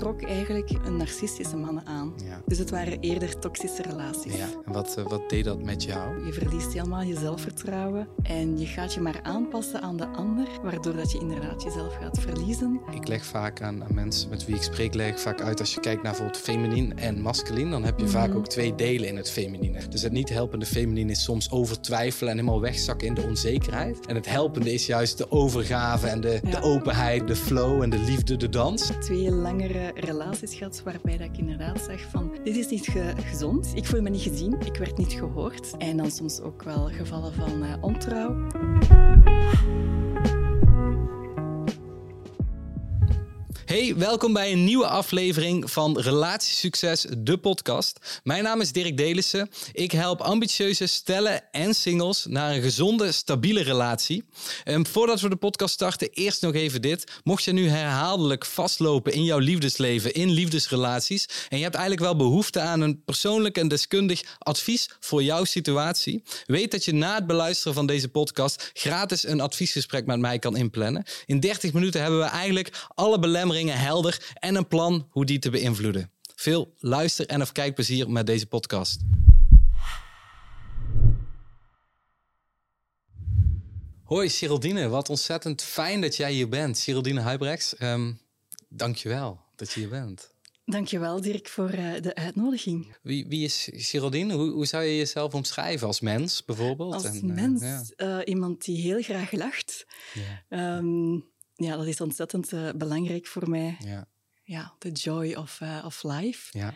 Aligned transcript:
trok 0.00 0.22
eigenlijk 0.22 0.70
een 0.84 0.96
narcistische 0.96 1.56
mannen 1.56 1.86
aan. 1.86 2.12
Ja. 2.24 2.40
Dus 2.46 2.58
het 2.58 2.70
waren 2.70 3.00
eerder 3.00 3.38
toxische 3.38 3.82
relaties. 3.82 4.36
Ja. 4.36 4.46
En 4.64 4.72
wat, 4.72 4.96
eh, 4.96 5.04
wat 5.04 5.30
deed 5.30 5.44
dat 5.44 5.62
met 5.62 5.82
jou? 5.84 6.24
Je 6.26 6.32
verliest 6.32 6.72
helemaal 6.72 7.02
je 7.02 7.18
zelfvertrouwen 7.18 8.08
en 8.22 8.58
je 8.58 8.66
gaat 8.66 8.94
je 8.94 9.00
maar 9.00 9.20
aanpassen 9.22 9.80
aan 9.82 9.96
de 9.96 10.06
ander, 10.06 10.46
waardoor 10.62 10.96
dat 10.96 11.12
je 11.12 11.18
inderdaad 11.18 11.62
jezelf 11.62 11.94
gaat 11.94 12.18
verliezen. 12.20 12.80
Ik 12.94 13.08
leg 13.08 13.24
vaak 13.24 13.62
aan, 13.62 13.84
aan 13.84 13.94
mensen 13.94 14.28
met 14.30 14.44
wie 14.44 14.54
ik 14.54 14.62
spreek, 14.62 14.94
leg 14.94 15.08
ik 15.08 15.18
vaak 15.18 15.40
uit 15.40 15.60
als 15.60 15.74
je 15.74 15.80
kijkt 15.80 16.02
naar 16.02 16.12
bijvoorbeeld 16.12 16.42
feminien 16.44 16.98
en 16.98 17.20
masculin, 17.20 17.70
dan 17.70 17.84
heb 17.84 17.98
je 17.98 18.08
vaak 18.08 18.34
ook 18.34 18.48
twee 18.48 18.74
delen 18.74 19.08
in 19.08 19.16
het 19.16 19.30
feminine. 19.30 19.88
Dus 19.88 20.02
het 20.02 20.12
niet 20.12 20.28
helpende 20.28 20.66
feminine 20.66 21.10
is 21.10 21.22
soms 21.22 21.50
overtwijfelen 21.50 22.32
en 22.32 22.38
helemaal 22.38 22.60
wegzakken 22.60 23.06
in 23.08 23.14
de 23.14 23.22
onzekerheid. 23.22 24.06
En 24.06 24.14
het 24.14 24.28
helpende 24.28 24.72
is 24.72 24.86
juist 24.86 25.18
de 25.18 25.30
overgave 25.30 26.06
en 26.06 26.20
de, 26.20 26.40
Ja. 26.42 26.50
de 26.50 26.62
openheid, 26.62 27.26
de 27.28 27.36
flow 27.36 27.82
en 27.82 27.90
de 27.90 27.98
liefde, 27.98 28.36
de 28.36 28.48
dans. 28.48 28.90
Twee 29.00 29.30
langere 29.30 29.89
relaties 29.94 30.54
gehad 30.54 30.82
waarbij 30.84 31.16
dat 31.16 31.26
ik 31.26 31.38
inderdaad 31.38 31.80
zag 31.80 32.00
van 32.10 32.30
dit 32.44 32.56
is 32.56 32.68
niet 32.68 32.86
ge- 32.86 33.12
gezond. 33.24 33.72
Ik 33.74 33.86
voel 33.86 34.02
me 34.02 34.10
niet 34.10 34.22
gezien, 34.22 34.56
ik 34.64 34.76
werd 34.76 34.96
niet 34.96 35.12
gehoord. 35.12 35.76
En 35.78 35.96
dan 35.96 36.10
soms 36.10 36.40
ook 36.40 36.62
wel 36.62 36.84
gevallen 36.88 37.32
van 37.32 37.62
eh, 37.64 37.72
ontrouw. 37.80 38.46
Hey, 43.70 43.96
welkom 43.96 44.32
bij 44.32 44.52
een 44.52 44.64
nieuwe 44.64 44.86
aflevering 44.86 45.70
van 45.70 45.98
Relatiesucces, 46.00 47.06
de 47.18 47.38
podcast. 47.38 48.20
Mijn 48.22 48.42
naam 48.42 48.60
is 48.60 48.72
Dirk 48.72 48.96
Delissen. 48.96 49.50
Ik 49.72 49.92
help 49.92 50.20
ambitieuze 50.20 50.86
stellen 50.86 51.52
en 51.52 51.74
singles 51.74 52.26
naar 52.28 52.54
een 52.54 52.62
gezonde, 52.62 53.12
stabiele 53.12 53.62
relatie. 53.62 54.24
Ehm, 54.64 54.84
voordat 54.84 55.20
we 55.20 55.28
de 55.28 55.36
podcast 55.36 55.74
starten, 55.74 56.10
eerst 56.10 56.42
nog 56.42 56.54
even 56.54 56.82
dit. 56.82 57.20
Mocht 57.24 57.44
je 57.44 57.52
nu 57.52 57.68
herhaaldelijk 57.68 58.46
vastlopen 58.46 59.12
in 59.12 59.24
jouw 59.24 59.38
liefdesleven, 59.38 60.12
in 60.12 60.30
liefdesrelaties, 60.30 61.28
en 61.48 61.56
je 61.56 61.62
hebt 61.62 61.76
eigenlijk 61.76 62.04
wel 62.04 62.16
behoefte 62.16 62.60
aan 62.60 62.80
een 62.80 63.04
persoonlijk 63.04 63.58
en 63.58 63.68
deskundig 63.68 64.36
advies 64.38 64.90
voor 65.00 65.22
jouw 65.22 65.44
situatie, 65.44 66.22
weet 66.46 66.70
dat 66.70 66.84
je 66.84 66.92
na 66.92 67.14
het 67.14 67.26
beluisteren 67.26 67.74
van 67.74 67.86
deze 67.86 68.08
podcast 68.08 68.70
gratis 68.72 69.26
een 69.26 69.40
adviesgesprek 69.40 70.06
met 70.06 70.18
mij 70.18 70.38
kan 70.38 70.56
inplannen. 70.56 71.04
In 71.26 71.40
30 71.40 71.72
minuten 71.72 72.00
hebben 72.00 72.20
we 72.20 72.26
eigenlijk 72.26 72.86
alle 72.94 73.18
belemmeringen 73.18 73.58
helder 73.68 74.32
en 74.34 74.54
een 74.54 74.68
plan 74.68 75.08
hoe 75.10 75.24
die 75.24 75.38
te 75.38 75.50
beïnvloeden. 75.50 76.10
Veel 76.34 76.74
luister- 76.78 77.26
en 77.26 77.40
of 77.40 77.52
kijkplezier 77.52 78.10
met 78.10 78.26
deze 78.26 78.46
podcast. 78.46 79.00
Hoi 84.02 84.28
Geraldine, 84.28 84.88
wat 84.88 85.08
ontzettend 85.08 85.62
fijn 85.62 86.00
dat 86.00 86.16
jij 86.16 86.32
hier 86.32 86.48
bent. 86.48 86.78
Geraldine 86.78 87.20
Huibrechts, 87.20 87.74
um, 87.78 88.20
dank 88.68 88.96
je 88.96 89.08
wel 89.08 89.40
dat 89.56 89.72
je 89.72 89.80
hier 89.80 89.88
bent. 89.88 90.34
Dankjewel 90.64 91.20
Dirk 91.20 91.48
voor 91.48 91.74
uh, 91.74 92.00
de 92.00 92.14
uitnodiging. 92.14 92.96
Wie, 93.02 93.26
wie 93.28 93.44
is 93.44 93.68
Geraldine? 93.72 94.34
Hoe, 94.34 94.50
hoe, 94.50 94.66
zou 94.66 94.84
je 94.84 94.96
jezelf 94.96 95.34
omschrijven? 95.34 95.86
Als 95.86 96.00
mens 96.00 96.44
bijvoorbeeld? 96.44 96.94
Als 96.94 97.04
en, 97.04 97.34
mens? 97.34 97.62
Uh, 97.62 97.80
ja. 97.96 98.18
uh, 98.18 98.22
iemand 98.24 98.64
die 98.64 98.80
heel 98.80 99.02
graag 99.02 99.32
lacht. 99.32 99.86
Ja. 100.48 100.76
Um, 100.76 101.28
ja, 101.64 101.76
dat 101.76 101.86
is 101.86 102.00
ontzettend 102.00 102.52
uh, 102.52 102.70
belangrijk 102.76 103.26
voor 103.26 103.50
mij. 103.50 103.76
Ja. 103.84 104.08
Ja, 104.44 104.74
the 104.78 104.90
joy 104.90 105.34
of, 105.34 105.60
uh, 105.60 105.82
of 105.84 106.02
life. 106.02 106.58
Ja. 106.58 106.74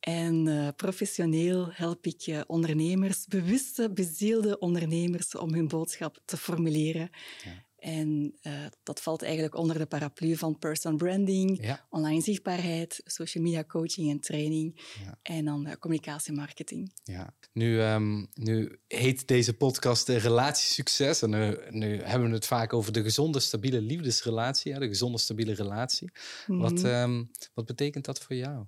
En 0.00 0.46
uh, 0.46 0.68
professioneel 0.76 1.68
help 1.72 2.06
ik 2.06 2.44
ondernemers, 2.46 3.26
bewuste, 3.26 3.92
bezielde 3.92 4.58
ondernemers, 4.58 5.34
om 5.34 5.54
hun 5.54 5.68
boodschap 5.68 6.18
te 6.24 6.36
formuleren. 6.36 7.10
Ja. 7.44 7.66
En 7.88 8.34
dat 8.82 9.00
valt 9.00 9.22
eigenlijk 9.22 9.54
onder 9.54 9.78
de 9.78 9.86
paraplu 9.86 10.36
van 10.36 10.58
personal 10.58 10.98
branding, 10.98 11.62
ja. 11.62 11.86
online 11.90 12.20
zichtbaarheid, 12.20 13.00
social 13.04 13.44
media 13.44 13.64
coaching 13.64 14.10
en 14.10 14.20
training 14.20 14.80
ja. 15.04 15.18
en 15.22 15.44
dan 15.44 15.76
communicatiemarketing. 15.78 16.92
Ja, 17.04 17.34
nu, 17.52 17.82
um, 17.82 18.28
nu 18.34 18.78
heet 18.86 19.28
deze 19.28 19.54
podcast 19.54 20.06
de 20.06 20.16
Relatiesucces. 20.16 21.22
En 21.22 21.30
nu, 21.30 21.58
nu, 21.70 22.02
hebben 22.02 22.28
we 22.28 22.34
het 22.34 22.46
vaak 22.46 22.72
over 22.72 22.92
de 22.92 23.02
gezonde, 23.02 23.40
stabiele 23.40 23.80
liefdesrelatie. 23.80 24.72
Ja, 24.72 24.78
de 24.78 24.88
gezonde, 24.88 25.18
stabiele 25.18 25.54
relatie. 25.54 26.10
Mm 26.46 26.60
wat, 26.60 26.82
um, 26.82 27.30
wat 27.54 27.66
betekent 27.66 28.04
dat 28.04 28.18
voor 28.18 28.36
jou? 28.36 28.64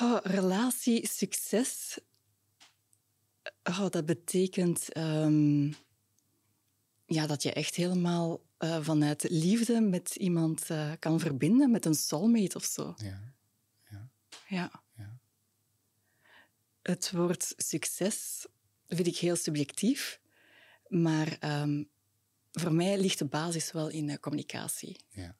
Oh, 0.00 0.18
relatiesucces. 0.22 1.98
Oh, 3.62 3.88
dat 3.88 4.06
betekent 4.06 4.96
um, 4.96 5.74
ja, 7.06 7.26
dat 7.26 7.42
je 7.42 7.52
echt 7.52 7.74
helemaal 7.74 8.44
uh, 8.58 8.78
vanuit 8.80 9.26
liefde 9.30 9.80
met 9.80 10.14
iemand 10.14 10.70
uh, 10.70 10.92
kan 10.98 11.20
verbinden, 11.20 11.70
met 11.70 11.84
een 11.84 11.94
soulmate 11.94 12.56
of 12.56 12.64
zo. 12.64 12.94
Ja. 12.96 13.34
Ja. 13.90 14.10
ja. 14.48 14.82
ja. 14.96 15.18
Het 16.82 17.10
woord 17.10 17.54
succes 17.56 18.46
vind 18.88 19.06
ik 19.06 19.16
heel 19.16 19.36
subjectief, 19.36 20.20
maar 20.88 21.60
um, 21.62 21.90
voor 22.52 22.72
mij 22.72 22.98
ligt 22.98 23.18
de 23.18 23.24
basis 23.24 23.72
wel 23.72 23.88
in 23.88 24.06
de 24.06 24.20
communicatie. 24.20 24.96
Ja. 25.08 25.36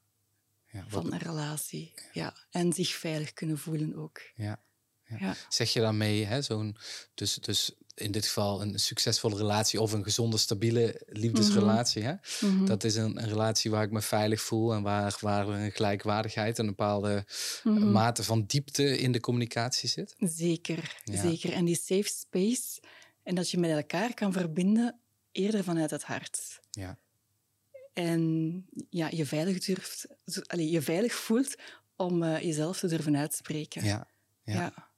Ja, 0.70 0.84
van 0.88 1.12
een 1.12 1.18
relatie. 1.18 1.94
Ja. 2.12 2.34
En 2.50 2.72
zich 2.72 2.90
veilig 2.90 3.32
kunnen 3.32 3.58
voelen 3.58 3.94
ook. 3.94 4.20
Ja. 4.34 4.62
Ja. 5.04 5.16
ja. 5.18 5.36
Zeg 5.48 5.72
je 5.72 5.80
daarmee, 5.80 6.24
hè, 6.24 6.42
zo'n, 6.42 6.76
dus, 7.14 7.34
dus 7.34 7.74
in 7.96 8.12
dit 8.12 8.26
geval 8.26 8.62
een 8.62 8.78
succesvolle 8.78 9.36
relatie 9.36 9.80
of 9.80 9.92
een 9.92 10.02
gezonde, 10.02 10.38
stabiele 10.38 11.02
liefdesrelatie. 11.06 12.02
Mhm. 12.02 12.10
Mm 12.10 12.18
-hmm. 12.38 12.50
mm 12.50 12.56
-hmm. 12.56 12.66
Dat 12.66 12.84
is 12.84 12.94
een, 12.94 13.22
een, 13.22 13.28
relatie 13.28 13.70
waar 13.70 13.82
ik 13.82 13.90
me 13.90 14.00
veilig 14.00 14.40
voel 14.40 14.74
en 14.74 14.82
waar, 14.82 15.16
waar 15.20 15.48
een 15.48 15.72
gelijkwaardigheid 15.72 16.58
en 16.58 16.64
een 16.64 16.70
bepaalde 16.70 17.24
mm 17.62 17.76
-hmm. 17.76 17.90
mate 17.90 18.22
van 18.22 18.44
diepte 18.46 18.98
in 18.98 19.12
de 19.12 19.20
communicatie 19.20 19.88
zit. 19.88 20.14
Zeker, 20.18 20.96
ja. 21.04 21.20
zeker. 21.20 21.52
En 21.52 21.64
die 21.64 21.76
safe 21.76 22.08
space 22.08 22.80
en 23.22 23.34
dat 23.34 23.50
je 23.50 23.58
met 23.58 23.70
elkaar 23.70 24.14
kan 24.14 24.32
verbinden 24.32 25.00
eerder 25.32 25.64
vanuit 25.64 25.90
het 25.90 26.02
hart. 26.02 26.60
Ja. 26.70 26.98
En 27.92 28.64
ja, 28.90 29.08
je 29.10 29.26
veilig 29.26 29.64
durft, 29.64 30.06
allez, 30.46 30.70
je 30.70 30.82
veilig 30.82 31.14
voelt 31.14 31.54
om 31.96 32.22
uh, 32.22 32.40
jezelf 32.40 32.78
te 32.78 32.86
durven 32.86 33.16
uitspreken. 33.16 33.84
Ja. 33.84 34.08
ja. 34.42 34.54
ja. 34.54 34.90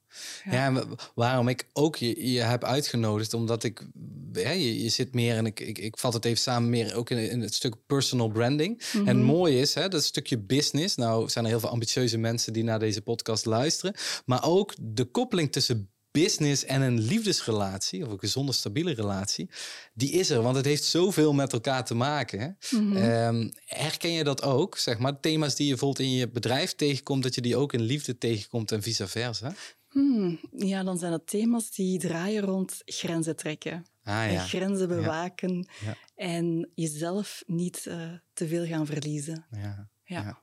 Ja. 0.45 0.51
ja, 0.51 0.83
waarom 1.15 1.47
ik 1.47 1.67
ook 1.73 1.95
je, 1.95 2.31
je 2.31 2.39
heb 2.39 2.63
uitgenodigd, 2.63 3.33
omdat 3.33 3.63
ik, 3.63 3.87
ja, 4.33 4.49
je, 4.49 4.83
je 4.83 4.89
zit 4.89 5.13
meer 5.13 5.35
en 5.35 5.45
ik, 5.45 5.59
ik, 5.59 5.77
ik 5.77 5.97
vat 5.97 6.13
het 6.13 6.25
even 6.25 6.37
samen 6.37 6.69
meer 6.69 6.95
ook 6.95 7.09
in, 7.09 7.29
in 7.29 7.41
het 7.41 7.53
stuk 7.53 7.75
personal 7.87 8.27
branding. 8.29 8.69
Mm 8.69 8.99
-hmm. 8.99 9.07
En 9.07 9.17
het 9.17 9.25
mooie 9.25 9.59
is, 9.59 9.73
hè, 9.73 9.87
dat 9.87 10.03
stukje 10.03 10.37
business. 10.37 10.95
Nou 10.95 11.29
zijn 11.29 11.45
er 11.45 11.51
heel 11.51 11.59
veel 11.59 11.69
ambitieuze 11.69 12.17
mensen 12.17 12.53
die 12.53 12.63
naar 12.63 12.79
deze 12.79 13.01
podcast 13.01 13.45
luisteren, 13.45 13.95
maar 14.25 14.43
ook 14.43 14.73
de 14.79 15.05
koppeling 15.05 15.51
tussen 15.51 15.89
business 16.11 16.65
en 16.65 16.81
een 16.81 16.99
liefdesrelatie, 16.99 18.05
of 18.05 18.11
een 18.11 18.19
gezonde, 18.19 18.51
stabiele 18.51 18.93
relatie, 18.93 19.49
die 19.93 20.11
is 20.11 20.29
er, 20.29 20.41
want 20.41 20.55
het 20.55 20.65
heeft 20.65 20.83
zoveel 20.83 21.33
met 21.33 21.53
elkaar 21.53 21.85
te 21.85 21.93
maken. 21.93 22.39
Hè? 22.39 22.77
Mhm. 22.77 22.83
Mm 22.83 22.95
-hmm. 22.95 23.35
um, 23.35 23.51
herken 23.65 24.11
je 24.11 24.23
dat 24.23 24.41
ook? 24.41 24.77
Zeg 24.77 24.97
maar, 24.97 25.19
thema's 25.19 25.55
die 25.55 25.65
je 25.65 25.71
bijvoorbeeld 25.71 26.07
in 26.07 26.13
je 26.13 26.29
bedrijf 26.29 26.73
tegenkomt, 26.75 27.23
dat 27.23 27.35
je 27.35 27.41
die 27.41 27.57
ook 27.57 27.73
in 27.73 27.81
liefde 27.81 28.17
tegenkomt 28.17 28.71
en 28.71 28.81
vice 28.81 29.07
versa? 29.07 29.53
Hmm, 29.89 30.39
ja, 30.51 30.83
dan 30.83 30.97
zijn 30.97 31.11
het 31.11 31.27
thema's 31.27 31.71
die 31.71 31.99
draaien 31.99 32.43
rond 32.43 32.81
grenzen 32.85 33.35
trekken. 33.35 33.85
Ah, 34.03 34.31
ja. 34.31 34.39
Grenzen 34.39 34.87
bewaken 34.87 35.67
ja. 35.81 35.85
Ja. 35.85 35.95
en 36.15 36.69
jezelf 36.75 37.43
niet 37.45 37.85
uh, 37.87 38.13
te 38.33 38.47
veel 38.47 38.65
gaan 38.65 38.85
verliezen. 38.85 39.45
Ja. 39.51 39.89
Ja. 40.03 40.41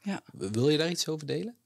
ja. 0.00 0.22
Wil 0.32 0.68
je 0.68 0.78
daar 0.78 0.90
iets 0.90 1.08
over 1.08 1.26
delen? 1.26 1.56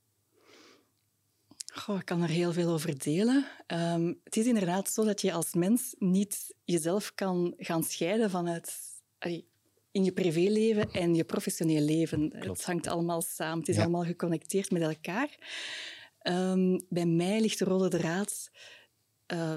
Goh, 1.75 1.99
ik 1.99 2.05
kan 2.05 2.23
er 2.23 2.29
heel 2.29 2.53
veel 2.53 2.71
over 2.73 2.99
delen. 2.99 3.47
Um, 3.67 4.21
het 4.25 4.37
is 4.37 4.47
inderdaad 4.47 4.91
zo 4.91 5.05
dat 5.05 5.21
je 5.21 5.33
als 5.33 5.55
mens 5.55 5.95
niet 5.99 6.55
jezelf 6.65 7.15
kan 7.15 7.55
gaan 7.57 7.85
scheiden 7.85 8.31
vanuit 8.31 8.79
allee, 9.19 9.49
in 9.91 10.05
je 10.05 10.13
privéleven 10.13 10.91
en 10.91 11.15
je 11.15 11.25
professioneel 11.25 11.83
leven. 11.83 12.31
Klopt. 12.31 12.47
Het 12.59 12.67
hangt 12.67 12.87
allemaal 12.87 13.23
samen. 13.23 13.59
Het 13.59 13.69
is 13.69 13.77
Ja. 13.77 13.83
allemaal 13.83 14.05
geconnecteerd 14.05 14.71
met 14.71 14.83
elkaar. 14.83 15.29
Um, 16.29 16.85
bij 16.89 17.07
mij 17.07 17.41
ligt 17.41 17.59
de 17.59 17.65
rode 17.65 17.89
draad 17.99 18.51
uh, 19.33 19.55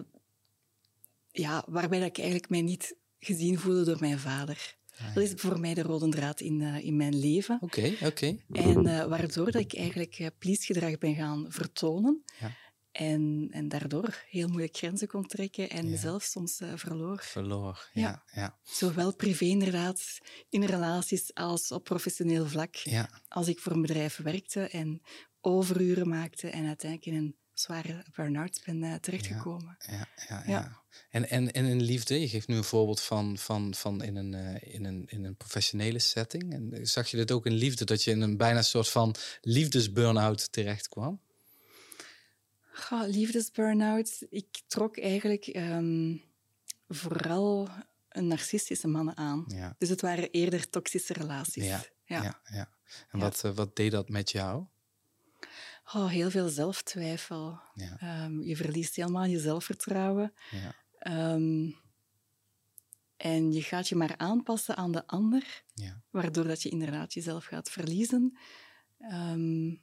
ja, 1.32 1.64
waarbij 1.68 2.00
dat 2.00 2.08
ik 2.08 2.18
eigenlijk 2.18 2.50
mij 2.50 2.62
niet 2.62 2.96
gezien 3.20 3.60
voelde 3.60 3.84
door 3.84 4.00
mijn 4.00 4.20
vader. 4.20 4.78
Ah, 5.00 5.16
Dat 5.16 5.24
is 5.24 5.32
voor 5.36 5.60
mij 5.60 5.74
de 5.74 5.82
rode 5.82 6.10
draad 6.10 6.40
in, 6.40 6.60
uh, 6.62 6.84
in 6.86 6.96
mijn 6.98 7.20
leven. 7.20 7.56
Oké, 7.62 7.80
okay, 7.80 7.94
oké. 7.94 8.06
Okay. 8.50 8.64
En 8.74 8.86
uh, 8.86 9.06
waardoor 9.06 9.52
dat 9.52 9.62
ik 9.62 9.74
eigenlijk 9.74 10.32
please-gedrag 10.40 10.98
ben 10.98 11.16
gaan 11.16 11.46
vertonen. 11.50 12.24
Ja. 12.40 12.56
En, 12.92 13.48
en 13.52 13.68
daardoor 13.68 14.24
heel 14.30 14.48
moeilijk 14.48 14.78
grenzen 14.78 15.08
kon 15.08 15.26
trekken 15.26 15.70
en 15.70 15.84
Ja. 15.86 15.90
mezelf 15.90 16.24
soms 16.24 16.60
uh, 16.62 16.72
verloor. 16.76 17.20
Verloor, 17.24 17.90
ja. 17.94 18.02
Ja. 18.02 18.24
ja. 18.42 18.58
Zowel 18.64 19.16
privé 19.16 19.46
inderdaad, 19.46 20.18
in 20.50 20.64
relaties 20.64 21.34
als 21.34 21.72
op 21.72 21.84
professioneel 21.84 22.46
vlak. 22.46 22.76
ja. 22.76 23.10
Als 23.28 23.48
ik 23.48 23.60
voor 23.60 23.72
een 23.72 23.82
bedrijf 23.82 24.18
werkte 24.18 24.62
en 24.70 25.02
overuren 25.42 26.10
maakte 26.10 26.50
en 26.50 26.66
uiteindelijk 26.66 27.12
in 27.12 27.16
een 27.16 27.36
zware 27.54 28.06
burn-out 28.16 28.62
ben 28.66 28.84
uh, 28.84 28.96
terechtgekomen. 28.96 29.78
Ja, 29.88 29.94
ja, 29.94 30.08
ja, 30.28 30.44
ja. 30.46 30.82
En, 31.10 31.30
en, 31.30 31.52
en 31.52 31.66
in 31.66 31.82
liefde, 31.82 32.20
je 32.20 32.30
geeft 32.30 32.48
nu 32.48 32.56
een 32.56 32.64
voorbeeld 32.64 33.02
van, 33.02 33.38
van, 33.38 33.74
van 33.76 34.04
in, 34.04 34.16
een, 34.16 34.34
uh, 34.34 34.74
in, 34.74 34.86
een, 34.86 35.06
in 35.08 35.24
een 35.24 35.36
professionele 35.36 36.00
setting. 36.00 36.54
En 36.54 36.88
zag 36.88 37.08
je 37.08 37.18
dit 37.18 37.32
ook 37.32 37.46
in 37.46 37.54
liefde, 37.54 37.86
dat 37.86 38.04
je 38.04 38.12
in 38.12 38.22
een 38.22 38.38
bijna 38.38 38.62
soort 38.62 38.90
van 38.90 39.16
liefdesburn-out 39.42 40.52
terecht 40.52 40.88
kwam? 40.88 41.22
Ja, 42.90 43.06
liefdesburn-out. 43.06 44.26
Ik 44.30 44.62
trok 44.68 44.98
eigenlijk 44.98 45.48
um, 45.56 46.22
vooral 46.88 47.70
een 48.10 48.28
narcistische 48.28 48.88
mannen 48.88 49.18
aan. 49.18 49.46
Ja. 49.48 49.76
Dus 49.78 49.90
het 49.90 50.02
waren 50.02 50.30
eerder 50.32 50.70
toxische 50.70 51.14
relaties. 51.14 51.66
Ja, 51.66 51.84
ja. 52.06 52.42
ja, 52.44 52.70
En 53.12 53.20
Wat, 53.20 53.44
uh, 53.46 53.52
wat 53.52 53.76
deed 53.76 53.92
dat 53.92 54.10
met 54.10 54.32
jou? 54.32 54.66
Oh, 55.94 56.08
heel 56.08 56.30
veel 56.30 56.50
zelftwijfel. 56.50 57.60
Ja. 57.74 58.24
Um, 58.26 58.44
je 58.44 58.56
verliest 58.56 58.96
helemaal 58.96 59.26
je 59.26 59.40
zelfvertrouwen. 59.40 60.34
Ja. 60.52 60.76
Um, 61.34 61.76
en 63.18 63.52
je 63.52 63.62
gaat 63.62 63.90
je 63.90 63.96
maar 63.96 64.18
aanpassen 64.18 64.76
aan 64.76 64.92
de 64.92 65.08
ander, 65.08 65.64
ja. 65.74 66.02
waardoor 66.10 66.48
dat 66.48 66.62
je 66.62 66.70
inderdaad 66.70 67.14
jezelf 67.14 67.46
gaat 67.46 67.70
verliezen. 67.70 68.38
Um, 69.00 69.82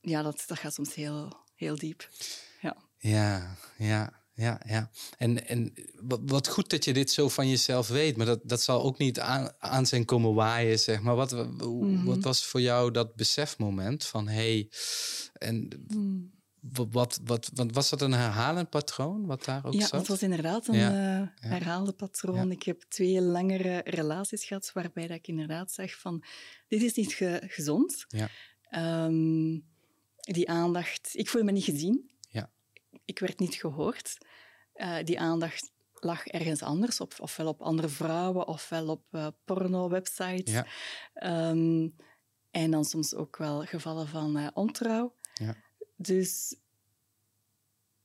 ja, 0.00 0.22
dat, 0.22 0.44
dat 0.46 0.58
gaat 0.58 0.74
soms 0.74 0.94
heel, 0.94 1.36
heel 1.54 1.76
diep. 1.76 2.08
Ja, 2.60 2.76
ja, 2.98 3.56
ja. 3.78 4.17
Ja, 4.38 4.60
ja. 4.66 4.90
En, 5.16 5.48
en 5.48 5.72
wat 6.26 6.48
goed 6.48 6.70
dat 6.70 6.84
je 6.84 6.92
dit 6.92 7.10
zo 7.10 7.28
van 7.28 7.48
jezelf 7.48 7.88
weet, 7.88 8.16
maar 8.16 8.26
dat, 8.26 8.40
dat 8.42 8.62
zal 8.62 8.82
ook 8.82 8.98
niet 8.98 9.20
aan, 9.20 9.50
aan 9.58 9.86
zijn 9.86 10.04
komen 10.04 10.34
waaien, 10.34 10.78
zeg 10.78 11.00
maar. 11.00 11.14
Wat, 11.14 11.30
wat 11.30 11.60
mhm. 11.60 12.20
was 12.20 12.46
voor 12.46 12.60
jou 12.60 12.90
dat 12.90 13.14
besefmoment 13.14 14.04
van 14.04 14.28
hé, 14.28 14.34
hey, 14.34 14.70
en 15.32 15.86
mm. 15.88 16.30
wat, 16.60 17.20
wat, 17.24 17.50
wat, 17.54 17.72
was 17.72 17.90
dat 17.90 18.00
een 18.00 18.12
herhalend 18.12 18.70
patroon 18.70 19.26
wat 19.26 19.44
daar 19.44 19.64
ook 19.64 19.72
ja, 19.72 19.80
zat? 19.80 19.90
Ja, 19.90 19.98
het 19.98 20.08
was 20.08 20.22
inderdaad 20.22 20.68
een 20.68 20.76
ja. 20.76 21.20
uh, 21.20 21.50
herhaalde 21.50 21.92
patroon. 21.92 22.50
Ik 22.50 22.62
heb 22.62 22.82
twee 22.88 23.22
langere 23.22 23.80
relaties 23.84 24.44
gehad 24.44 24.70
waarbij 24.74 25.06
dat 25.06 25.16
ik 25.16 25.28
inderdaad 25.28 25.72
zeg 25.72 25.98
van 25.98 26.24
dit 26.68 26.82
is 26.82 26.94
niet 26.94 27.12
ge 27.12 27.42
gezond. 27.46 28.06
Ja. 28.08 28.28
Um, 29.04 29.64
die 30.16 30.48
aandacht, 30.48 31.10
ik 31.12 31.28
voel 31.28 31.42
me 31.42 31.52
niet 31.52 31.64
gezien. 31.64 32.16
Ik 33.04 33.18
werd 33.18 33.38
niet 33.38 33.54
gehoord. 33.54 34.18
Uh, 34.78 34.96
die 35.04 35.20
aandacht 35.20 35.70
lag 36.00 36.26
ergens 36.26 36.62
anders, 36.62 37.00
op, 37.00 37.14
ofwel 37.20 37.46
op 37.46 37.62
andere 37.62 37.88
vrouwen, 37.88 38.48
ofwel 38.48 38.88
op 38.88 39.02
uh, 39.10 39.26
porno-websites. 39.44 40.52
Ja. 40.52 40.66
Um, 41.50 41.96
en 42.50 42.70
dan 42.70 42.84
soms 42.84 43.14
ook 43.14 43.36
wel 43.36 43.64
gevallen 43.64 44.08
van 44.08 44.38
uh, 44.38 44.46
ontrouw. 44.54 45.14
Ja. 45.34 45.56
Dus 45.96 46.56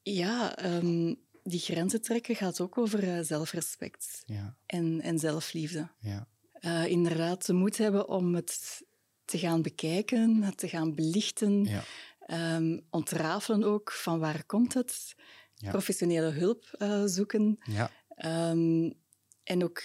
ja, 0.01 0.65
um, 0.65 1.21
die 1.43 1.59
grenzen 1.59 2.01
trekken 2.01 2.35
gaat 2.35 2.61
ook 2.61 2.77
over 2.77 3.25
zelfrespect 3.25 4.23
ja. 4.25 4.57
en, 4.65 5.01
en 5.01 5.19
zelfliefde. 5.19 5.89
Ja. 5.99 6.27
inderdaad, 6.85 7.45
de 7.45 7.53
moed 7.53 7.77
hebben 7.77 8.07
om 8.07 8.35
het 8.35 8.83
te 9.25 9.37
gaan 9.37 9.61
bekijken, 9.61 10.43
het 10.43 10.57
te 10.57 10.69
gaan 10.69 10.95
belichten. 10.95 11.63
Ja. 11.63 11.83
Um, 12.55 12.85
ontrafelen 12.89 13.63
ook 13.63 13.91
van 13.91 14.19
waar 14.19 14.43
komt 14.45 14.73
het. 14.73 15.15
Professionele 15.69 16.29
hulp 16.29 16.75
uh, 16.77 17.03
zoeken. 17.05 17.59
Ja. 17.63 17.91
Um, 18.51 18.93
en 19.43 19.63
ook 19.63 19.83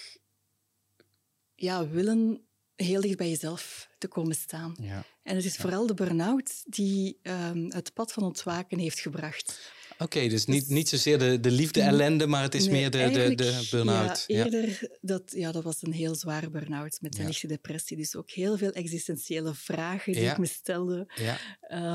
ja, 1.55 1.87
willen 1.87 2.41
heel 2.75 3.01
dicht 3.01 3.17
bij 3.17 3.29
jezelf 3.29 3.89
te 3.97 4.07
komen 4.07 4.35
staan. 4.35 4.75
Ja. 4.81 5.03
En 5.23 5.35
het 5.35 5.45
is 5.45 5.55
vooral 5.55 5.87
de 5.87 5.93
burn-out 5.93 6.63
die 6.65 7.19
um, 7.21 7.71
het 7.71 7.93
pad 7.93 8.13
van 8.13 8.23
ontwaken 8.23 8.79
heeft 8.79 8.99
gebracht. 8.99 9.71
Oké, 9.97 10.27
dus 10.27 10.45
niet, 10.45 10.61
dus 10.67 10.69
niet 10.69 10.89
zozeer 10.89 11.19
de, 11.19 11.39
de 11.39 11.51
liefde-ellende, 11.51 12.27
maar 12.27 12.43
het 12.43 12.55
is 12.55 12.69
meer 12.69 12.91
de, 12.91 13.09
de, 13.09 13.35
de 13.35 13.67
burn-out. 13.71 14.23
Ja, 14.27 14.43
eerder, 14.43 14.97
Dat, 15.01 15.31
ja, 15.35 15.51
dat 15.51 15.63
was 15.63 15.81
een 15.81 15.93
heel 15.93 16.15
zware 16.15 16.49
burn-out 16.49 17.01
met 17.01 17.17
een 17.17 17.25
lichte 17.25 17.47
depressie. 17.47 17.97
Dus 17.97 18.15
ook 18.15 18.29
heel 18.29 18.57
veel 18.57 18.71
existentiële 18.71 19.53
vragen 19.55 20.13
die 20.13 20.29
ik 20.29 20.37
me 20.37 20.45
stelde. 20.45 21.11
Ja. 21.15 21.37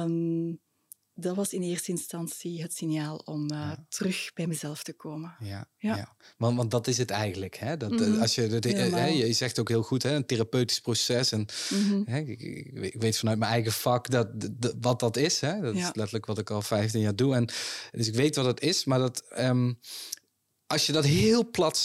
Um, 0.03 0.61
dat 1.15 1.37
was 1.37 1.53
in 1.53 1.63
eerste 1.63 1.91
instantie 1.91 2.63
het 2.63 2.75
signaal 2.75 3.17
om 3.17 3.53
uh, 3.53 3.73
terug 3.89 4.31
bij 4.35 4.47
mezelf 4.47 4.83
te 4.83 4.93
komen. 4.93 5.37
Ja, 5.41 5.69
ja. 5.79 5.97
ja. 5.97 6.17
Want, 6.37 6.57
want 6.57 6.71
dat 6.71 6.87
is 6.87 6.99
het 6.99 7.11
eigenlijk. 7.11 7.57
Hè? 7.57 7.77
Dat, 7.77 7.91
mm 7.91 7.99
-hmm. 7.99 8.21
als 8.21 8.35
je, 8.35 8.61
de, 8.61 8.69
hè, 8.69 9.07
je 9.07 9.33
zegt 9.33 9.59
ook 9.59 9.69
heel 9.69 9.83
goed, 9.83 10.03
hè, 10.03 10.15
een 10.15 10.27
therapeutisch 10.27 10.81
proces. 10.81 11.33
En, 11.33 11.47
mm 11.71 11.89
-hmm. 11.89 12.03
hè, 12.07 12.19
ik, 12.19 12.41
ik, 12.73 13.01
weet 13.01 13.19
vanuit 13.19 13.39
mijn 13.39 13.51
eigen 13.51 13.73
vak 13.73 14.11
dat, 14.11 14.29
wat 14.81 15.01
dat 15.01 15.17
is. 15.17 15.41
Hè? 15.41 15.61
Dat 15.61 15.75
ja. 15.75 15.89
is 15.89 15.95
letterlijk 15.95 16.27
wat 16.27 16.39
ik 16.39 16.51
al 16.51 16.63
15 16.63 17.01
jaar 17.01 17.17
doe. 17.17 17.35
En, 17.35 17.49
dus 17.91 18.07
ik 18.07 18.15
weet 18.15 18.37
wat 18.37 18.47
het 18.47 18.61
is, 18.61 18.85
maar 18.85 18.99
dat, 18.99 19.25
um, 19.39 19.79
als 20.67 20.87
je 20.87 20.93
dat 20.93 21.05
heel 21.05 21.51
plat 21.51 21.77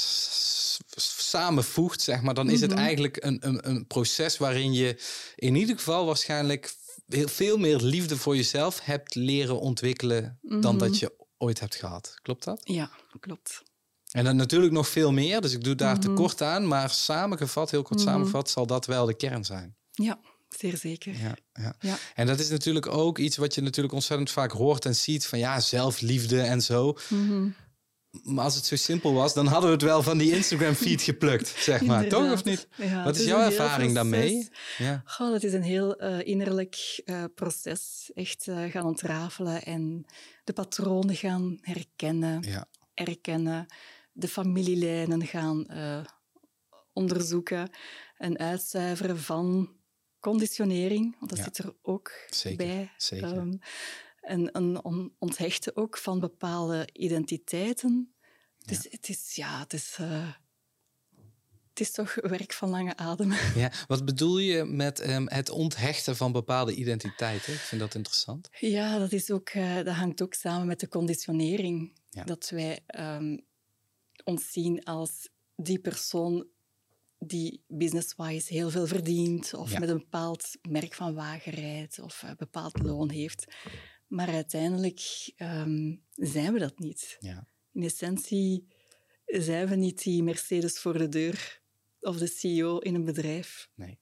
samenvoegt, 0.95 2.01
zeg 2.01 2.21
maar, 2.21 2.33
dan 2.33 2.49
is 2.49 2.53
mm 2.53 2.59
-hmm. 2.59 2.67
het 2.67 2.77
mhm. 2.77 2.85
eigenlijk 2.85 3.23
een, 3.23 3.47
een, 3.47 3.69
een 3.69 3.87
proces 3.87 4.37
waarin 4.37 4.73
je 4.73 5.01
in 5.35 5.55
ieder 5.55 5.75
geval 5.75 6.05
waarschijnlijk 6.05 6.73
veel 7.09 7.57
meer 7.57 7.77
liefde 7.77 8.17
voor 8.17 8.35
jezelf 8.35 8.79
hebt 8.79 9.15
leren 9.15 9.59
ontwikkelen 9.59 10.39
dan 10.41 10.77
dat 10.77 10.89
mhm. 10.89 10.97
je 10.99 11.13
ooit 11.37 11.59
hebt 11.59 11.75
gehad. 11.75 12.15
Klopt 12.21 12.43
dat? 12.43 12.61
Ja, 12.63 12.91
klopt. 13.19 13.63
En 14.11 14.23
dan 14.23 14.35
natuurlijk 14.35 14.73
nog 14.73 14.87
veel 14.87 15.11
meer, 15.11 15.41
dus 15.41 15.53
ik 15.53 15.63
doe 15.63 15.75
daar 15.75 15.95
mm 15.95 16.01
tekort 16.01 16.41
aan, 16.41 16.67
maar 16.67 16.89
samengevat, 16.89 17.71
heel 17.71 17.81
kort 17.81 17.99
mm 17.99 18.05
samengevat, 18.05 18.49
zal 18.49 18.65
dat 18.65 18.85
wel 18.85 19.05
de 19.05 19.13
kern 19.13 19.45
zijn. 19.45 19.75
Ja, 19.91 20.19
zeer 20.49 20.77
zeker. 20.77 21.17
Ja, 21.17 21.35
ja. 21.53 21.75
ja, 21.79 21.97
En 22.15 22.27
dat 22.27 22.39
is 22.39 22.49
natuurlijk 22.49 22.87
ook 22.87 23.17
iets 23.17 23.37
wat 23.37 23.55
je 23.55 23.61
natuurlijk 23.61 23.93
ontzettend 23.93 24.31
vaak 24.31 24.51
hoort 24.51 24.85
en 24.85 24.95
ziet 24.95 25.27
van 25.27 25.39
ja, 25.39 25.59
zelfliefde 25.59 26.41
en 26.41 26.61
zo. 26.61 26.97
Mm 27.09 27.55
maar 28.23 28.43
als 28.43 28.55
het 28.55 28.65
zo 28.65 28.75
simpel 28.75 29.13
was, 29.13 29.33
dan 29.33 29.47
hadden 29.47 29.69
we 29.69 29.75
het 29.75 29.85
wel 29.85 30.03
van 30.03 30.17
die 30.17 30.31
Instagram-feed 30.31 31.01
geplukt, 31.01 31.47
zeg 31.69 31.81
maar. 31.81 32.07
Toch 32.07 32.31
of 32.31 32.43
niet? 32.43 32.67
Wat 33.03 33.15
is, 33.15 33.25
jouw 33.25 33.41
ervaring 33.41 33.93
daarmee? 33.93 34.49
Ja. 34.77 35.01
Goh, 35.05 35.31
dat 35.31 35.43
is 35.43 35.53
een 35.53 35.63
heel 35.63 36.03
uh, 36.03 36.27
innerlijk 36.27 37.01
uh, 37.05 37.23
proces. 37.35 38.11
Echt 38.13 38.47
uh, 38.47 38.63
gaan 38.71 38.85
ontrafelen 38.85 39.63
en 39.63 40.05
de 40.43 40.53
patronen 40.53 41.15
gaan 41.15 41.57
herkennen, 41.61 42.41
ja. 42.41 42.67
erkennen. 42.93 43.65
De 44.11 44.27
familielijnen 44.27 45.25
gaan 45.27 45.67
onderzoeken 46.93 47.69
en 48.17 48.37
uitzuiveren 48.37 49.19
van 49.19 49.77
conditionering. 50.19 51.15
Want 51.19 51.35
dat 51.35 51.43
zit 51.43 51.57
er 51.57 51.73
ook 51.81 52.11
Zeker. 52.29 52.57
bij. 52.57 52.91
Zeker. 52.97 53.37
Um, 53.37 53.59
en 54.21 54.57
een 54.57 55.11
onthechten 55.17 55.75
ook 55.75 55.97
van 55.97 56.19
bepaalde 56.19 56.89
identiteiten. 56.93 58.13
Dus 58.65 58.83
ja. 58.83 58.89
het 58.89 59.09
is, 59.09 59.35
ja, 59.35 59.59
het 59.59 59.73
is, 59.73 59.97
uh, 60.01 60.33
het 61.69 61.79
is 61.79 61.91
toch 61.91 62.15
werk 62.15 62.53
van 62.53 62.69
lange 62.69 62.95
adem. 62.95 63.31
Ja, 63.55 63.71
wat 63.87 64.05
bedoel 64.05 64.37
je 64.37 64.63
met 64.63 65.07
um, 65.07 65.27
het 65.27 65.49
onthechten 65.49 66.15
van 66.15 66.31
bepaalde 66.31 66.73
identiteiten? 66.73 67.53
Ik 67.53 67.59
vind 67.59 67.81
dat 67.81 67.95
interessant. 67.95 68.49
Ja, 68.59 68.97
dat, 68.97 69.11
is 69.11 69.31
ook, 69.31 69.53
uh, 69.53 69.75
dat 69.75 69.95
hangt 69.95 70.21
ook 70.21 70.33
samen 70.33 70.67
met 70.67 70.79
de 70.79 70.87
conditionering. 70.87 71.93
Ja. 72.09 72.23
Dat 72.23 72.49
wij 72.49 72.79
um, 72.99 73.45
ons 74.23 74.51
zien 74.51 74.83
als 74.83 75.29
die 75.55 75.79
persoon 75.79 76.47
die 77.19 77.63
business-wise 77.67 78.53
heel 78.53 78.69
veel 78.69 78.87
verdient 78.87 79.53
of 79.53 79.71
ja. 79.71 79.79
met 79.79 79.89
een 79.89 79.97
bepaald 79.97 80.57
merk 80.69 80.93
van 80.93 81.13
wagen 81.13 81.51
rijdt 81.51 81.99
of 81.99 82.21
een 82.21 82.35
bepaald 82.37 82.81
loon 82.81 83.09
heeft. 83.09 83.45
Maar 84.09 84.29
uiteindelijk 84.29 85.31
um, 85.37 86.03
zijn 86.15 86.53
we 86.53 86.59
dat 86.59 86.79
niet. 86.79 87.17
Ja. 87.19 87.47
In 87.73 87.83
essentie 87.83 88.67
zijn 89.25 89.67
we 89.67 89.75
niet 89.75 90.03
die 90.03 90.23
Mercedes 90.23 90.79
voor 90.79 90.97
de 90.97 91.09
deur 91.09 91.61
of 91.99 92.17
de 92.17 92.27
CEO 92.27 92.77
in 92.77 92.95
een 92.95 93.05
bedrijf. 93.05 93.69
Nee. 93.75 93.99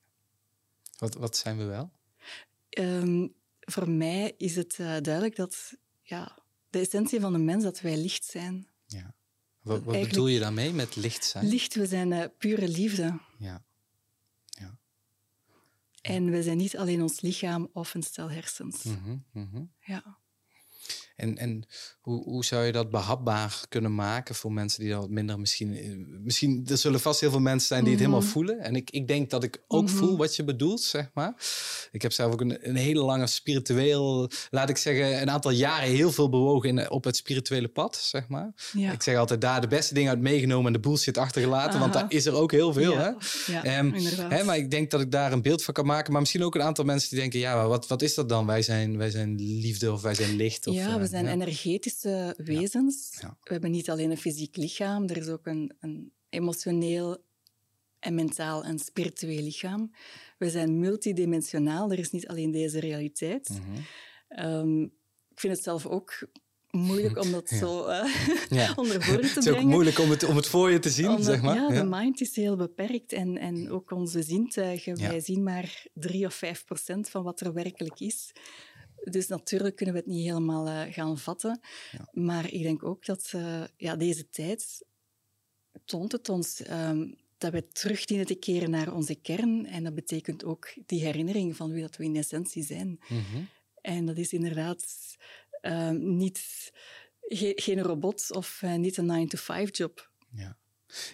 Wat, 0.97 1.13
wat 1.13 1.37
zijn 1.37 1.57
we 1.57 1.63
wel? 1.63 1.91
Um, 2.79 3.35
voor 3.59 3.89
mij 3.89 4.33
is 4.37 4.55
het 4.55 4.77
uh, 4.77 4.97
duidelijk 5.01 5.35
dat 5.35 5.73
ja, 6.01 6.37
de 6.69 6.79
essentie 6.79 7.19
van 7.19 7.33
de 7.33 7.39
mens 7.39 7.63
dat 7.63 7.79
wij 7.79 7.97
licht 7.97 8.25
zijn. 8.25 8.67
Ja. 8.85 9.15
Wat, 9.61 9.83
wat 9.83 10.01
bedoel 10.01 10.27
je 10.27 10.39
daarmee 10.39 10.73
met 10.73 10.95
licht 10.95 11.25
zijn? 11.25 11.47
Licht, 11.47 11.75
we 11.75 11.85
zijn 11.85 12.11
uh, 12.11 12.23
pure 12.37 12.67
liefde. 12.67 13.19
Ja. 13.37 13.65
En 16.07 16.29
we 16.29 16.43
zijn 16.43 16.57
niet 16.57 16.77
alleen 16.77 17.01
ons 17.01 17.21
lichaam 17.21 17.69
of 17.73 17.93
een 17.93 18.03
stel 18.03 18.29
hersens. 18.31 18.83
Mm 18.83 19.25
-hmm, 19.31 19.73
Ja. 19.79 20.19
En, 21.17 21.38
en 21.38 21.63
hoe, 22.01 22.24
hoe 22.24 22.45
zou 22.45 22.65
je 22.65 22.71
dat 22.71 22.89
behapbaar 22.89 23.62
kunnen 23.69 23.95
maken 23.95 24.36
voor 24.36 24.51
mensen 24.51 24.79
die 24.81 24.89
dat 24.91 25.00
wat 25.00 25.09
minder 25.09 25.39
misschien... 25.39 25.75
eh, 25.77 25.86
Misschien, 26.24 26.65
er 26.69 26.77
zullen 26.77 27.00
vast 27.00 27.19
heel 27.19 27.29
veel 27.29 27.39
mensen 27.39 27.67
zijn 27.67 27.81
die 27.83 27.91
het 27.91 28.00
helemaal 28.01 28.21
Mhm. 28.21 28.29
voelen. 28.31 28.59
En 28.59 28.75
ik, 28.75 28.89
ik 28.91 29.07
denk 29.07 29.29
dat 29.29 29.43
ik 29.43 29.63
ook 29.67 29.83
Mhm. 29.83 29.95
voel 29.95 30.17
wat 30.17 30.36
je 30.36 30.43
bedoelt, 30.43 30.81
zeg 30.81 31.09
maar. 31.13 31.33
Ik 31.91 32.01
heb 32.01 32.12
zelf 32.12 32.33
ook 32.33 32.41
een, 32.41 32.69
een 32.69 32.75
hele 32.75 33.01
lange 33.03 33.27
spiritueel, 33.27 34.29
laat 34.50 34.69
ik 34.69 34.77
zeggen, 34.77 35.21
een 35.21 35.29
aantal 35.29 35.51
jaren 35.51 35.89
heel 35.89 36.12
veel 36.12 36.29
bewogen 36.29 36.69
in, 36.69 36.89
op 36.89 37.03
het 37.03 37.15
spirituele 37.15 37.67
pad, 37.67 37.95
zeg 37.95 38.27
maar. 38.27 38.51
Ja. 38.74 38.91
Ik 38.91 39.01
zeg 39.03 39.17
altijd 39.17 39.41
daar 39.41 39.62
de 39.62 39.67
beste 39.67 39.93
dingen 39.93 40.09
uit 40.09 40.19
meegenomen 40.19 40.67
en 40.67 40.74
de 40.74 40.79
bullshit 40.79 41.17
achtergelaten, 41.17 41.79
want 41.79 41.93
daar 41.93 42.05
is 42.07 42.25
er 42.25 42.33
ook 42.33 42.51
heel 42.51 42.74
veel, 42.74 42.97
hè. 42.97 43.09
ja. 43.51 43.63
Ehm. 43.63 43.91
Hè, 44.29 44.43
maar 44.43 44.57
ik 44.57 44.71
denk 44.71 44.91
dat 44.91 45.01
ik 45.01 45.12
daar 45.12 45.31
een 45.31 45.41
beeld 45.41 45.63
van 45.63 45.74
kan 45.74 45.86
maken. 45.86 46.12
Maar 46.12 46.21
misschien 46.21 46.43
ook 46.43 46.55
een 46.55 46.62
aantal 46.62 46.86
mensen 46.86 47.09
die 47.09 47.19
denken: 47.19 47.39
ja, 47.39 47.55
maar 47.55 47.67
wat, 47.67 47.88
wat 47.88 48.01
is 48.01 48.13
dat 48.13 48.29
dan? 48.29 48.45
Wij 48.45 48.62
zijn, 48.62 48.97
wij 48.97 49.09
zijn 49.09 49.36
liefde 49.36 49.91
of 49.91 50.01
wij 50.01 50.13
zijn 50.13 50.36
licht. 50.36 50.67
Of, 50.67 50.75
ja, 50.75 51.00
eh, 51.00 51.06
we 51.11 51.17
zijn 51.17 51.27
energetische 51.27 52.33
wezens. 52.37 53.17
We 53.43 53.51
hebben 53.53 53.71
niet 53.71 53.89
alleen 53.89 54.11
een 54.11 54.17
fysiek 54.17 54.55
lichaam, 54.55 55.03
er 55.07 55.17
is 55.17 55.27
ook 55.27 55.45
een, 55.45 55.73
een 55.79 56.11
emotioneel 56.29 57.17
en 57.99 58.15
mentaal 58.15 58.63
en 58.63 58.79
spiritueel 58.79 59.41
lichaam. 59.43 59.91
We 60.37 60.49
zijn 60.49 60.79
multidimensionaal, 60.79 61.91
er 61.91 61.99
is 61.99 62.11
niet 62.11 62.27
alleen 62.27 62.51
deze 62.51 62.79
realiteit. 62.79 63.49
Mhm. 63.49 63.81
Ehm, 64.27 64.81
ik 65.31 65.39
vind 65.39 65.53
het 65.53 65.63
zelf 65.63 65.85
ook 65.85 66.27
moeilijk 66.69 67.17
om 67.23 67.31
dat 67.31 67.49
Ja. 67.49 67.57
zo 67.57 67.91
Ja. 68.49 68.73
onder 68.75 69.05
woorden 69.05 69.21
te 69.21 69.27
Het 69.27 69.37
is 69.37 69.47
ook 69.47 69.53
brengen. 69.53 69.67
moeilijk 69.67 69.99
om 69.99 70.09
het, 70.09 70.23
om 70.23 70.35
het 70.35 70.47
voor 70.47 70.71
je 70.71 70.79
te 70.79 70.89
zien, 70.89 71.07
Omdat- 71.09 71.25
zeg 71.25 71.41
maar. 71.41 71.55
Ja, 71.55 71.67
Ja. 71.73 71.81
de 71.81 71.87
mind 71.89 72.21
is 72.21 72.35
heel 72.35 72.55
beperkt 72.55 73.13
en, 73.13 73.37
en 73.37 73.71
ook 73.71 73.91
onze 73.91 74.23
zintuigen. 74.23 74.97
Wij 74.97 75.19
zien 75.19 75.43
maar 75.43 75.85
drie 75.93 76.25
of 76.25 76.33
vijf 76.33 76.65
procent 76.65 77.09
van 77.09 77.23
wat 77.23 77.39
er 77.41 77.53
werkelijk 77.53 77.99
is. 77.99 78.31
Dus 79.11 79.27
natuurlijk 79.27 79.75
kunnen 79.75 79.95
we 79.95 80.01
het 80.01 80.09
niet 80.09 80.25
helemaal 80.25 80.67
eh, 80.67 80.93
gaan 80.93 81.17
vatten. 81.17 81.59
Ja. 81.91 82.09
Maar 82.11 82.51
ik 82.53 82.61
denk 82.61 82.83
ook 82.83 83.05
dat 83.05 83.31
eh, 83.35 83.63
ja, 83.77 83.95
deze 83.95 84.29
tijd 84.29 84.85
toont 85.85 86.11
het 86.11 86.29
ons 86.29 86.61
ehm, 86.61 87.11
dat 87.37 87.51
we 87.51 87.67
terug 87.67 88.05
dienen 88.05 88.25
te 88.25 88.35
keren 88.35 88.69
naar 88.69 88.93
onze 88.93 89.15
kern. 89.15 89.65
En 89.65 89.83
dat 89.83 89.93
betekent 89.95 90.43
ook 90.43 90.73
die 90.85 91.01
herinnering 91.03 91.55
van 91.55 91.71
wie 91.71 91.81
dat 91.81 91.95
we 91.95 92.03
in 92.03 92.15
essentie 92.15 92.63
zijn. 92.63 92.99
Mhm. 93.09 93.41
En 93.81 94.05
dat 94.05 94.17
is 94.17 94.33
inderdaad 94.33 94.85
ehm, 95.61 96.17
niet, 96.17 96.71
ge- 97.21 97.53
geen 97.55 97.81
robot 97.81 98.31
of 98.31 98.59
eh, 98.61 98.75
niet 98.75 98.97
een 98.97 99.27
9-to-5-job. 99.29 100.11
Ja. 100.31 100.57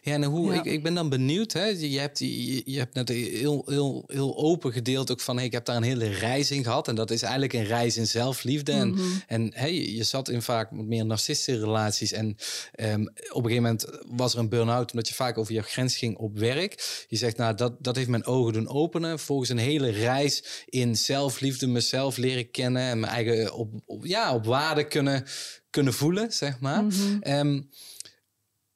Ja, 0.01 0.13
en 0.13 0.24
hoe, 0.24 0.53
Ja. 0.53 0.60
Ik, 0.60 0.65
ik 0.65 0.84
ben 0.84 0.94
dan 0.94 1.10
benieuwd. 1.10 1.53
Hè? 1.53 1.65
Je, 1.65 2.00
hebt, 2.00 2.20
je, 2.20 2.62
je 2.65 2.77
hebt 2.77 2.94
net 2.94 3.10
heel, 3.10 3.63
heel, 3.65 4.03
heel 4.08 4.38
open 4.38 4.72
gedeeld 4.74 5.12
ook 5.12 5.20
van... 5.20 5.36
Hey, 5.36 5.46
ik 5.46 5.51
heb 5.51 5.65
daar 5.65 5.75
een 5.75 5.84
hele 5.84 6.10
reis 6.10 6.51
in 6.51 6.63
gehad. 6.63 6.88
En 6.88 6.96
dat 6.96 7.12
is 7.12 7.22
eigenlijk 7.22 7.53
een 7.53 7.65
reis 7.65 7.98
in 7.98 8.08
zelfliefde. 8.08 8.72
En, 8.72 8.89
Mhm. 8.89 9.01
en 9.27 9.51
hey, 9.56 9.74
je, 9.74 10.03
zat 10.03 10.30
in 10.30 10.42
vaak 10.42 10.72
meer 10.72 11.06
narcistische 11.06 11.60
relaties. 11.60 12.12
En 12.12 12.36
ehm, 12.74 13.01
op 13.32 13.44
een 13.44 13.51
gegeven 13.51 13.56
moment 13.63 13.86
was 14.08 14.34
er 14.34 14.39
een 14.39 14.50
burn-out... 14.50 14.92
omdat 14.92 15.08
je 15.08 15.13
vaak 15.13 15.38
over 15.38 15.53
je 15.53 15.62
grens 15.62 15.98
ging 15.98 16.18
op 16.18 16.38
werk. 16.38 17.06
Je 17.08 17.18
zegt, 17.18 17.38
nou, 17.38 17.56
dat, 17.56 17.74
dat 17.80 17.96
heeft 17.96 18.10
mijn 18.10 18.25
ogen 18.25 18.53
doen 18.53 18.68
openen. 18.68 19.20
Volgens 19.20 19.50
een 19.50 19.58
hele 19.58 19.89
reis 19.89 20.44
in 20.65 20.96
zelfliefde... 20.96 21.68
mezelf 21.68 22.18
leren 22.18 22.51
kennen... 22.51 22.82
en 22.82 23.00
mijn 23.00 23.12
eigen 23.13 23.53
op, 23.53 23.74
op, 23.86 24.06
ja, 24.06 24.34
op 24.34 24.46
waarde 24.46 24.88
kunnen, 24.88 25.24
kunnen 25.70 25.94
voelen, 25.94 26.32
zeg 26.34 26.60
maar. 26.60 26.84
Ehm, 27.22 27.62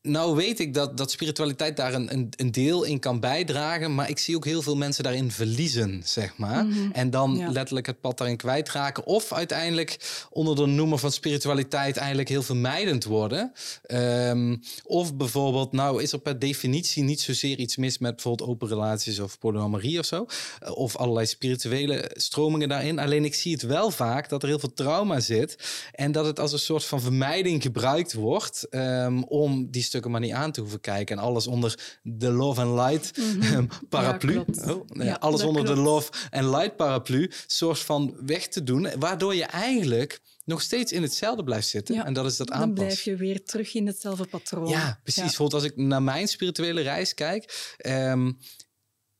nou 0.08 0.36
weet 0.36 0.60
ik 0.60 0.74
dat, 0.74 0.98
dat 0.98 1.12
spiritualiteit 1.12 1.78
daar 1.78 1.94
een, 1.94 2.14
een, 2.14 2.30
een 2.36 2.52
deel 2.52 2.84
in 2.84 3.00
kan 3.00 3.20
bijdragen, 3.20 3.96
maar 3.96 4.10
ik 4.10 4.18
zie 4.20 4.36
ook 4.36 4.46
heel 4.46 4.62
veel 4.62 4.76
mensen 4.76 5.04
daarin 5.04 5.32
verliezen, 5.32 6.02
zeg 6.06 6.38
maar. 6.38 6.66
Mhm. 6.66 6.92
En 6.92 7.10
dan 7.10 7.36
Ja. 7.38 7.50
letterlijk 7.52 7.86
het 7.88 8.02
pad 8.02 8.18
daarin 8.18 8.38
kwijtraken. 8.38 9.06
Of 9.06 9.34
uiteindelijk 9.34 9.98
onder 10.30 10.56
de 10.56 10.66
noemer 10.66 10.98
van 10.98 11.12
spiritualiteit 11.12 11.98
eigenlijk 11.98 12.30
heel 12.30 12.44
vermijdend 12.44 13.04
worden. 13.04 13.52
Ehm, 13.86 14.56
of 14.84 15.16
bijvoorbeeld, 15.16 15.72
nou 15.72 16.02
is 16.04 16.12
er 16.12 16.20
per 16.20 16.40
definitie 16.40 17.04
niet 17.04 17.22
zozeer 17.22 17.58
iets 17.58 17.78
mis 17.78 17.98
met 17.98 18.14
bijvoorbeeld 18.14 18.50
open 18.50 18.68
relaties 18.68 19.20
of 19.20 19.40
polyamorie 19.40 20.00
of 20.00 20.06
zo. 20.06 20.26
Eh, 20.60 20.76
Of 20.78 20.96
allerlei 20.96 21.26
spirituele 21.26 22.12
stromingen 22.14 22.70
daarin. 22.70 23.00
Alleen 23.00 23.26
ik 23.26 23.34
zie 23.36 23.52
het 23.54 23.62
wel 23.62 23.92
vaak 23.92 24.30
dat 24.30 24.42
er 24.44 24.48
heel 24.50 24.60
veel 24.60 24.74
trauma 24.74 25.20
zit. 25.20 25.58
En 25.92 26.12
dat 26.12 26.26
het 26.26 26.40
als 26.40 26.52
een 26.52 26.60
soort 26.60 26.86
van 26.86 27.02
vermijding 27.02 27.62
gebruikt 27.62 28.14
wordt 28.14 28.68
ehm, 28.70 29.22
om 29.22 29.72
die 29.72 29.84
stukken 29.98 30.12
maar 30.12 30.22
niet 30.22 30.32
aan 30.34 30.51
te 30.51 30.60
hoeven 30.62 30.80
kijken. 30.80 31.18
En 31.18 31.24
alles 31.24 31.48
onder 31.48 32.00
de 32.04 32.32
love 32.32 32.62
and 32.62 32.80
light 32.80 33.12
ehm, 33.51 33.66
paraplu. 33.89 34.30
Mhm. 34.32 34.38
Ja, 34.39 34.44
klopt. 34.63 34.72
oh, 34.75 34.89
nee, 34.89 35.08
Ja, 35.08 35.13
alles 35.13 35.44
onder 35.44 35.66
de 35.66 35.75
love 35.75 36.12
and 36.32 36.46
light 36.56 36.75
paraplu 36.75 37.32
soort 37.48 37.80
van 37.80 38.16
weg 38.25 38.48
te 38.48 38.63
doen. 38.63 38.88
Waardoor 39.00 39.36
je 39.36 39.44
eigenlijk 39.46 40.20
nog 40.46 40.62
steeds 40.62 40.92
in 40.92 41.01
hetzelfde 41.01 41.44
blijft 41.44 41.68
zitten. 41.68 41.96
Ja, 41.96 42.06
en 42.06 42.13
dat 42.13 42.25
is 42.25 42.38
dat 42.38 42.48
Dan 42.48 42.58
aanpassen. 42.58 42.86
blijf 42.86 43.01
je 43.01 43.16
weer 43.16 43.44
terug 43.44 43.74
in 43.74 43.88
hetzelfde 43.88 44.25
patroon. 44.25 44.68
Ja, 44.70 45.00
precies. 45.04 45.22
Bijvoorbeeld 45.22 45.62
als 45.63 45.72
ik 45.72 45.77
naar 45.77 46.04
mijn 46.04 46.27
spirituele 46.27 46.82
reis 46.82 47.13
kijk. 47.13 47.74
ehm, 47.77 48.32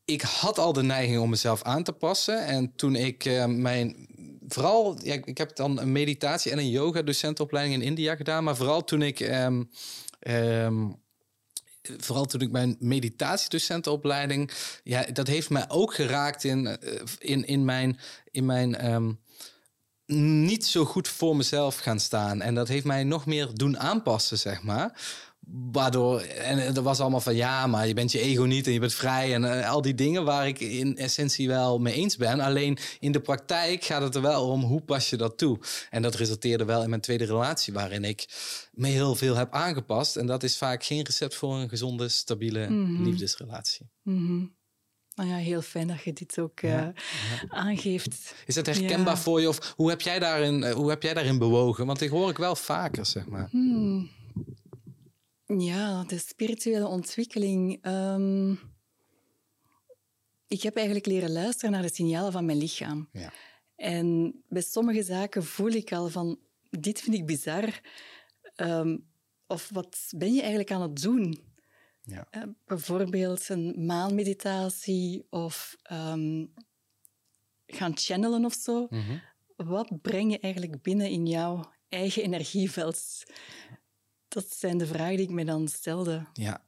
ik 0.05 0.22
had 0.22 0.57
al 0.60 0.74
de 0.74 0.84
neiging 0.84 1.19
om 1.19 1.29
mezelf 1.29 1.63
aan 1.63 1.84
te 1.84 1.91
passen. 1.91 2.46
En 2.46 2.74
toen 2.75 2.96
ik 2.96 3.25
eh, 3.25 3.46
mijn... 3.46 4.07
Vooral, 4.48 4.98
ja, 5.03 5.13
ik 5.13 5.38
heb 5.38 5.55
dan 5.55 5.79
een 5.79 5.91
meditatie 5.91 6.51
en 6.51 6.57
een 6.57 6.69
yoga 6.69 7.01
docentenopleiding 7.01 7.81
in 7.81 7.88
India 7.88 8.15
gedaan. 8.15 8.43
Maar 8.43 8.55
vooral 8.55 8.84
toen 8.84 9.01
ik... 9.01 9.19
ehm, 9.19 9.63
ehm, 10.19 10.89
vooral 11.97 12.25
toen 12.25 12.41
ik 12.41 12.51
mijn 12.51 12.75
meditatiedocentenopleiding... 12.79 14.51
Ja, 14.83 15.03
dat 15.03 15.27
heeft 15.27 15.50
mij 15.50 15.69
ook 15.69 15.93
geraakt 15.93 16.43
in, 16.43 16.67
eh, 16.67 17.01
in, 17.19 17.45
in 17.45 17.65
mijn... 17.65 18.00
In 18.31 18.45
mijn 18.45 18.75
ehm, 18.75 19.12
niet 20.47 20.65
zo 20.65 20.86
goed 20.86 21.07
voor 21.07 21.36
mezelf 21.36 21.77
gaan 21.77 22.00
staan. 22.00 22.41
En 22.41 22.55
dat 22.55 22.67
heeft 22.67 22.86
mij 22.86 23.03
nog 23.03 23.25
meer 23.25 23.50
doen 23.53 23.79
aanpassen, 23.79 24.38
zeg 24.38 24.63
maar. 24.63 25.01
Waardoor, 25.71 26.19
en 26.21 26.57
er 26.75 26.81
was 26.81 26.99
allemaal 26.99 27.19
van 27.21 27.35
ja, 27.35 27.67
maar 27.67 27.87
je 27.87 27.93
bent 27.93 28.11
je 28.11 28.19
ego 28.19 28.43
niet 28.43 28.65
en 28.67 28.73
je 28.73 28.79
bent 28.79 28.93
vrij 28.93 29.33
en 29.33 29.59
eh, 29.61 29.69
al 29.69 29.81
die 29.81 29.95
dingen 29.95 30.23
waar 30.23 30.47
ik 30.47 30.59
in 30.59 30.97
essentie 30.97 31.47
wel 31.47 31.79
mee 31.79 31.93
eens 31.93 32.17
ben. 32.17 32.39
Alleen 32.39 32.77
in 32.99 33.11
de 33.11 33.19
praktijk 33.19 33.83
gaat 33.83 34.01
het 34.01 34.15
er 34.15 34.21
wel 34.21 34.47
om 34.49 34.61
hoe 34.63 34.81
pas 34.81 35.09
je 35.09 35.17
dat 35.17 35.37
toe. 35.37 35.59
En 35.89 36.01
dat 36.01 36.15
resulteerde 36.15 36.65
wel 36.65 36.83
in 36.83 36.89
mijn 36.89 37.01
tweede 37.01 37.25
relatie, 37.25 37.73
waarin 37.73 38.03
ik 38.03 38.25
me 38.71 38.87
heel 38.87 39.15
veel 39.15 39.35
heb 39.35 39.53
aangepast. 39.53 40.15
En 40.15 40.25
dat 40.25 40.43
is 40.43 40.57
vaak 40.57 40.83
geen 40.83 41.03
recept 41.05 41.35
voor 41.35 41.55
een 41.55 41.69
gezonde, 41.69 42.09
stabiele 42.09 42.69
Mhm. 42.69 43.03
liefdesrelatie. 43.03 43.89
Mhm. 44.03 44.45
Nou 45.15 45.29
ja, 45.29 45.35
heel 45.35 45.61
fijn 45.61 45.87
dat 45.87 46.03
je 46.03 46.13
dit 46.13 46.39
ook 46.39 46.59
eh, 46.59 46.87
aangeeft. 47.49 48.33
Is 48.45 48.55
dat 48.55 48.65
herkenbaar 48.65 49.15
Ja. 49.15 49.17
voor 49.21 49.41
je? 49.41 49.47
Of 49.47 49.73
hoe 49.75 49.89
heb 49.89 50.01
jij 50.01 50.19
daarin, 50.19 50.63
eh, 50.63 50.73
hoe 50.73 50.89
heb 50.89 51.03
jij 51.03 51.13
daarin 51.13 51.37
bewogen? 51.37 51.85
Want 51.85 51.99
die 51.99 52.09
hoor 52.09 52.29
ik 52.29 52.37
wel 52.37 52.55
vaker, 52.55 53.05
zeg 53.05 53.25
maar. 53.27 53.47
Hmm. 53.51 54.09
Ja, 55.47 56.03
de 56.03 56.17
spirituele 56.17 56.87
ontwikkeling. 56.87 57.77
ehm, 57.81 58.51
ik 60.47 60.61
heb 60.61 60.75
eigenlijk 60.75 61.05
leren 61.05 61.31
luisteren 61.31 61.71
naar 61.71 61.81
de 61.81 61.93
signalen 61.93 62.31
van 62.31 62.45
mijn 62.45 62.57
lichaam. 62.57 63.09
Ja. 63.11 63.33
En 63.75 64.35
bij 64.47 64.61
sommige 64.61 65.03
zaken 65.03 65.43
voel 65.43 65.71
ik 65.71 65.91
al 65.91 66.09
van, 66.09 66.39
dit 66.69 67.01
vind 67.01 67.15
ik 67.15 67.25
bizar. 67.25 67.81
Ehm, 68.55 68.97
of 69.47 69.69
wat 69.73 69.97
ben 70.15 70.33
je 70.33 70.39
eigenlijk 70.39 70.71
aan 70.71 70.81
het 70.81 71.01
doen? 71.01 71.39
Ja. 72.01 72.27
Eh, 72.29 72.43
bijvoorbeeld 72.65 73.49
een 73.49 73.85
maanmeditatie 73.85 75.27
of 75.29 75.75
ehm, 75.83 76.45
gaan 77.65 77.97
channelen 77.97 78.45
of 78.45 78.53
zo. 78.53 78.87
Mhm. 78.89 79.17
Wat 79.55 80.01
breng 80.01 80.31
je 80.31 80.39
eigenlijk 80.39 80.81
binnen 80.81 81.09
in 81.09 81.25
jouw 81.27 81.71
eigen 81.89 82.23
energieveld? 82.23 83.23
Dat 84.27 84.46
zijn 84.57 84.77
de 84.77 84.88
vragen 84.88 85.15
die 85.15 85.25
ik 85.25 85.31
me 85.31 85.46
dan 85.46 85.67
stelde. 85.67 86.25
Ja. 86.34 86.63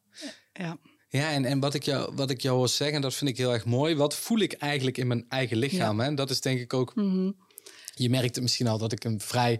Ja. 0.53 0.77
Ja, 1.11 1.31
en, 1.31 1.45
en 1.45 1.59
wat, 1.59 1.73
ik 1.73 1.83
jou, 1.83 2.15
wat 2.15 2.29
ik 2.29 2.41
jou 2.41 2.57
hoor 2.57 2.67
zeggen, 2.69 3.01
dat 3.01 3.13
vind 3.13 3.29
ik 3.29 3.37
heel 3.37 3.53
erg 3.53 3.65
mooi. 3.65 3.95
Wat 3.95 4.15
voel 4.15 4.39
ik 4.39 4.53
eigenlijk 4.53 4.97
in 4.97 5.07
mijn 5.07 5.25
eigen 5.29 5.57
lichaam? 5.57 5.99
Hè? 5.99 6.13
Dat 6.13 6.29
is 6.29 6.41
denk 6.41 6.59
ik 6.59 6.73
ook 6.73 6.95
Mhm. 6.95 7.31
Je 8.03 8.09
merkt 8.09 8.35
het 8.35 8.43
misschien 8.43 8.67
al 8.67 8.77
dat 8.77 8.91
ik 8.91 9.03
een 9.03 9.19
vrij 9.21 9.59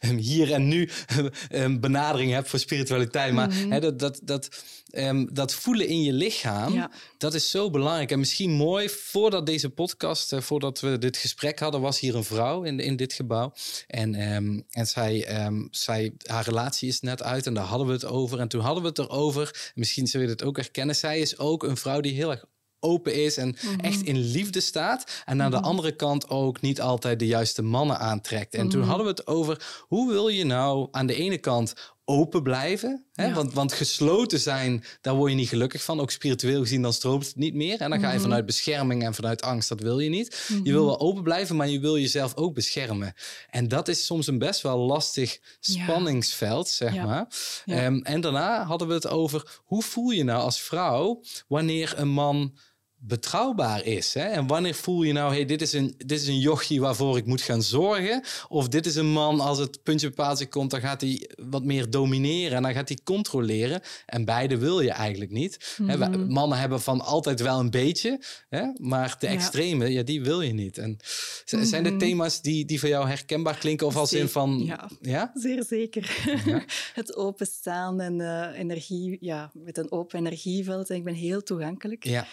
hier 0.16 0.52
en 0.52 0.68
nu 0.68 0.88
benadering 1.80 2.32
heb 2.32 2.48
voor 2.48 2.58
spiritualiteit. 2.58 3.32
Maar 3.32 3.48
Mhm. 3.48 3.70
hè, 3.70 3.80
dat, 3.80 3.98
dat, 3.98 4.20
dat, 4.22 4.48
ehm, 4.90 5.26
dat 5.32 5.54
voelen 5.54 5.86
in 5.88 6.02
je 6.02 6.12
lichaam, 6.12 6.72
Ja. 6.72 6.90
dat 7.18 7.34
is 7.34 7.50
zo 7.50 7.70
belangrijk. 7.70 8.10
En 8.10 8.18
misschien 8.18 8.50
mooi, 8.50 8.88
voordat 8.88 9.46
deze 9.46 9.70
podcast, 9.70 10.32
eh, 10.32 10.40
voordat 10.40 10.80
we 10.80 10.98
dit 10.98 11.16
gesprek 11.16 11.58
hadden, 11.58 11.80
was 11.80 12.00
hier 12.00 12.14
een 12.14 12.24
vrouw 12.24 12.62
in, 12.62 12.80
in 12.80 12.96
dit 12.96 13.12
gebouw. 13.12 13.52
En, 13.86 14.14
ehm, 14.14 14.60
en 14.70 14.86
zij, 14.86 15.24
ehm, 15.24 15.66
zij, 15.70 16.12
haar 16.26 16.44
relatie 16.44 16.88
is 16.88 17.00
net 17.00 17.22
uit 17.22 17.46
en 17.46 17.54
daar 17.54 17.64
hadden 17.64 17.86
we 17.86 17.92
het 17.92 18.04
over. 18.04 18.38
En 18.40 18.48
toen 18.48 18.60
hadden 18.60 18.82
we 18.82 18.88
het 18.88 18.98
erover, 18.98 19.70
misschien 19.74 20.06
zul 20.06 20.20
je 20.20 20.28
het 20.28 20.42
ook 20.42 20.56
herkennen. 20.56 20.96
Zij 20.96 21.18
is 21.20 21.38
ook 21.38 21.62
een 21.62 21.76
vrouw 21.76 22.00
die 22.00 22.12
heel 22.14 22.30
erg 22.30 22.44
open 22.80 23.14
is 23.14 23.36
en 23.36 23.56
echt 23.80 24.02
in 24.02 24.16
liefde 24.18 24.60
staat. 24.60 25.22
En 25.24 25.42
aan 25.42 25.50
de 25.50 25.60
andere 25.60 25.92
kant 25.92 26.28
ook 26.28 26.60
niet 26.60 26.80
altijd 26.80 27.18
de 27.18 27.26
juiste 27.26 27.62
mannen 27.62 27.98
aantrekt. 27.98 28.54
En 28.54 28.68
toen 28.68 28.82
hadden 28.82 29.04
we 29.04 29.10
het 29.10 29.26
over 29.26 29.66
hoe 29.80 30.10
wil 30.10 30.28
je 30.28 30.44
nou 30.44 30.88
aan 30.90 31.06
de 31.06 31.14
ene 31.14 31.38
kant 31.38 31.74
open 32.04 32.42
blijven. 32.42 33.04
Hè? 33.12 33.26
Ja. 33.26 33.34
Want, 33.34 33.52
want 33.52 33.72
gesloten 33.72 34.38
zijn, 34.40 34.84
daar 35.00 35.14
word 35.14 35.30
je 35.30 35.36
niet 35.36 35.48
gelukkig 35.48 35.82
van. 35.82 36.00
Ook 36.00 36.10
spiritueel 36.10 36.60
gezien, 36.60 36.82
dan 36.82 36.92
stroomt 36.92 37.26
het 37.26 37.36
niet 37.36 37.54
meer. 37.54 37.80
En 37.80 37.90
dan 37.90 38.00
ga 38.00 38.06
je 38.08 38.12
Mhm. 38.14 38.22
vanuit 38.22 38.46
bescherming 38.46 39.02
en 39.04 39.14
vanuit 39.14 39.42
angst, 39.42 39.68
dat 39.68 39.80
wil 39.80 39.98
je 39.98 40.08
niet. 40.08 40.48
Je 40.64 40.72
wil 40.72 40.84
wel 40.86 41.00
open 41.00 41.22
blijven, 41.22 41.56
maar 41.56 41.68
je 41.68 41.80
wil 41.80 41.98
jezelf 41.98 42.36
ook 42.36 42.54
beschermen. 42.54 43.12
En 43.50 43.68
dat 43.68 43.88
is 43.88 44.06
soms 44.06 44.26
een 44.26 44.38
best 44.38 44.60
wel 44.60 44.78
lastig 44.78 45.38
Ja. 45.60 45.84
spanningsveld, 45.84 46.68
zeg 46.68 46.94
Ja. 46.94 47.04
maar. 47.04 47.26
Ehm, 47.66 47.96
en 48.02 48.20
daarna 48.20 48.64
hadden 48.64 48.88
we 48.88 48.94
het 48.94 49.08
over 49.08 49.60
hoe 49.64 49.82
voel 49.82 50.10
je 50.10 50.24
nou 50.24 50.42
als 50.42 50.60
vrouw 50.60 51.22
wanneer 51.48 51.92
een 51.96 52.08
man 52.08 52.58
betrouwbaar 53.00 53.84
is. 53.84 54.14
Hè? 54.14 54.20
En 54.22 54.46
wanneer 54.46 54.74
voel 54.74 55.02
je 55.02 55.12
nou, 55.12 55.32
hey, 55.34 55.44
dit, 55.44 55.62
is 55.62 55.72
een, 55.72 55.94
dit 55.96 56.20
is 56.20 56.26
een 56.26 56.38
jochie 56.38 56.80
waarvoor 56.80 57.16
ik 57.16 57.26
moet 57.26 57.40
gaan 57.40 57.62
zorgen. 57.62 58.22
Of 58.48 58.68
dit 58.68 58.86
is 58.86 58.94
een 58.96 59.06
man, 59.10 59.40
als 59.40 59.58
het 59.58 59.82
puntje 59.82 60.10
paaltje 60.10 60.46
komt, 60.48 60.70
dan 60.70 60.80
gaat 60.80 61.00
hij 61.00 61.30
wat 61.36 61.64
meer 61.64 61.90
domineren 61.90 62.56
en 62.56 62.62
dan 62.62 62.72
gaat 62.72 62.88
hij 62.88 62.98
controleren. 63.04 63.80
En 64.06 64.24
beide 64.24 64.56
wil 64.58 64.80
je 64.80 64.90
eigenlijk 64.90 65.30
niet. 65.30 65.76
Hè, 65.82 65.96
Mhm. 65.96 66.26
mannen 66.32 66.58
hebben 66.58 66.80
van 66.80 67.00
altijd 67.00 67.40
wel 67.40 67.58
een 67.58 67.70
beetje, 67.70 68.22
hè? 68.48 68.62
maar 68.76 69.16
de 69.18 69.26
extreme, 69.26 69.92
ja, 69.92 70.02
die 70.02 70.22
wil 70.22 70.40
je 70.40 70.52
niet. 70.52 70.78
En 70.78 70.96
zijn 71.44 71.82
dit 71.82 71.92
Mhm. 71.92 71.98
thema's 72.02 72.40
die, 72.42 72.64
die 72.64 72.80
voor 72.80 72.88
jou 72.88 73.08
herkenbaar 73.08 73.58
klinken? 73.58 73.86
Of 73.86 73.96
als 73.96 74.12
in 74.12 74.28
van, 74.28 74.62
ja. 74.64 74.90
ja? 75.00 75.30
Zeer 75.34 75.64
zeker. 75.64 76.16
Ja. 76.44 76.64
het 76.94 77.16
openstaan 77.16 78.00
en 78.00 78.20
eh, 78.20 78.58
energie, 78.58 79.16
ja, 79.20 79.50
met 79.54 79.78
een 79.78 79.90
open 79.92 80.18
energieveld. 80.18 80.90
En 80.90 80.96
ik 80.96 81.04
ben 81.04 81.14
heel 81.14 81.42
toegankelijk. 81.42 82.04
Ja, 82.04 82.26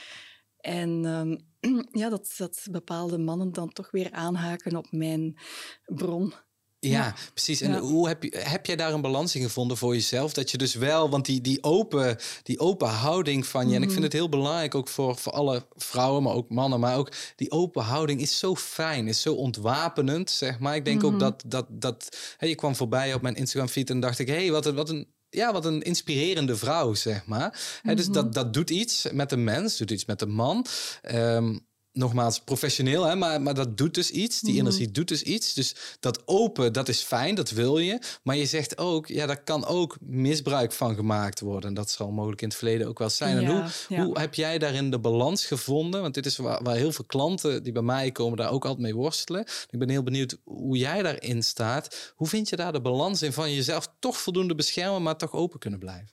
En 0.65 1.05
ehm, 1.05 1.37
ja, 2.01 2.09
dat, 2.09 2.33
dat 2.37 2.67
bepaalde 2.71 3.17
mannen 3.17 3.51
dan 3.51 3.69
toch 3.73 3.91
weer 3.91 4.11
aanhaken 4.11 4.75
op 4.75 4.87
mijn 4.91 5.37
bron. 5.85 6.33
Ja, 6.79 6.91
Ja. 6.91 7.15
precies. 7.33 7.61
En 7.61 7.71
Ja. 7.71 7.79
hoe 7.79 8.07
heb, 8.07 8.23
je, 8.23 8.37
heb 8.37 8.65
jij 8.65 8.75
daar 8.75 8.93
een 8.93 9.01
balans 9.01 9.35
in 9.35 9.41
gevonden 9.41 9.77
voor 9.77 9.93
jezelf? 9.93 10.33
Dat 10.33 10.51
je 10.51 10.57
dus 10.57 10.73
wel, 10.75 11.09
want 11.09 11.25
die, 11.25 11.41
die, 11.41 11.63
open, 11.63 12.17
die 12.43 12.59
open 12.59 12.87
houding 12.87 13.45
van 13.45 13.69
je, 13.69 13.75
en 13.75 13.81
ik 13.81 13.87
vind 13.87 13.93
Mhm. 13.95 14.03
het 14.03 14.13
heel 14.13 14.29
belangrijk 14.29 14.75
ook 14.75 14.87
voor, 14.87 15.15
voor 15.17 15.31
alle 15.31 15.67
vrouwen, 15.75 16.23
maar 16.23 16.33
ook 16.33 16.49
mannen, 16.49 16.79
maar 16.79 16.97
ook 16.97 17.11
die 17.35 17.51
open 17.51 17.83
houding 17.83 18.21
is 18.21 18.39
zo 18.39 18.55
fijn, 18.55 19.07
is 19.07 19.21
zo 19.21 19.33
ontwapenend, 19.33 20.29
zeg 20.29 20.59
maar. 20.59 20.75
Ik 20.75 20.85
denk 20.85 21.03
ook 21.03 21.11
Mhm. 21.11 21.19
dat, 21.19 21.43
dat, 21.47 21.65
dat 21.69 22.17
hè, 22.37 22.47
je 22.47 22.55
kwam 22.55 22.75
voorbij 22.75 23.13
op 23.13 23.21
mijn 23.21 23.35
Instagram 23.35 23.67
feed 23.69 23.89
en 23.89 23.99
dacht 23.99 24.19
ik, 24.19 24.27
hé, 24.27 24.35
hey, 24.35 24.51
wat, 24.51 24.65
een, 24.65 24.75
wat 24.75 24.89
een. 24.89 25.13
Ja, 25.35 25.51
wat 25.53 25.65
een 25.65 25.81
inspirerende 25.81 26.55
vrouw, 26.55 26.93
zeg 26.93 27.25
maar. 27.25 27.79
Dus 27.83 28.05
Mhm. 28.05 28.13
dat, 28.13 28.33
dat 28.33 28.53
doet 28.53 28.69
iets 28.69 29.07
met 29.11 29.31
een 29.31 29.43
mens, 29.43 29.77
doet 29.77 29.91
iets 29.91 30.05
met 30.05 30.21
een 30.21 30.31
man. 30.33 30.65
Ehm, 31.01 31.57
nogmaals, 31.95 32.39
professioneel, 32.39 33.03
hè, 33.05 33.15
maar, 33.15 33.41
maar 33.41 33.53
dat 33.53 33.77
doet 33.77 33.93
dus 33.93 34.11
iets. 34.11 34.39
Die 34.41 34.51
Mhm. 34.53 34.59
energie 34.61 34.91
doet 34.91 35.07
dus 35.07 35.21
iets. 35.21 35.53
Dus 35.53 35.75
dat 35.99 36.21
open, 36.27 36.73
dat 36.73 36.87
is 36.89 37.01
fijn, 37.01 37.35
dat 37.35 37.49
wil 37.49 37.77
je. 37.77 37.99
Maar 38.23 38.35
je 38.35 38.45
zegt 38.45 38.77
ook, 38.77 39.07
ja, 39.07 39.25
daar 39.25 39.43
kan 39.43 39.65
ook 39.65 39.97
misbruik 40.01 40.71
van 40.71 40.95
gemaakt 40.95 41.39
worden. 41.39 41.69
En 41.69 41.75
dat 41.75 41.89
zal 41.89 42.11
mogelijk 42.11 42.41
in 42.41 42.47
het 42.47 42.57
verleden 42.57 42.87
ook 42.87 42.99
wel 42.99 43.09
zijn. 43.09 43.37
en 43.37 43.45
hoe, 43.45 43.63
ja. 43.89 44.03
hoe 44.05 44.19
heb 44.19 44.33
jij 44.33 44.57
daarin 44.57 44.91
de 44.91 44.99
balans 44.99 45.45
gevonden? 45.45 46.01
Want 46.01 46.13
dit 46.13 46.25
is 46.25 46.37
waar, 46.37 46.63
waar 46.63 46.75
heel 46.75 46.91
veel 46.91 47.05
klanten 47.05 47.63
die 47.63 47.71
bij 47.73 47.81
mij 47.81 48.11
komen 48.11 48.37
daar 48.37 48.51
ook 48.51 48.63
altijd 48.65 48.81
mee 48.83 48.95
worstelen. 48.95 49.45
Ik 49.69 49.79
ben 49.79 49.89
heel 49.89 50.03
benieuwd 50.03 50.37
hoe 50.43 50.77
jij 50.77 51.01
daarin 51.01 51.43
staat. 51.43 52.13
Hoe 52.15 52.27
vind 52.27 52.49
je 52.49 52.55
daar 52.55 52.71
de 52.71 52.81
balans 52.81 53.21
in 53.21 53.33
van 53.33 53.53
jezelf 53.53 53.87
toch 53.99 54.17
voldoende 54.17 54.55
beschermen, 54.55 55.03
maar 55.03 55.17
toch 55.17 55.31
open 55.33 55.59
kunnen 55.59 55.79
blijven? 55.79 56.09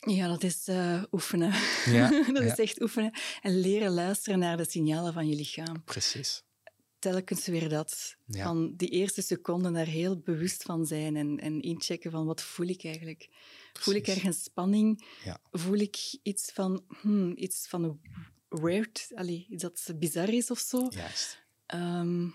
Ja, 0.00 0.28
dat 0.28 0.42
is 0.42 0.68
eh, 0.68 1.02
oefenen. 1.12 1.52
Ja, 1.84 2.08
dat 2.32 2.42
ja. 2.42 2.52
is 2.52 2.58
echt 2.58 2.80
oefenen. 2.80 3.12
En 3.42 3.60
leren 3.60 3.90
luisteren 3.92 4.38
naar 4.38 4.56
de 4.56 4.70
signalen 4.70 5.12
van 5.12 5.28
je 5.28 5.36
lichaam. 5.36 5.84
Precies. 5.84 6.42
Telkens 6.98 7.46
weer 7.46 7.68
dat. 7.68 8.16
Ja. 8.26 8.44
Van 8.44 8.74
die 8.76 8.88
eerste 8.88 9.22
seconden 9.22 9.72
daar 9.72 9.86
heel 9.86 10.18
bewust 10.18 10.62
van 10.62 10.86
zijn 10.86 11.16
en, 11.16 11.38
en 11.38 11.60
inchecken 11.60 12.10
van 12.10 12.26
wat 12.26 12.42
voel 12.42 12.66
ik 12.66 12.84
eigenlijk. 12.84 13.28
Voel 13.72 13.94
ik 13.94 14.06
ergens 14.06 14.42
spanning? 14.42 15.04
Ja. 15.24 15.40
Voel 15.50 15.78
ik 15.78 16.18
iets 16.22 16.50
van, 16.52 16.84
hmm, 17.00 17.32
iets 17.36 17.66
van 17.68 18.00
weird, 18.48 19.08
allee, 19.14 19.46
iets 19.50 19.62
dat 19.62 19.92
bizar 19.96 20.28
is 20.28 20.50
of 20.50 20.58
zo? 20.58 20.86
Juist. 20.90 21.42
Ehm, 21.66 22.28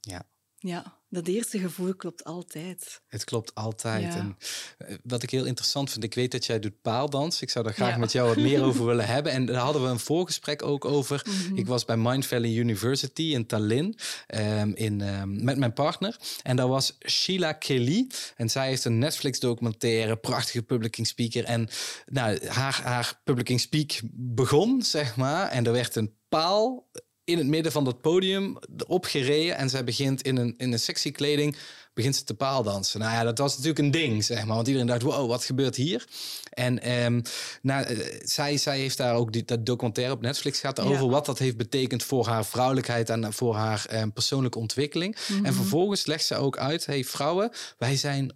Ja. 0.00 0.26
Ja, 0.58 0.98
dat 1.10 1.26
eerste 1.26 1.58
gevoel 1.58 1.94
klopt 1.94 2.24
altijd. 2.24 3.00
Het 3.06 3.24
klopt 3.24 3.54
altijd. 3.54 4.02
Ja. 4.02 4.16
En 4.16 4.36
eh, 4.78 4.96
wat 5.02 5.22
ik 5.22 5.30
heel 5.30 5.44
interessant 5.44 5.90
vind, 5.90 6.04
ik 6.04 6.14
weet 6.14 6.32
dat 6.32 6.46
jij 6.46 6.58
doet 6.58 6.82
paaldans. 6.82 7.42
Ik 7.42 7.50
zou 7.50 7.64
daar 7.64 7.74
graag 7.74 7.90
Ja. 7.90 7.96
met 7.98 8.12
jou 8.12 8.28
wat 8.28 8.36
meer 8.36 8.62
over 8.68 8.84
willen 8.86 9.06
hebben. 9.06 9.32
En 9.32 9.46
daar 9.46 9.56
hadden 9.56 9.82
we 9.82 9.88
een 9.88 9.98
voorgesprek 9.98 10.62
ook 10.62 10.84
over. 10.84 11.26
Mhm. 11.26 11.56
Ik 11.56 11.66
was 11.66 11.84
bij 11.84 11.96
Mind 11.96 12.26
Valley 12.26 12.54
University 12.54 13.22
in 13.22 13.46
Tallinn 13.46 13.96
ehm, 14.26 14.70
in, 14.74 15.00
ehm, 15.00 15.44
met 15.44 15.58
mijn 15.58 15.72
partner. 15.72 16.16
En 16.42 16.56
daar 16.56 16.68
was 16.68 16.96
Sheila 17.06 17.52
Kelly. 17.52 18.06
En 18.36 18.48
zij 18.50 18.68
heeft 18.68 18.84
een 18.84 18.98
Netflix-documentaire, 18.98 20.16
prachtige 20.16 20.62
public 20.62 20.98
speaker. 21.02 21.44
En 21.44 21.68
nou, 22.06 22.46
haar, 22.46 22.80
haar 22.82 23.20
public 23.24 23.58
speak 23.58 24.00
begon, 24.12 24.82
zeg 24.82 25.16
maar. 25.16 25.48
En 25.48 25.66
er 25.66 25.72
werd 25.72 25.96
een 25.96 26.14
paal 26.28 26.88
in 27.28 27.38
het 27.38 27.46
midden 27.46 27.72
van 27.72 27.84
dat 27.84 28.00
podium 28.00 28.58
opgereden. 28.86 29.56
En 29.56 29.70
zij 29.70 29.84
begint 29.84 30.22
in 30.22 30.36
een, 30.36 30.54
in 30.58 30.72
een 30.72 30.78
sexy 30.78 31.12
kleding 31.12 31.56
begint 31.94 32.16
ze 32.16 32.24
te 32.24 32.34
paaldansen. 32.34 33.00
Nou 33.00 33.12
ja, 33.12 33.24
dat 33.24 33.38
was 33.38 33.52
natuurlijk 33.52 33.78
een 33.78 33.90
ding, 33.90 34.24
zeg 34.24 34.44
maar. 34.44 34.54
Want 34.54 34.66
iedereen 34.66 34.88
dacht, 34.88 35.02
wow, 35.02 35.28
wat 35.28 35.44
gebeurt 35.44 35.76
hier? 35.76 36.04
En 36.50 36.82
ehm, 36.82 37.20
nou, 37.62 37.84
eh, 37.84 38.20
zij, 38.24 38.56
zij 38.56 38.78
heeft 38.78 38.96
daar 38.96 39.14
ook 39.14 39.32
die, 39.32 39.44
dat 39.44 39.66
documentaire 39.66 40.12
op 40.14 40.20
Netflix 40.20 40.60
gaat 40.60 40.80
over 40.80 41.04
Ja. 41.04 41.08
wat 41.08 41.26
dat 41.26 41.38
heeft 41.38 41.56
betekend 41.56 42.02
voor 42.02 42.26
haar 42.26 42.46
vrouwelijkheid 42.46 43.10
en 43.10 43.32
voor 43.32 43.54
haar 43.54 43.86
ehm, 43.88 44.10
persoonlijke 44.10 44.58
ontwikkeling. 44.58 45.16
Mhm. 45.28 45.44
En 45.44 45.54
vervolgens 45.54 46.06
legt 46.06 46.24
ze 46.24 46.36
ook 46.36 46.58
uit, 46.58 46.86
hey 46.86 47.04
vrouwen, 47.04 47.50
wij 47.78 47.96
zijn 47.96 48.32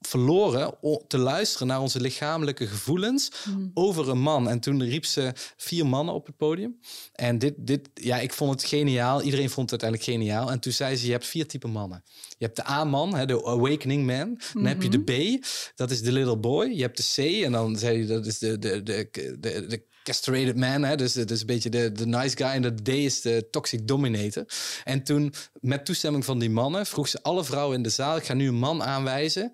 verloren 0.00 0.74
te 1.06 1.18
luisteren 1.18 1.66
naar 1.66 1.80
onze 1.80 2.00
lichamelijke 2.00 2.66
gevoelens 2.66 3.30
Mhm. 3.48 3.66
over 3.74 4.08
een 4.08 4.20
man. 4.20 4.48
En 4.48 4.60
toen 4.60 4.82
riep 4.82 5.04
ze 5.04 5.32
vier 5.56 5.86
mannen 5.86 6.14
op 6.14 6.26
het 6.26 6.36
podium. 6.36 6.78
En 7.12 7.38
dit, 7.38 7.54
dit, 7.56 7.88
ja, 7.94 8.18
ik 8.18 8.32
vond 8.32 8.50
het 8.60 8.64
geniaal. 8.70 9.22
Iedereen 9.22 9.50
vond 9.50 9.70
het 9.70 9.82
uiteindelijk 9.82 10.10
geniaal. 10.22 10.50
En 10.50 10.60
toen 10.60 10.72
zei 10.72 10.96
ze, 10.96 11.06
je 11.06 11.12
hebt 11.12 11.26
vier 11.26 11.46
typen 11.46 11.70
mannen. 11.70 12.04
Je 12.38 12.44
hebt 12.44 12.56
de 12.56 12.68
A-man, 12.68 13.26
de 13.26 13.44
awakening 13.44 14.06
man. 14.06 14.38
Dan 14.52 14.64
heb 14.64 14.82
je 14.82 14.88
de 14.88 15.00
B, 15.38 15.44
dat 15.74 15.90
is 15.90 16.02
de 16.02 16.12
little 16.12 16.36
boy. 16.38 16.66
Je 16.66 16.82
hebt 16.82 16.96
de 16.96 17.04
C, 17.14 17.44
en 17.44 17.52
dan 17.52 17.76
zei 17.76 17.98
je, 17.98 18.06
dat 18.06 18.26
is 18.26 18.38
de, 18.38 18.58
de, 18.58 18.82
de, 18.82 19.08
de, 19.40 19.66
de 19.66 19.86
castrated 20.02 20.56
man. 20.56 20.82
Hè? 20.84 20.96
Dus 20.96 21.16
is 21.16 21.40
een 21.40 21.46
beetje 21.46 21.70
de, 21.70 21.92
de 21.92 22.06
nice 22.06 22.36
guy. 22.36 22.46
En 22.46 22.62
de 22.62 22.74
D 22.82 22.88
is 22.88 23.20
de 23.20 23.48
toxic 23.50 23.88
dominator. 23.88 24.44
En 24.84 25.02
toen, 25.02 25.34
met 25.60 25.84
toestemming 25.84 26.24
van 26.24 26.38
die 26.38 26.50
mannen, 26.50 26.86
vroeg 26.86 27.08
ze 27.08 27.22
alle 27.22 27.44
vrouwen 27.44 27.76
in 27.76 27.82
de 27.82 27.88
zaal... 27.88 28.16
ik 28.16 28.24
ga 28.24 28.34
nu 28.34 28.48
een 28.48 28.54
man 28.54 28.82
aanwijzen... 28.82 29.52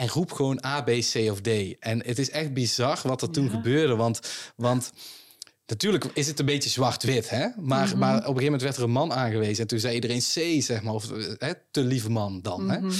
En 0.00 0.08
roep 0.08 0.32
gewoon 0.32 0.64
A, 0.64 0.82
B, 0.82 0.86
C 0.90 1.14
of 1.30 1.40
D. 1.40 1.48
En 1.80 2.06
het 2.06 2.18
is 2.18 2.30
echt 2.30 2.52
bizar 2.52 3.00
wat 3.02 3.22
er 3.22 3.30
toen 3.30 3.44
Ja. 3.44 3.50
gebeurde. 3.50 3.96
Want, 3.96 4.20
want 4.56 4.92
natuurlijk 5.66 6.04
is 6.14 6.26
het 6.26 6.38
een 6.38 6.46
beetje 6.46 6.70
zwart-wit. 6.70 7.30
Hè? 7.30 7.46
Maar, 7.60 7.88
Mhm. 7.88 7.98
maar 7.98 8.10
op 8.14 8.16
een 8.16 8.22
gegeven 8.22 8.42
moment 8.44 8.62
werd 8.62 8.76
er 8.76 8.82
een 8.82 8.90
man 8.90 9.12
aangewezen. 9.12 9.62
En 9.62 9.66
toen 9.66 9.78
zei 9.78 9.94
iedereen 9.94 10.18
C, 10.18 10.62
zeg 10.62 10.82
maar. 10.82 10.94
Of 10.94 11.10
eh, 11.12 11.24
hè, 11.38 11.52
te 11.70 11.80
lieve 11.80 12.10
man 12.10 12.40
dan. 12.42 12.70
Hè? 12.70 12.80
Mhm. 12.80 12.92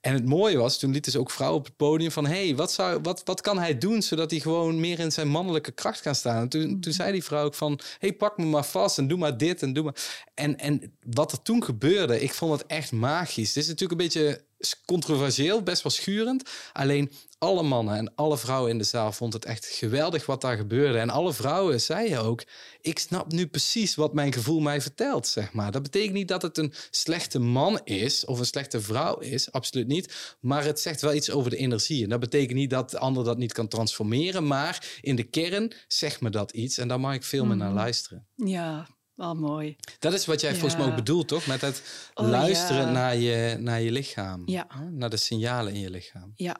En 0.00 0.12
het 0.12 0.24
mooie 0.24 0.56
was, 0.56 0.78
toen 0.78 0.92
lieten 0.92 1.12
ze 1.12 1.18
ook 1.18 1.30
vrouwen 1.30 1.58
op 1.58 1.64
het 1.66 1.76
podium 1.76 2.10
van... 2.10 2.26
hey, 2.26 2.56
wat, 2.56 2.72
zou, 2.72 3.00
wat, 3.02 3.22
wat 3.24 3.40
kan 3.40 3.58
hij 3.58 3.78
doen 3.78 4.02
zodat 4.02 4.30
hij 4.30 4.40
gewoon 4.40 4.80
meer 4.80 4.98
in 4.98 5.12
zijn 5.12 5.28
mannelijke 5.28 5.72
kracht 5.72 6.00
kan 6.00 6.14
staan? 6.14 6.40
En 6.42 6.48
toen, 6.48 6.80
toen 6.80 6.92
zei 6.92 7.12
die 7.12 7.24
vrouw 7.24 7.44
ook 7.44 7.54
van... 7.54 7.78
hey, 7.98 8.12
pak 8.12 8.38
me 8.38 8.44
maar 8.44 8.66
vast 8.66 8.98
en 8.98 9.08
doe 9.08 9.18
maar 9.18 9.36
dit 9.38 9.62
en 9.62 9.72
doe 9.72 9.84
maar... 9.84 9.96
En, 10.34 10.56
en 10.58 10.92
wat 11.10 11.32
er 11.32 11.42
toen 11.42 11.64
gebeurde, 11.64 12.20
ik 12.22 12.32
vond 12.32 12.52
het 12.52 12.66
echt 12.66 12.92
magisch. 12.92 13.48
Het 13.48 13.56
is 13.56 13.68
natuurlijk 13.68 14.00
een 14.00 14.06
beetje 14.06 14.44
controversieel, 14.84 15.62
best 15.62 15.82
wel 15.82 15.92
schurend. 15.92 16.50
Alleen 16.72 17.12
alle 17.38 17.62
mannen 17.62 17.96
en 17.96 18.14
alle 18.14 18.38
vrouwen 18.38 18.70
in 18.70 18.78
de 18.78 18.84
zaal 18.84 19.12
vonden 19.12 19.40
het 19.40 19.48
echt 19.48 19.66
geweldig 19.66 20.26
wat 20.26 20.40
daar 20.40 20.56
gebeurde. 20.56 20.98
En 20.98 21.10
alle 21.10 21.32
vrouwen 21.32 21.80
zeiden 21.80 22.22
ook... 22.22 22.44
ik 22.80 22.98
snap 22.98 23.32
nu 23.32 23.46
precies 23.46 23.94
wat 23.94 24.14
mijn 24.14 24.32
gevoel 24.32 24.60
mij 24.60 24.80
vertelt, 24.80 25.26
zeg 25.26 25.52
maar. 25.52 25.72
Dat 25.72 25.82
betekent 25.82 26.12
niet 26.14 26.28
dat 26.28 26.42
het 26.42 26.58
een 26.58 26.72
slechte 26.90 27.38
man 27.38 27.80
is 27.84 28.24
of 28.24 28.38
een 28.38 28.46
slechte 28.46 28.80
vrouw 28.80 29.18
is, 29.18 29.52
absoluut 29.52 29.86
niet. 29.86 30.36
Maar 30.40 30.64
het 30.64 30.80
zegt 30.80 31.00
wel 31.00 31.14
iets 31.14 31.30
over 31.30 31.50
de 31.50 31.56
energie. 31.56 32.02
En 32.02 32.08
dat 32.08 32.20
betekent 32.20 32.58
niet 32.58 32.70
dat 32.70 32.90
de 32.90 32.98
ander 32.98 33.24
dat 33.24 33.38
niet 33.38 33.52
kan 33.52 33.68
transformeren, 33.68 34.46
maar 34.46 34.98
in 35.00 35.16
de 35.16 35.24
kern 35.24 35.72
zegt 35.88 36.20
me 36.20 36.30
dat 36.30 36.50
iets 36.52 36.78
en 36.78 36.88
daar 36.88 37.00
mag 37.00 37.14
ik 37.14 37.24
veel 37.24 37.44
meer 37.44 37.56
naar 37.56 37.68
Mhm. 37.68 37.76
luisteren. 37.76 38.26
Ja, 38.34 38.86
wel 39.16 39.34
mooi. 39.34 39.76
Dat 39.98 40.12
is 40.12 40.26
wat 40.26 40.40
jij 40.40 40.52
volgens 40.54 40.76
mij 40.76 40.86
ook 40.86 40.94
bedoelt, 40.96 41.28
toch? 41.28 41.46
Met 41.46 41.60
het 41.60 42.10
Oh, 42.14 42.28
luisteren 42.28 42.82
ja. 42.86 42.90
naar, 42.90 43.16
je, 43.16 43.56
naar 43.60 43.80
je 43.80 43.90
lichaam. 43.92 44.42
Ja. 44.46 44.66
Naar 44.90 45.10
de 45.10 45.16
signalen 45.16 45.72
in 45.72 45.80
je 45.80 45.90
lichaam. 45.90 46.32
Ja. 46.34 46.56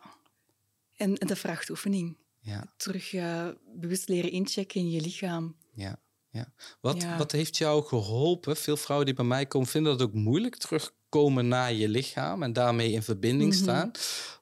En 0.97 1.17
en 1.19 1.27
de 1.27 1.37
vrachtoefening. 1.37 2.17
Ja, 2.41 2.65
Terug 2.77 3.15
eh, 3.15 3.47
bewust 3.75 4.09
leren 4.09 4.31
inchecken 4.31 4.81
in 4.81 4.91
je 4.91 5.01
lichaam. 5.01 5.57
ja, 5.75 6.01
ja. 6.31 6.53
Wat, 6.81 7.03
Ja. 7.03 7.17
wat 7.19 7.33
heeft 7.33 7.57
jou 7.57 7.85
geholpen? 7.85 8.57
Veel 8.57 8.77
vrouwen 8.77 9.07
die 9.07 9.15
bij 9.17 9.25
mij 9.25 9.47
komen 9.47 9.69
vinden 9.69 9.99
dat 9.99 10.09
ook 10.09 10.15
moeilijk 10.15 10.57
terugkomen 10.57 11.49
naar 11.49 11.73
je 11.73 11.89
lichaam 11.89 12.43
en 12.43 12.53
daarmee 12.53 12.93
in 12.93 13.03
verbinding 13.03 13.53
Mhm. 13.53 13.63
staan. 13.63 13.91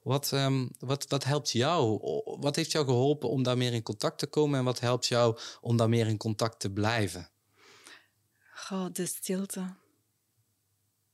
Wat, 0.03 0.33
ehm, 0.33 0.67
wat, 0.79 1.05
wat 1.09 1.25
helpt 1.25 1.51
jou? 1.51 1.99
Wat 2.41 2.57
heeft 2.57 2.73
jou 2.73 2.85
geholpen 2.85 3.29
om 3.29 3.43
daar 3.43 3.57
meer 3.57 3.73
in 3.73 3.83
contact 3.83 4.19
te 4.19 4.27
komen 4.27 4.59
en 4.59 4.65
wat 4.65 4.81
helpt 4.81 5.07
jou 5.07 5.39
om 5.61 5.77
daar 5.77 5.89
meer 5.89 6.07
in 6.07 6.17
contact 6.17 6.61
te 6.61 6.71
blijven? 6.71 7.29
Goh, 8.67 8.93
de 8.93 9.07
stilte. 9.07 9.75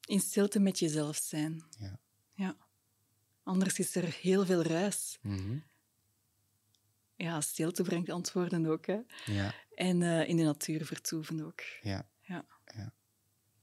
In 0.07 0.21
stilte 0.21 0.59
met 0.61 0.79
jezelf 0.79 1.17
zijn. 1.17 1.65
Ja. 1.79 2.01
Ja. 2.35 2.57
Anders 3.43 3.79
is 3.79 3.95
er 3.95 4.05
heel 4.21 4.45
veel 4.47 4.63
ruis. 4.63 5.19
Mhm. 5.23 5.59
Ja, 7.17 7.41
stilte 7.41 7.83
brengt 7.83 8.11
antwoorden 8.11 8.67
ook. 8.67 8.87
Hè. 8.87 8.99
Ja, 9.27 9.55
En 9.75 10.03
eh, 10.03 10.29
in 10.29 10.37
de 10.37 10.43
natuur 10.43 10.87
vertoeven 10.87 11.45
ook. 11.45 11.61
ja, 11.83 12.09
Ja. 12.23 12.45
Ja. 12.75 12.93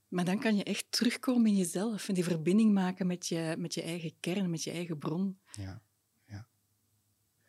Maar 0.07 0.25
dan 0.25 0.39
kan 0.39 0.55
je 0.55 0.63
echt 0.63 0.85
terugkomen 0.91 1.45
in 1.45 1.55
jezelf 1.55 2.07
en 2.07 2.13
die 2.13 2.23
verbinding 2.23 2.73
maken 2.73 3.07
met 3.07 3.27
je, 3.27 3.55
met 3.57 3.73
je 3.73 3.81
eigen 3.81 4.19
kern, 4.19 4.49
met 4.49 4.63
je 4.63 4.71
eigen 4.71 4.97
bron. 4.97 5.39
ja. 5.51 5.81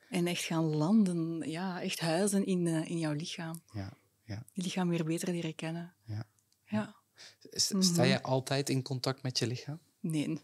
En 0.09 0.27
echt 0.27 0.43
gaan 0.45 0.65
landen, 0.65 1.51
ja, 1.51 1.83
echt 1.83 2.01
huizen 2.01 2.47
in, 2.47 2.67
eh, 2.67 2.91
in 2.91 2.99
jouw 2.99 3.13
lichaam. 3.13 3.63
ja, 3.73 3.93
ja. 4.25 4.45
Je 4.53 4.63
lichaam 4.63 4.89
weer 4.89 5.05
beter 5.05 5.31
leren 5.31 5.55
kennen. 5.55 5.95
Ja. 6.05 6.28
Ja. 6.69 6.97
Sta 7.51 7.77
Mhm. 8.03 8.05
je 8.05 8.23
altijd 8.23 8.69
in 8.69 8.83
contact 8.83 9.23
met 9.23 9.39
je 9.39 9.47
lichaam? 9.47 9.79
Nee. 10.01 10.29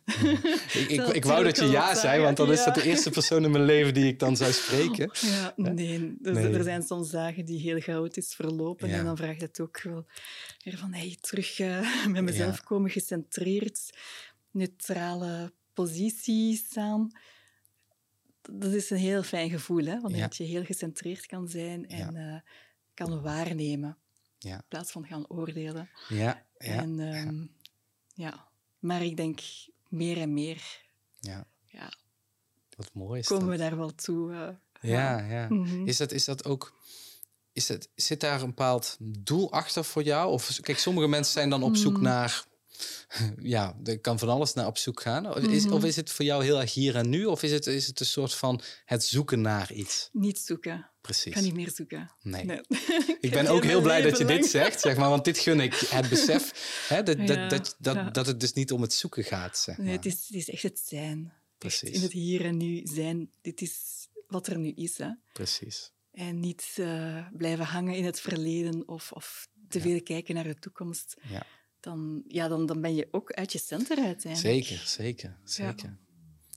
Ik, 0.89 1.01
ik, 1.19 1.25
wou 1.25 1.45
dat 1.45 1.59
je 1.59 1.65
ja 1.65 1.95
zei, 1.95 2.23
want 2.23 2.37
dan 2.37 2.53
is 2.53 2.65
dat 2.65 2.75
de 2.75 2.83
eerste 2.83 3.11
persoon 3.11 3.45
in 3.45 3.51
mijn 3.51 3.65
leven 3.65 3.95
die 3.95 4.07
ik 4.07 4.19
dan 4.19 4.37
zou 4.37 4.53
spreken. 4.53 5.11
Ja, 5.31 5.53
nee. 5.57 6.15
Dus 6.21 6.35
Nee. 6.37 6.53
Er 6.53 6.63
zijn 6.63 6.83
soms 6.83 7.11
dagen 7.11 7.45
die 7.45 7.61
heel 7.61 7.81
chaotisch 7.81 8.35
verlopen 8.35 8.89
Ja. 8.89 8.99
en 8.99 9.05
dan 9.05 9.17
vraagt 9.17 9.41
het 9.41 9.61
ook 9.61 9.83
wel 9.83 10.07
weer 10.65 10.79
van 10.79 10.93
hey, 10.93 11.17
terug 11.21 11.59
eh, 11.59 12.07
met 12.07 12.23
mezelf 12.23 12.57
Ja. 12.57 12.63
komen, 12.65 12.91
gecentreerd, 12.91 13.91
neutrale 14.51 15.53
positie 15.75 16.57
staan. 16.57 17.11
Dat 18.53 18.73
is 18.73 18.91
een 18.91 18.97
heel 18.97 19.23
fijn 19.23 19.51
gevoel, 19.51 19.85
hè? 19.85 20.01
wanneer 20.01 20.21
Ja. 20.21 20.29
je 20.31 20.45
heel 20.45 20.65
gecentreerd 20.65 21.27
kan 21.27 21.49
zijn 21.49 21.89
en 21.89 22.17
eh, 22.17 22.41
kan 22.95 23.23
waarnemen 23.23 23.99
Ja. 24.45 24.55
in 24.55 24.65
plaats 24.69 24.93
van 24.93 25.07
gaan 25.07 25.29
oordelen. 25.29 25.89
Ja, 26.09 26.47
ja, 26.59 26.83
en, 26.83 27.01
ehm, 27.01 27.45
ja. 28.15 28.49
Maar 28.79 29.03
ik 29.03 29.17
denk 29.17 29.41
meer 29.89 30.19
en 30.19 30.33
meer 30.33 30.83
ja. 31.21 31.47
ja, 31.67 31.93
Wat 32.77 32.91
mooi 32.95 33.21
is 33.21 33.27
komen 33.27 33.47
dat. 33.47 33.57
we 33.57 33.63
daar 33.63 33.77
wel 33.77 33.95
toe. 33.95 34.33
eh. 34.33 34.49
Ja, 34.91 35.19
ja. 35.21 35.47
Mhm. 35.49 35.87
Is 35.87 35.97
dat, 35.97 36.13
is 36.13 36.25
dat 36.25 36.45
ook... 36.45 36.83
Is 37.53 37.69
het, 37.69 37.89
zit 37.95 38.21
daar 38.21 38.41
een 38.41 38.47
bepaald 38.47 38.97
doel 39.01 39.53
achter 39.53 39.85
voor 39.85 40.03
jou? 40.03 40.33
Of 40.33 40.59
kijk, 40.61 40.79
sommige 40.79 41.09
mensen 41.09 41.33
zijn 41.33 41.51
dan 41.51 41.63
op 41.63 41.77
zoek 41.77 41.97
Mm. 41.97 42.03
naar... 42.03 42.45
Ja, 43.43 43.77
er 43.85 43.99
kan 44.01 44.19
van 44.19 44.29
alles 44.29 44.53
naar 44.55 44.67
op 44.67 44.79
zoek 44.79 45.01
gaan. 45.01 45.27
Of 45.35 45.37
is, 45.39 45.65
Mhm. 45.65 45.73
of 45.75 45.85
is 45.85 45.97
het 45.97 46.11
voor 46.11 46.25
jou 46.25 46.45
heel 46.45 46.61
erg 46.61 46.75
hier 46.75 46.97
en 46.97 47.09
nu? 47.09 47.25
Of 47.25 47.43
is 47.43 47.51
het, 47.53 47.67
is 47.67 47.87
het 47.87 48.01
een 48.01 48.07
soort 48.07 48.35
van 48.35 48.61
het 48.85 49.05
zoeken 49.05 49.41
naar 49.41 49.73
iets? 49.73 50.09
Niet 50.13 50.39
zoeken. 50.39 50.75
Ik 50.79 51.11
Precies. 51.11 51.35
kan 51.35 51.43
niet 51.43 51.55
meer 51.55 51.71
zoeken. 51.75 52.11
Nee. 52.23 52.45
Nee. 52.45 52.61
Ik 53.21 53.31
ben 53.31 53.47
ook 53.47 53.65
heel 53.65 53.81
blij 53.81 54.03
dat 54.03 54.19
je 54.19 54.25
dit 54.25 54.47
zegt, 54.47 54.81
zeg 54.81 54.97
maar, 54.97 55.09
want 55.09 55.25
dit 55.25 55.39
gun 55.39 55.61
ik. 55.61 55.75
Het 55.75 56.09
besef 56.09 56.53
hè, 56.89 57.03
dat, 57.03 57.17
dat, 57.19 57.29
Ja, 57.29 57.49
dat, 57.49 57.77
dat, 57.79 57.95
ja. 57.95 58.11
dat 58.11 58.27
het 58.27 58.41
dus 58.41 58.53
niet 58.53 58.73
om 58.73 58.83
het 58.83 58.93
zoeken 58.93 59.25
gaat, 59.25 59.59
zeg 59.59 59.77
maar. 59.77 59.87
Nee, 59.87 59.97
het 59.97 60.07
is, 60.07 60.13
het 60.27 60.37
is 60.37 60.51
echt 60.51 60.63
het 60.63 60.79
zijn. 60.89 61.25
Echt 61.33 61.59
Precies. 61.59 61.91
in 61.97 62.03
het 62.03 62.13
hier 62.13 62.45
en 62.45 62.57
nu 62.57 62.81
zijn. 62.85 63.31
Dit 63.43 63.61
is 63.61 63.73
wat 64.29 64.47
er 64.47 64.59
nu 64.59 64.71
is. 64.75 64.99
Hè? 64.99 65.09
Precies. 65.33 65.93
En 66.13 66.41
niet 66.41 66.73
eh, 66.77 67.27
blijven 67.33 67.65
hangen 67.65 67.95
in 67.95 68.05
het 68.05 68.21
verleden 68.21 68.89
of, 68.89 69.13
of 69.13 69.49
te 69.69 69.79
Ja. 69.79 69.85
veel 69.85 70.03
kijken 70.03 70.35
naar 70.35 70.45
de 70.45 70.59
toekomst. 70.59 71.17
Ja. 71.29 71.47
Dan, 71.85 72.23
ja, 72.29 72.49
dan, 72.49 72.67
dan 72.67 72.81
ben 72.81 72.95
je 72.95 73.09
ook 73.11 73.33
uit 73.33 73.53
je 73.53 73.59
center 73.59 73.99
uiteindelijk. 73.99 74.67
Zeker, 74.67 74.83
zeker, 74.87 75.37
zeker. 75.45 75.99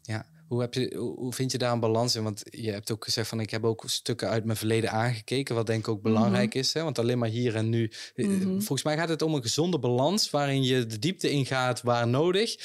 Ja. 0.04 0.26
Hoe, 0.48 0.62
heb 0.62 0.74
je, 0.74 0.96
hoe 0.96 1.34
vind 1.34 1.52
je 1.52 1.58
daar 1.58 1.72
een 1.72 1.80
balans 1.80 2.16
in? 2.16 2.24
Want 2.24 2.42
je 2.50 2.72
hebt 2.72 2.92
ook 2.92 3.04
gezegd 3.04 3.30
van 3.30 3.40
ik 3.40 3.50
heb 3.50 3.64
ook 3.64 3.84
stukken 3.88 4.30
uit 4.30 4.46
mijn 4.46 4.58
verleden 4.58 4.92
aangekeken, 4.92 5.56
wat 5.56 5.66
denk 5.68 5.80
ik 5.80 5.88
ook 5.88 6.02
belangrijk 6.02 6.54
is. 6.54 6.74
Hè? 6.74 6.84
Want 6.84 7.00
alleen 7.00 7.18
maar 7.18 7.30
hier 7.30 7.56
en 7.56 7.70
nu. 7.70 7.92
eh, 8.16 8.28
Mhm. 8.28 8.50
Volgens 8.50 8.84
mij 8.84 8.98
gaat 8.98 9.10
het 9.10 9.22
om 9.22 9.34
een 9.34 9.42
gezonde 9.42 9.80
balans 9.80 10.30
waarin 10.30 10.64
je 10.64 10.86
de 10.86 11.00
diepte 11.00 11.30
ingaat 11.30 11.82
waar 11.82 12.08
nodig. 12.08 12.56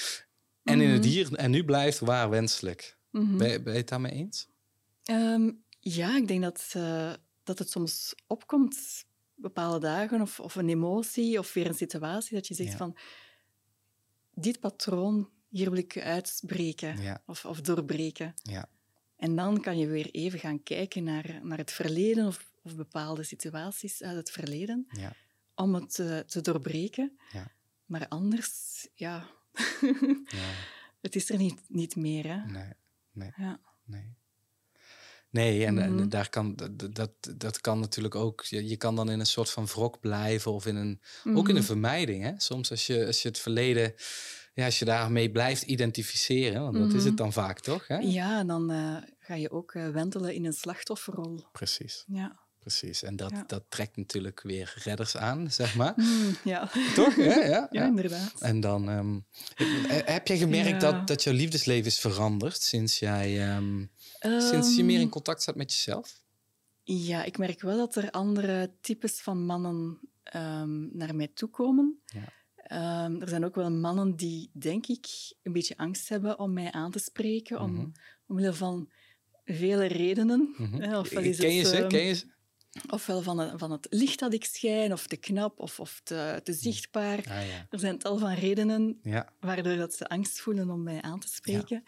En 0.65 0.81
in 0.81 0.89
het 0.91 1.01
Mhm. 1.01 1.09
hier 1.11 1.35
en 1.35 1.51
nu 1.51 1.65
blijft 1.65 1.99
waar 1.99 2.31
wenselijk. 2.31 2.99
Mhm. 3.11 3.37
Ben, 3.37 3.51
je- 3.51 3.63
ben 3.63 3.73
je 3.73 3.79
het 3.79 3.89
daarmee 3.89 4.13
eens? 4.13 4.49
Ehm, 5.05 5.51
ja, 5.81 6.17
ik 6.17 6.29
denk 6.29 6.43
dat, 6.43 6.65
eh, 6.73 7.13
dat 7.45 7.59
het 7.59 7.71
soms 7.71 8.15
opkomt, 8.27 9.05
bepaalde 9.43 9.79
dagen, 9.79 10.21
of, 10.21 10.41
of 10.41 10.55
een 10.55 10.69
emotie, 10.69 11.39
of 11.39 11.53
weer 11.53 11.67
een 11.67 11.75
situatie, 11.75 12.35
dat 12.35 12.47
je 12.47 12.55
zegt 12.55 12.71
Ja. 12.71 12.77
van, 12.77 12.97
dit 14.35 14.61
patroon, 14.61 15.31
hier 15.49 15.71
wil 15.71 15.79
ik 15.79 15.99
uitbreken 15.99 17.01
Ja. 17.03 17.23
of, 17.27 17.45
of 17.45 17.61
doorbreken. 17.61 18.35
Ja. 18.43 18.69
En 19.17 19.37
dan 19.37 19.61
kan 19.61 19.79
je 19.79 19.87
weer 19.87 20.11
even 20.11 20.39
gaan 20.39 20.63
kijken 20.63 21.05
naar, 21.05 21.41
naar 21.43 21.59
het 21.59 21.71
verleden 21.73 22.27
of, 22.27 22.53
of 22.63 22.77
bepaalde 22.77 23.23
situaties 23.23 24.03
uit 24.03 24.17
het 24.17 24.31
verleden, 24.31 24.87
Ja. 24.91 25.13
om 25.55 25.75
het 25.75 25.95
te, 25.95 26.25
te 26.27 26.41
doorbreken. 26.41 27.19
Ja. 27.33 27.51
Maar 27.87 28.09
anders, 28.09 28.89
ja, 28.95 29.27
ja. 30.27 30.51
het 31.01 31.15
is 31.17 31.31
er 31.31 31.37
niet, 31.39 31.61
niet 31.69 31.97
meer. 31.97 32.27
Hè? 32.27 32.45
Nee, 32.51 32.73
nee, 33.13 33.33
Ja. 33.37 33.61
nee. 33.85 34.15
Nee, 35.33 35.67
en, 35.67 35.79
en 35.79 35.95
Mhm. 35.95 36.09
daar 36.09 36.29
kan, 36.29 36.57
dat, 36.91 37.11
dat, 37.37 37.61
kan 37.61 37.81
natuurlijk 37.81 38.15
ook. 38.15 38.45
Je, 38.45 38.69
je 38.69 38.77
kan 38.77 38.97
dan 38.97 39.11
in 39.11 39.21
een 39.21 39.27
soort 39.27 39.51
van 39.51 39.67
wrok 39.67 40.01
blijven 40.01 40.53
of 40.53 40.67
in 40.67 40.77
een, 40.77 41.01
ook 41.25 41.49
in 41.49 41.55
een 41.55 41.61
Mhm. 41.61 41.71
vermijding. 41.71 42.23
Hè? 42.23 42.33
Soms 42.37 42.71
als 42.71 42.87
je, 42.87 43.07
als 43.07 43.23
je 43.23 43.29
het 43.29 43.39
verleden, 43.39 43.95
ja, 44.55 44.65
als 44.65 44.79
je 44.79 44.85
daarmee 44.85 45.31
blijft 45.31 45.63
identificeren, 45.63 46.63
want 46.63 46.77
dat 46.79 46.93
is 46.93 47.05
het 47.05 47.17
dan 47.17 47.33
vaak 47.33 47.61
toch? 47.61 47.87
Hè? 47.89 47.97
Ja, 47.99 48.39
en 48.39 48.47
dan 48.47 48.71
eh, 48.71 48.97
ga 49.19 49.35
je 49.35 49.51
ook 49.51 49.73
wentelen 49.73 50.35
in 50.35 50.45
een 50.45 50.53
slachtofferrol. 50.53 51.45
Precies, 51.53 52.05
Ja. 52.07 52.41
precies. 52.59 53.03
En 53.03 53.17
dat, 53.17 53.31
Ja. 53.31 53.45
dat 53.47 53.63
trekt 53.69 53.97
natuurlijk 53.97 54.43
weer 54.43 54.75
redders 54.85 55.17
aan, 55.17 55.51
zeg 55.51 55.75
maar. 55.75 55.93
Mm, 55.97 56.37
ja. 56.45 56.71
toch? 56.95 57.17
Ja, 57.17 57.45
ja, 57.45 57.69
ja, 57.71 57.87
inderdaad. 57.87 58.41
En 58.41 58.61
dan 58.61 58.89
eh, 58.91 59.07
heb 60.05 60.27
jij 60.27 60.39
gemerkt 60.39 60.81
dat, 60.81 61.07
dat 61.07 61.23
jouw 61.23 61.35
liefdesleven 61.35 61.87
is 61.87 61.99
veranderd 62.01 62.63
sinds 62.63 62.99
jij 62.99 63.59
sinds 64.23 64.77
je 64.77 64.85
meer 64.85 64.97
in 64.97 65.01
Ehm, 65.03 65.11
contact 65.11 65.43
staat 65.43 65.57
met 65.57 65.73
jezelf? 65.73 66.21
Ja, 66.83 67.25
ik 67.25 67.39
merk 67.39 67.61
wel 67.61 67.77
dat 67.77 67.95
er 67.97 68.11
andere 68.11 68.73
types 68.81 69.21
van 69.21 69.45
mannen 69.45 70.01
ehm, 70.23 70.97
naar 70.97 71.15
mij 71.15 71.29
toe 71.35 71.49
komen. 71.49 72.03
Ja. 72.07 72.33
Ehm, 72.57 73.21
er 73.21 73.29
zijn 73.29 73.45
ook 73.45 73.55
wel 73.55 73.71
mannen 73.71 74.17
die, 74.17 74.51
denk 74.53 74.87
ik, 74.87 75.07
een 75.43 75.53
beetje 75.53 75.77
angst 75.77 76.09
hebben 76.09 76.39
om 76.39 76.53
mij 76.53 76.73
aan 76.73 76.91
te 76.91 76.99
spreken, 76.99 77.57
Mhm. 77.57 77.65
om, 77.81 77.93
omwille 78.27 78.53
van 78.53 78.91
vele 79.45 79.85
redenen. 79.87 80.55
Mhm. 80.57 80.83
is 80.83 81.09
Ken 81.39 81.55
je 81.55 81.61
het, 81.61 81.69
ze? 81.69 81.87
Ken 81.89 82.05
je 82.05 82.15
ze? 82.15 82.31
Ofwel 82.91 83.23
van, 83.23 83.39
het- 83.39 83.59
van 83.59 83.71
het 83.71 83.87
licht 83.91 84.19
dat 84.19 84.33
ik 84.33 84.45
schijn, 84.45 84.93
of 84.93 85.07
te 85.07 85.17
knap, 85.17 85.59
of, 85.59 85.81
of 85.81 86.01
te, 86.05 86.41
te 86.43 86.53
zichtbaar. 86.53 87.19
Ah 87.19 87.25
ja. 87.27 87.67
Er 87.71 87.79
zijn 87.79 87.99
tal 87.99 88.19
van 88.19 88.35
redenen 88.35 88.99
Ja, 89.03 89.33
waardoor 89.41 89.77
dat 89.77 89.95
ze 89.95 90.09
angst 90.09 90.41
voelen 90.41 90.71
om 90.71 90.83
mij 90.83 91.03
aan 91.03 91.21
te 91.21 91.29
spreken. 91.29 91.85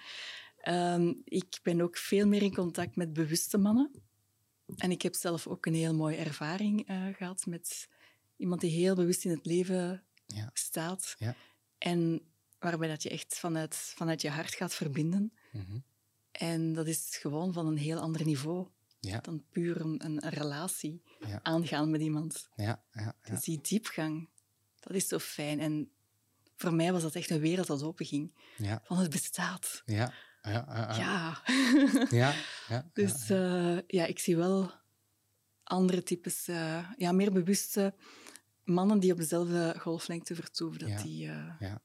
Ehm, 0.65 1.13
ik 1.25 1.59
ben 1.63 1.81
ook 1.81 1.97
veel 1.97 2.27
meer 2.27 2.43
in 2.43 2.55
contact 2.55 2.97
met 2.97 3.13
bewuste 3.13 3.59
mannen. 3.59 3.91
En 4.77 4.91
ik 4.91 5.03
heb 5.03 5.15
zelf 5.15 5.47
ook 5.47 5.67
een 5.67 5.75
heel 5.75 5.95
mooie 5.95 6.17
ervaring 6.17 6.87
eh, 6.89 7.07
gehad 7.17 7.47
met 7.47 7.89
iemand 8.37 8.61
die 8.61 8.71
heel 8.71 8.95
bewust 8.95 9.25
in 9.25 9.31
het 9.31 9.47
leven 9.47 10.05
Ja. 10.27 10.51
staat. 10.53 11.15
Ja. 11.19 11.35
En 11.79 12.21
waarbij 12.59 12.89
dat 12.89 13.03
je 13.03 13.09
echt 13.11 13.39
vanuit, 13.39 13.75
vanuit 13.75 14.21
je 14.23 14.29
hart 14.31 14.55
gaat 14.55 14.75
verbinden. 14.75 15.33
Mhm. 15.53 15.79
En 16.33 16.73
dat 16.73 16.87
is 16.87 17.17
gewoon 17.21 17.53
van 17.53 17.67
een 17.67 17.77
heel 17.77 17.99
ander 17.99 18.25
niveau 18.25 18.69
ja, 19.01 19.21
dan 19.21 19.45
puur 19.51 19.81
een, 19.81 20.05
een, 20.05 20.19
relatie 20.29 21.03
aangaan 21.43 21.91
met 21.91 22.01
iemand. 22.01 22.49
ja. 22.57 22.85
Dus 23.23 23.41
die 23.41 23.61
diepgang, 23.61 24.29
dat 24.81 24.95
is 24.97 25.09
zo 25.09 25.19
fijn. 25.19 25.61
En 25.61 25.91
voor 26.57 26.75
mij 26.75 26.93
was 26.93 27.03
dat 27.03 27.15
echt 27.15 27.31
een 27.31 27.41
wereld 27.41 27.67
dat 27.67 27.83
openging. 27.83 28.35
Ja, 28.57 28.81
Van 28.85 28.99
het 28.99 29.11
bestaat. 29.11 29.83
ja, 29.87 30.13
ja, 30.51 31.43
ja, 32.11 32.35
ja. 32.69 32.85
Dus 32.93 33.31
eh, 33.31 33.79
ja, 33.87 34.05
ik 34.07 34.19
zie 34.19 34.37
wel 34.37 34.71
andere 35.63 36.03
types, 36.03 36.49
eh, 36.49 36.91
ja, 36.97 37.13
meer 37.13 37.33
bewuste 37.33 37.95
mannen 38.65 39.01
die 39.01 39.13
op 39.13 39.19
dezelfde 39.19 39.75
golflengte 39.79 40.35
vertoeven, 40.35 40.89
dat 40.89 41.03
die 41.03 41.29
eh, 41.29 41.55
Ja. 41.59 41.83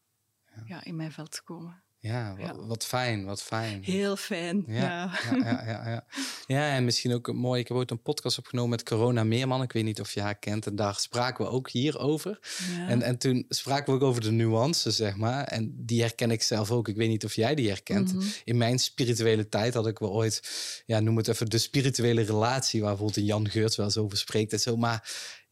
Ja, 0.65 0.83
in 0.83 0.95
mijn 0.95 1.11
veld 1.11 1.43
komen. 1.43 1.83
Ja, 2.01 2.35
wa- 2.37 2.43
Ja. 2.43 2.55
wat 2.65 2.85
fijn, 2.85 3.25
wat 3.25 3.43
fijn. 3.43 3.83
Heel 3.83 4.15
fijn. 4.15 4.63
Ja, 4.67 5.11
Ja. 5.31 5.37
ja, 5.43 5.63
ja, 5.89 6.05
ja, 6.57 6.75
en 6.75 6.85
misschien 6.85 7.13
ook 7.13 7.33
mooi. 7.33 7.61
Ik 7.61 7.67
heb 7.67 7.77
ooit 7.77 7.91
een 7.91 8.01
podcast 8.01 8.37
opgenomen 8.37 8.69
met 8.69 8.83
Corona 8.83 9.23
Meerman. 9.23 9.61
Ik 9.61 9.71
weet 9.71 9.83
niet 9.83 9.99
of 9.99 10.11
je 10.13 10.21
haar 10.21 10.35
kent. 10.39 10.65
En 10.65 10.75
daar 10.75 10.95
spraken 10.95 11.45
we 11.45 11.51
ook 11.51 11.69
hier 11.69 11.99
over. 11.99 12.39
Ja. 12.77 12.87
En, 12.87 13.01
en 13.01 13.17
toen 13.17 13.45
spraken 13.49 13.85
we 13.93 13.99
ook 13.99 14.05
over 14.09 14.21
de 14.21 14.31
nuance, 14.31 14.91
zeg 14.91 15.15
maar. 15.15 15.43
En 15.43 15.73
die 15.85 16.01
herken 16.01 16.31
ik 16.31 16.41
zelf 16.43 16.71
ook. 16.71 16.87
Ik 16.87 16.95
weet 16.95 17.09
niet 17.09 17.25
of 17.25 17.33
jij 17.35 17.55
die 17.55 17.67
herkent. 17.67 18.13
Mhm. 18.13 18.25
In 18.43 18.57
mijn 18.57 18.79
spirituele 18.79 19.49
tijd 19.49 19.73
had 19.73 19.87
ik 19.87 19.99
wel 19.99 20.11
ooit, 20.11 20.41
ja, 20.85 20.99
noem 20.99 21.17
het 21.17 21.27
even 21.27 21.49
de 21.49 21.57
spirituele 21.57 22.21
relatie, 22.21 22.81
waar 22.81 22.95
bijvoorbeeld 22.95 23.25
Jan 23.27 23.49
Geurts 23.49 23.75
wel 23.75 23.85
eens 23.85 23.97
over 23.97 24.17
spreekt 24.17 24.53
en 24.53 24.59
zo. 24.59 24.77
Maar 24.77 25.09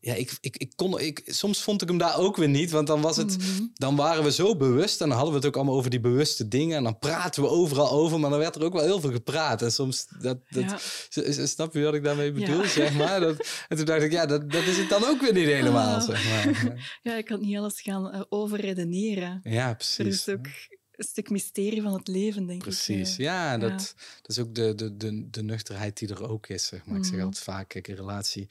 ja, 0.07 0.13
ik, 0.13 0.37
ik, 0.41 0.57
ik 0.57 0.71
kon, 0.75 0.99
ik, 0.99 1.21
soms 1.25 1.61
vond 1.63 1.81
ik 1.81 1.87
hem 1.87 1.97
daar 1.97 2.17
ook 2.17 2.35
weer 2.37 2.49
niet, 2.49 2.71
want 2.71 2.87
dan 2.87 3.01
was 3.01 3.17
het, 3.17 3.37
Mhm. 3.37 3.63
dan 3.73 3.95
waren 3.95 4.23
we 4.23 4.31
zo 4.31 4.55
bewust 4.55 5.01
en 5.01 5.07
dan 5.07 5.17
hadden 5.17 5.33
we 5.33 5.39
het 5.39 5.47
ook 5.47 5.55
allemaal 5.55 5.75
over 5.75 5.89
die 5.89 5.99
bewuste 5.99 6.47
dingen 6.47 6.77
en 6.77 6.83
dan 6.83 6.99
praten 6.99 7.41
we 7.43 7.49
overal 7.49 7.91
over, 7.91 8.19
maar 8.19 8.29
dan 8.29 8.39
werd 8.39 8.55
er 8.55 8.63
ook 8.63 8.73
wel 8.73 8.83
heel 8.83 8.99
veel 8.99 9.11
gepraat. 9.11 9.61
En 9.61 9.71
soms, 9.71 10.05
dat, 10.21 10.37
dat, 10.49 10.81
Ja. 11.09 11.45
snap 11.45 11.73
je 11.73 11.83
wat 11.83 11.93
ik 11.93 12.03
daarmee 12.03 12.31
bedoel, 12.31 12.61
Ja. 12.61 12.67
zeg 12.67 12.93
maar? 12.93 13.19
Dat, 13.19 13.47
en 13.67 13.77
toen 13.77 13.85
dacht 13.85 14.01
ik, 14.01 14.11
ja, 14.11 14.25
dat, 14.25 14.51
dat 14.51 14.63
is 14.63 14.77
het 14.77 14.89
dan 14.89 15.03
ook 15.05 15.21
weer 15.21 15.33
niet 15.33 15.45
helemaal, 15.45 15.95
Ah. 15.95 16.05
zeg 16.05 16.29
maar. 16.29 16.99
ja, 17.03 17.15
ik 17.17 17.25
kan 17.25 17.39
niet 17.41 17.57
alles 17.57 17.81
gaan 17.81 18.11
eh, 18.11 18.21
overredeneren. 18.29 19.39
Ja, 19.43 19.69
Er 19.69 19.75
precies. 19.75 20.05
is 20.05 20.29
ook 20.29 20.45
een 20.91 21.05
stuk 21.05 21.29
mysterie 21.29 21.81
van 21.81 21.93
het 21.93 22.07
leven, 22.07 22.45
denk 22.45 22.61
Precies, 22.61 23.11
ik. 23.13 23.17
eh. 23.19 23.25
ja, 23.25 23.57
dat, 23.57 23.95
dat 24.21 24.29
is 24.29 24.39
ook 24.39 24.55
de, 24.55 24.75
de, 24.75 24.97
de, 24.97 25.27
de 25.29 25.43
nuchterheid 25.43 25.97
die 25.97 26.09
er 26.09 26.29
ook 26.29 26.47
is. 26.47 26.65
Zeg 26.65 26.85
maar. 26.85 26.97
Ik 26.97 27.03
zeg 27.05 27.13
Mhm. 27.13 27.23
altijd 27.23 27.43
vaak, 27.43 27.67
kijk, 27.69 27.87
een 27.87 27.95
relatie, 27.95 28.47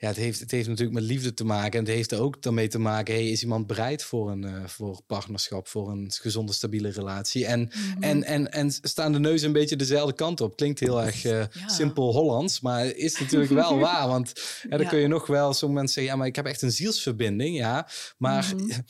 ja, 0.00 0.08
het 0.08 0.16
heeft, 0.16 0.40
het 0.40 0.50
heeft 0.50 0.68
natuurlijk 0.68 0.98
met 0.98 1.06
liefde 1.08 1.34
te 1.34 1.44
maken. 1.44 1.78
En 1.78 1.84
het 1.84 1.94
heeft 1.94 2.12
er 2.12 2.20
ook 2.20 2.42
daarmee 2.42 2.68
te 2.68 2.78
maken, 2.78 3.14
hey, 3.14 3.28
is 3.30 3.42
iemand 3.42 3.66
bereid 3.66 4.02
voor 4.02 4.30
een 4.30 4.44
eh, 4.44 4.64
voor 4.66 5.00
partnerschap, 5.06 5.68
voor 5.68 5.90
een 5.90 6.10
gezonde, 6.20 6.52
stabiele 6.52 6.88
relatie? 6.90 7.46
En, 7.46 7.60
Mhm. 7.60 8.02
en, 8.02 8.24
en, 8.24 8.52
en 8.52 8.70
staan 8.82 9.12
de 9.12 9.18
neus 9.18 9.42
een 9.42 9.52
beetje 9.52 9.76
dezelfde 9.76 10.14
kant 10.14 10.40
op? 10.40 10.56
Klinkt 10.56 10.80
heel 10.80 11.02
erg 11.02 11.24
eh, 11.24 11.38
Ja. 11.38 11.68
simpel 11.68 12.12
Hollands, 12.12 12.60
maar 12.60 12.86
is 12.86 13.18
natuurlijk 13.18 13.50
wel 13.52 13.78
waar. 13.88 14.08
Want 14.08 14.32
ja, 14.62 14.68
dan 14.68 14.80
Ja. 14.80 14.88
kun 14.88 14.98
je 14.98 15.06
nog 15.06 15.26
wel, 15.26 15.52
sommige 15.52 15.78
mensen 15.80 15.94
zeggen, 15.94 16.12
ja, 16.12 16.18
maar 16.18 16.26
ik 16.28 16.36
heb 16.36 16.46
echt 16.46 16.62
een 16.62 16.72
zielsverbinding, 16.72 17.56
ja. 17.56 17.88
Maar 18.16 18.52
Mhm. 18.56 18.80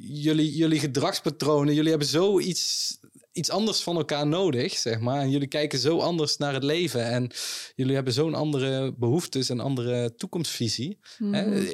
jullie, 0.00 0.54
jullie 0.54 0.78
gedragspatronen, 0.78 1.74
jullie 1.74 1.90
hebben 1.90 2.08
zoiets 2.08 2.98
iets 3.32 3.50
anders 3.50 3.82
van 3.82 3.96
elkaar 3.96 4.26
nodig, 4.26 4.76
zeg 4.76 5.00
maar. 5.00 5.20
En 5.20 5.30
jullie 5.30 5.48
kijken 5.48 5.78
zo 5.78 5.98
anders 5.98 6.36
naar 6.36 6.54
het 6.54 6.62
leven. 6.62 7.04
En 7.04 7.30
jullie 7.74 7.94
hebben 7.94 8.12
zo'n 8.12 8.34
andere 8.34 8.94
behoeftes 8.96 9.48
en 9.48 9.60
andere 9.60 10.14
toekomstvisie. 10.14 10.98
Hè? 11.16 11.46
Mhm. 11.46 11.64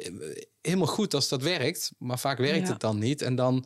Helemaal 0.61 0.87
goed 0.87 1.13
als 1.13 1.29
dat 1.29 1.41
werkt, 1.41 1.91
maar 1.97 2.19
vaak 2.19 2.37
werkt 2.37 2.67
Ja. 2.67 2.71
het 2.71 2.81
dan 2.81 2.99
niet. 2.99 3.21
En 3.21 3.35
dan, 3.35 3.65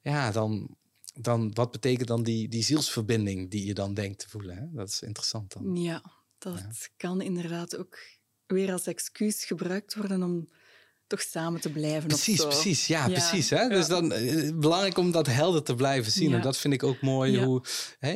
ja, 0.00 0.30
dan, 0.32 0.76
dan, 1.14 1.50
wat 1.54 1.70
betekent 1.70 2.08
dan 2.08 2.22
die, 2.22 2.48
die 2.48 2.62
zielsverbinding 2.62 3.50
die 3.50 3.66
je 3.66 3.74
dan 3.74 3.94
denkt 3.94 4.18
te 4.18 4.28
voelen? 4.28 4.56
Hè? 4.56 4.64
Dat 4.72 4.88
is 4.88 5.02
interessant 5.02 5.52
dan. 5.52 5.76
Ja, 5.76 6.02
dat 6.38 6.90
kan 6.96 7.20
inderdaad 7.20 7.76
ook 7.76 7.98
weer 8.46 8.72
als 8.72 8.86
excuus 8.86 9.44
gebruikt 9.44 9.94
worden 9.94 10.22
om 10.22 10.48
toch 11.10 11.20
samen 11.20 11.60
te 11.60 11.70
blijven. 11.70 12.08
Precies, 12.08 12.34
of 12.44 12.52
zo. 12.52 12.60
precies. 12.60 12.86
Ja, 12.86 13.06
Ja, 13.06 13.12
precies. 13.12 13.50
Hè? 13.50 13.68
Dus 13.68 13.86
ja. 13.86 13.94
dan 13.94 14.12
eh, 14.12 14.50
belangrijk 14.54 14.98
om 14.98 15.10
dat 15.10 15.26
helder 15.26 15.62
te 15.62 15.74
blijven 15.74 16.12
zien. 16.12 16.30
Ja. 16.30 16.36
En 16.36 16.42
dat 16.42 16.56
vind 16.56 16.74
ik 16.74 16.82
ook 16.82 17.00
mooi 17.00 17.32
Ja. 17.32 17.44
hoe, 17.44 17.62
hè, 17.98 18.12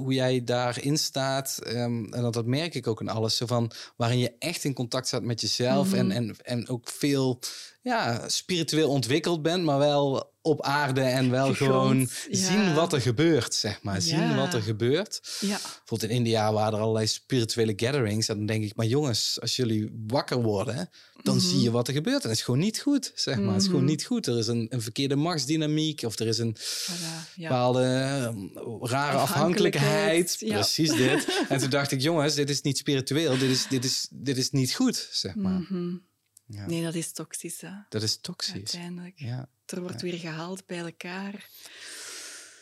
hoe 0.00 0.12
jij 0.12 0.44
daarin 0.44 0.98
staat. 0.98 1.58
ehm, 1.64 2.04
en 2.12 2.22
dat, 2.22 2.32
dat 2.32 2.46
merk 2.46 2.74
ik 2.74 2.86
ook 2.86 3.00
in 3.00 3.08
alles. 3.08 3.36
Zo 3.36 3.46
van, 3.46 3.70
waarin 3.96 4.18
je 4.18 4.32
echt 4.38 4.64
in 4.64 4.74
contact 4.74 5.06
staat 5.06 5.22
met 5.22 5.40
jezelf. 5.40 5.92
en, 5.92 6.06
Mhm. 6.06 6.16
en, 6.16 6.36
en 6.42 6.68
ook 6.68 6.88
veel 6.90 7.38
ja, 7.82 8.28
spiritueel 8.28 8.88
ontwikkeld 8.90 9.42
bent, 9.42 9.64
maar 9.64 9.78
wel 9.78 10.32
op 10.42 10.62
aarde 10.62 11.00
en 11.00 11.30
wel 11.30 11.46
Gegrond, 11.46 11.70
gewoon 11.72 11.98
ja. 12.30 12.38
zien 12.48 12.74
wat 12.74 12.92
er 12.92 13.00
gebeurt, 13.00 13.54
zeg 13.54 13.82
maar. 13.82 14.02
Zien 14.02 14.20
Ja. 14.20 14.36
wat 14.36 14.54
er 14.54 14.62
gebeurt. 14.62 15.20
Ja, 15.40 15.58
Bijvoorbeeld 15.78 16.10
in 16.10 16.16
India 16.16 16.52
waren 16.52 16.72
er 16.72 16.80
allerlei 16.80 17.06
spirituele 17.06 17.72
gatherings. 17.76 18.28
En 18.28 18.36
dan 18.36 18.46
denk 18.46 18.64
ik, 18.64 18.76
maar 18.76 18.86
jongens, 18.86 19.38
als 19.40 19.56
jullie 19.56 20.04
wakker 20.06 20.42
worden, 20.42 20.90
dan 21.22 21.36
Mhm. 21.36 21.44
zie 21.46 21.60
je 21.60 21.70
wat 21.70 21.88
er 21.88 21.94
gebeurt. 21.94 22.22
En 22.22 22.28
het 22.28 22.38
is 22.38 22.44
gewoon 22.44 22.60
niet 22.60 22.78
goed, 22.78 23.12
zeg 23.14 23.38
maar. 23.38 23.52
Het 23.52 23.60
is 23.62 23.66
gewoon 23.66 23.82
Mhm. 23.82 23.90
niet 23.90 24.04
goed. 24.04 24.26
Er 24.26 24.38
is 24.38 24.46
een, 24.46 24.66
een 24.70 24.82
verkeerde 24.82 25.16
machtsdynamiek 25.16 26.02
of 26.02 26.18
er 26.18 26.26
is 26.26 26.38
een 26.38 26.56
voilà, 26.56 27.34
ja. 27.34 27.48
bepaalde 27.48 27.82
eh, 27.82 28.34
rare 28.80 29.16
afhankelijkheid. 29.18 30.36
Ja. 30.38 30.54
Precies 30.54 30.90
dit. 30.90 31.26
en 31.48 31.58
toen 31.58 31.70
dacht 31.70 31.90
ik, 31.90 32.00
jongens, 32.00 32.34
dit 32.34 32.50
is 32.50 32.60
niet 32.60 32.78
spiritueel. 32.78 33.38
Dit 33.38 33.50
is, 33.50 33.66
dit 33.68 33.84
is, 33.84 34.08
dit 34.10 34.36
is 34.36 34.50
niet 34.50 34.74
goed, 34.74 35.08
zeg 35.12 35.34
maar. 35.34 35.60
Mhm. 35.60 35.96
Ja. 36.46 36.66
Nee, 36.66 36.82
dat 36.82 36.94
is 36.94 37.12
toxisch, 37.12 37.60
hè, 37.60 37.70
Dat 37.88 38.02
is 38.02 38.18
toxisch. 38.20 38.52
uiteindelijk. 38.54 39.12
Ja. 39.16 39.48
Er 39.66 39.80
wordt 39.80 40.02
weer 40.02 40.18
gehaald 40.18 40.66
bij 40.66 40.78
elkaar. 40.78 41.48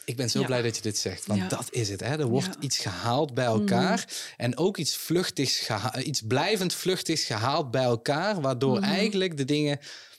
Ik 0.07 0.17
ben 0.17 0.31
zo 0.31 0.41
Ja. 0.41 0.47
blij 0.47 0.63
dat 0.63 0.77
je 0.77 0.83
dit 0.83 0.99
zegt, 0.99 1.27
want 1.27 1.41
Ja. 1.41 1.49
dat 1.49 1.73
is 1.73 1.89
het. 1.89 2.01
Hè? 2.01 2.19
Er 2.19 2.27
wordt 2.27 2.47
Ja. 2.47 2.61
Iets 2.61 2.79
gehaald 2.79 3.35
bij 3.35 3.45
elkaar 3.45 4.33
en 4.37 4.57
ook 4.57 4.77
iets 4.77 4.97
vluchtigs, 4.97 5.71
iets 6.03 6.21
blijvend 6.23 6.75
vluchtigs 6.75 7.25
gehaald 7.25 7.71
bij 7.71 7.83
elkaar, 7.85 8.41
waardoor 8.41 8.77
Mhm. 8.81 8.85
eigenlijk 8.89 9.37
de 9.37 9.45
dingen, 9.45 9.79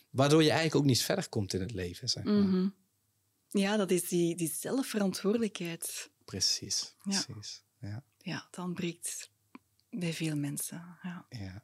waardoor 0.09 0.41
je 0.43 0.49
eigenlijk 0.49 0.75
ook 0.79 0.85
niet 0.85 1.01
verder 1.03 1.29
komt 1.29 1.53
in 1.53 1.61
het 1.61 1.71
leven. 1.73 2.09
Zeg 2.09 2.23
maar. 2.23 2.33
Mhm. 2.33 2.67
Ja, 3.49 3.77
dat 3.77 3.91
is 3.91 4.03
die, 4.07 4.35
die 4.35 4.51
zelfverantwoordelijkheid. 4.59 6.09
Precies, 6.25 6.95
precies. 7.03 7.63
Ja, 7.79 8.03
Ja, 8.17 8.47
dat 8.51 8.65
ontbreekt 8.65 9.29
bij 9.89 10.13
veel 10.13 10.35
mensen. 10.35 10.97
Ja. 11.01 11.63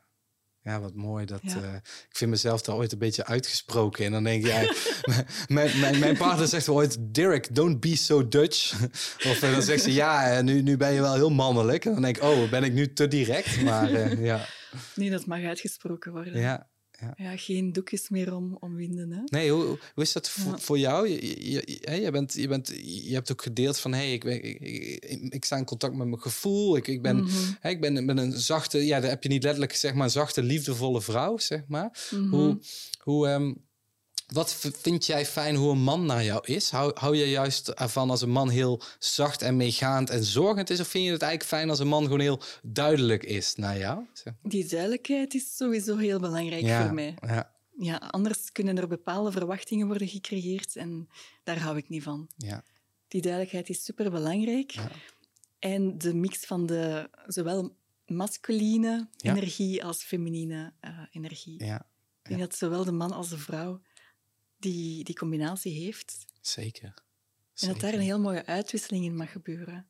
Ja. 0.63 0.79
wat 0.79 0.93
mooi. 0.93 1.25
Dat, 1.25 1.39
Ja. 1.43 1.55
eh, 1.61 1.73
ik 2.09 2.15
vind 2.17 2.31
mezelf 2.31 2.61
daar 2.61 2.75
ooit 2.75 2.91
een 2.91 2.97
beetje 2.97 3.25
uitgesproken. 3.25 4.05
En 4.05 4.11
dan 4.11 4.23
denk 4.23 4.45
jij, 4.45 4.71
mijn, 5.47 5.79
mijn, 5.79 5.99
mijn 5.99 6.17
partner 6.17 6.47
zegt 6.47 6.65
wel 6.65 6.75
ooit, 6.75 6.97
Dirk, 6.99 7.55
don't 7.55 7.79
be 7.79 7.95
so 7.95 8.27
Dutch. 8.27 8.73
Of 9.29 9.41
eh, 9.41 9.51
dan 9.51 9.61
zegt 9.61 9.83
ze, 9.83 9.93
ja, 9.93 10.31
eh, 10.37 10.43
nu, 10.43 10.61
nu 10.61 10.77
ben 10.77 10.93
je 10.93 11.01
wel 11.01 11.13
heel 11.13 11.31
mannelijk. 11.31 11.85
En 11.85 11.93
dan 11.93 12.01
denk 12.01 12.17
ik, 12.17 12.23
oh, 12.23 12.49
ben 12.49 12.63
ik 12.63 12.73
nu 12.73 12.93
te 12.93 13.07
direct? 13.07 13.61
Maar 13.61 14.19
ja, 14.21 14.45
Nee, 14.95 15.09
dat 15.09 15.25
mag 15.25 15.43
uitgesproken 15.43 16.11
worden. 16.11 16.39
ja. 16.39 16.71
Ja, 17.15 17.37
geen 17.37 17.73
doekjes 17.73 18.09
meer 18.09 18.35
om, 18.35 18.57
omwinden. 18.59 19.11
Hè? 19.11 19.21
Nee, 19.25 19.51
hoe, 19.51 19.63
hoe 19.93 20.03
is 20.03 20.13
dat 20.13 20.29
voor, 20.29 20.51
Ja. 20.51 20.57
voor 20.59 20.79
jou? 20.79 21.09
Je, 21.09 21.51
je, 21.51 22.01
je, 22.01 22.11
bent, 22.11 22.33
je, 22.33 22.47
bent, 22.47 22.67
je 22.83 23.13
hebt 23.13 23.31
ook 23.31 23.41
gedeeld 23.41 23.79
van, 23.79 23.93
hey, 23.93 24.13
ik, 24.13 24.23
ben, 24.23 24.43
ik, 24.43 24.59
ik, 24.59 25.33
ik 25.33 25.45
sta 25.45 25.57
in 25.57 25.65
contact 25.65 25.95
met 25.95 26.07
mijn 26.07 26.21
gevoel. 26.21 26.75
Ik, 26.75 26.87
ik, 26.87 27.01
ben, 27.01 27.27
hè, 27.59 27.69
ik 27.69 27.81
ben, 27.81 28.05
ben 28.05 28.17
een 28.17 28.31
zachte, 28.39 28.85
ja, 28.85 28.99
dat 28.99 29.09
heb 29.09 29.23
je 29.23 29.29
niet 29.29 29.43
letterlijk 29.43 29.71
gezegd, 29.71 29.95
maar 29.95 30.03
een 30.03 30.11
zachte, 30.11 30.43
liefdevolle 30.43 31.01
vrouw, 31.01 31.37
zeg 31.37 31.61
maar. 31.67 32.07
Mhm. 32.11 32.29
Hoe, 32.29 32.59
hoe, 32.99 33.27
ehm, 33.27 33.53
wat 34.27 34.53
vind 34.81 35.05
jij 35.05 35.25
fijn 35.25 35.55
hoe 35.55 35.71
een 35.71 35.81
man 35.81 36.05
naar 36.05 36.23
jou 36.23 36.45
is? 36.45 36.69
Hou, 36.69 36.91
hou 36.99 37.15
je 37.17 37.29
juist 37.29 37.67
ervan 37.69 38.09
als 38.09 38.21
een 38.21 38.29
man 38.31 38.49
heel 38.49 38.81
zacht 38.99 39.41
en 39.41 39.57
meegaand 39.57 40.09
en 40.09 40.23
zorgend 40.23 40.69
is? 40.69 40.79
Of 40.79 40.87
vind 40.87 41.05
je 41.05 41.11
het 41.11 41.21
eigenlijk 41.21 41.51
fijn 41.53 41.69
als 41.69 41.79
een 41.79 41.87
man 41.87 42.03
gewoon 42.03 42.19
heel 42.19 42.39
duidelijk 42.63 43.23
is 43.23 43.55
naar 43.55 43.77
jou? 43.77 44.05
Die 44.41 44.67
duidelijkheid 44.67 45.33
is 45.33 45.55
sowieso 45.55 45.97
heel 45.97 46.19
belangrijk 46.19 46.61
Ja, 46.61 46.85
voor 46.85 46.93
mij. 46.93 47.15
ja, 47.21 47.51
Ja, 47.77 47.95
anders 47.97 48.51
kunnen 48.51 48.77
er 48.77 48.87
bepaalde 48.87 49.31
verwachtingen 49.31 49.87
worden 49.87 50.07
gecreëerd 50.07 50.75
en 50.75 51.09
daar 51.43 51.59
hou 51.59 51.77
ik 51.77 51.89
niet 51.89 52.03
van. 52.03 52.27
ja, 52.37 52.63
Die 53.07 53.21
duidelijkheid 53.21 53.69
is 53.69 53.83
superbelangrijk. 53.83 54.71
Ja. 54.71 54.89
En 55.59 55.97
de 55.97 56.13
mix 56.15 56.45
van 56.45 56.65
de 56.65 57.09
zowel 57.27 57.75
masculine 58.05 59.07
Ja. 59.17 59.31
energie 59.35 59.83
als 59.83 60.03
feminine 60.03 60.73
eh, 60.79 60.99
energie. 61.11 61.63
ja, 61.65 61.85
Ik 62.23 62.29
denk 62.29 62.39
dat 62.39 62.55
zowel 62.55 62.83
de 62.85 62.91
man 62.91 63.11
als 63.11 63.29
de 63.29 63.37
vrouw 63.37 63.81
die, 64.63 65.03
die 65.03 65.15
combinatie 65.15 65.83
heeft. 65.83 66.25
zeker. 66.41 66.93
En 67.53 67.67
dat 67.67 67.67
daar 67.67 67.75
Zeker. 67.79 67.93
een 67.93 68.05
heel 68.05 68.19
mooie 68.19 68.45
uitwisseling 68.45 69.05
in 69.05 69.15
mag 69.15 69.31
gebeuren. 69.31 69.87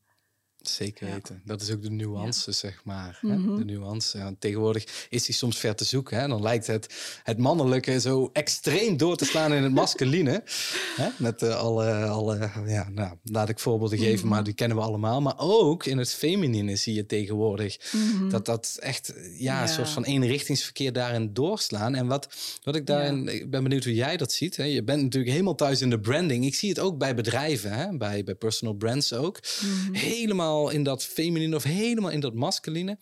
Zeker 0.69 1.07
Ja. 1.07 1.13
weten. 1.13 1.41
Dat 1.45 1.61
is 1.61 1.71
ook 1.71 1.81
de 1.81 1.89
nuance, 1.89 2.51
zeg 2.51 2.81
maar. 2.83 3.19
Mhm. 3.21 3.55
De 3.57 3.65
nuance. 3.65 4.17
En 4.17 4.35
tegenwoordig 4.39 5.07
is 5.09 5.25
die 5.25 5.35
soms 5.35 5.57
ver 5.57 5.75
te 5.75 5.83
zoeken. 5.85 6.19
Hè? 6.19 6.27
Dan 6.27 6.41
lijkt 6.41 6.67
het, 6.67 6.93
het 7.23 7.37
mannelijke 7.37 7.99
zo 7.99 8.29
extreem 8.33 8.97
door 8.97 9.15
te 9.15 9.25
slaan 9.25 9.53
in 9.53 9.63
het 9.63 9.73
masculine. 9.73 10.43
hè? 11.01 11.07
Met 11.17 11.41
eh, 11.41 11.55
alle, 11.55 12.05
alle, 12.05 12.49
ja, 12.67 12.89
nou, 12.89 13.15
laat 13.23 13.49
ik 13.49 13.59
voorbeelden 13.59 13.97
geven, 13.97 14.19
Mhm. 14.19 14.27
maar 14.27 14.43
die 14.43 14.53
kennen 14.53 14.77
we 14.77 14.83
allemaal. 14.83 15.21
Maar 15.21 15.35
ook 15.37 15.85
in 15.85 15.97
het 15.97 16.13
feminine 16.13 16.75
zie 16.75 16.93
je 16.93 17.05
tegenwoordig 17.05 17.91
Mhm. 17.91 18.29
dat 18.29 18.45
dat 18.45 18.77
echt 18.79 19.13
ja, 19.15 19.31
Ja. 19.37 19.61
een 19.61 19.67
soort 19.69 19.89
van 19.89 20.03
eenrichtingsverkeer 20.03 20.93
daarin 20.93 21.33
doorslaan. 21.33 21.95
En 21.95 22.07
wat, 22.07 22.27
wat 22.63 22.75
ik 22.75 22.85
daarin, 22.85 23.27
ik 23.27 23.49
ben 23.49 23.63
benieuwd 23.63 23.83
hoe 23.83 23.93
jij 23.95 24.17
dat 24.17 24.31
ziet. 24.31 24.55
Hè? 24.55 24.63
Je 24.63 24.83
bent 24.83 25.01
natuurlijk 25.01 25.31
helemaal 25.31 25.55
thuis 25.55 25.81
in 25.81 25.89
de 25.89 25.99
branding. 25.99 26.45
Ik 26.45 26.55
zie 26.55 26.69
het 26.69 26.79
ook 26.79 26.97
bij 26.97 27.15
bedrijven, 27.15 27.71
hè? 27.71 27.97
Bij, 27.97 28.23
bij 28.23 28.35
personal 28.35 28.73
brands 28.75 29.13
ook. 29.13 29.39
Mhm. 29.61 29.93
Helemaal 30.53 30.69
in 30.77 30.83
dat 30.83 31.03
feminine 31.03 31.55
of 31.55 31.63
helemaal 31.63 32.09
in 32.11 32.19
dat 32.19 32.33
masculine. 32.33 32.97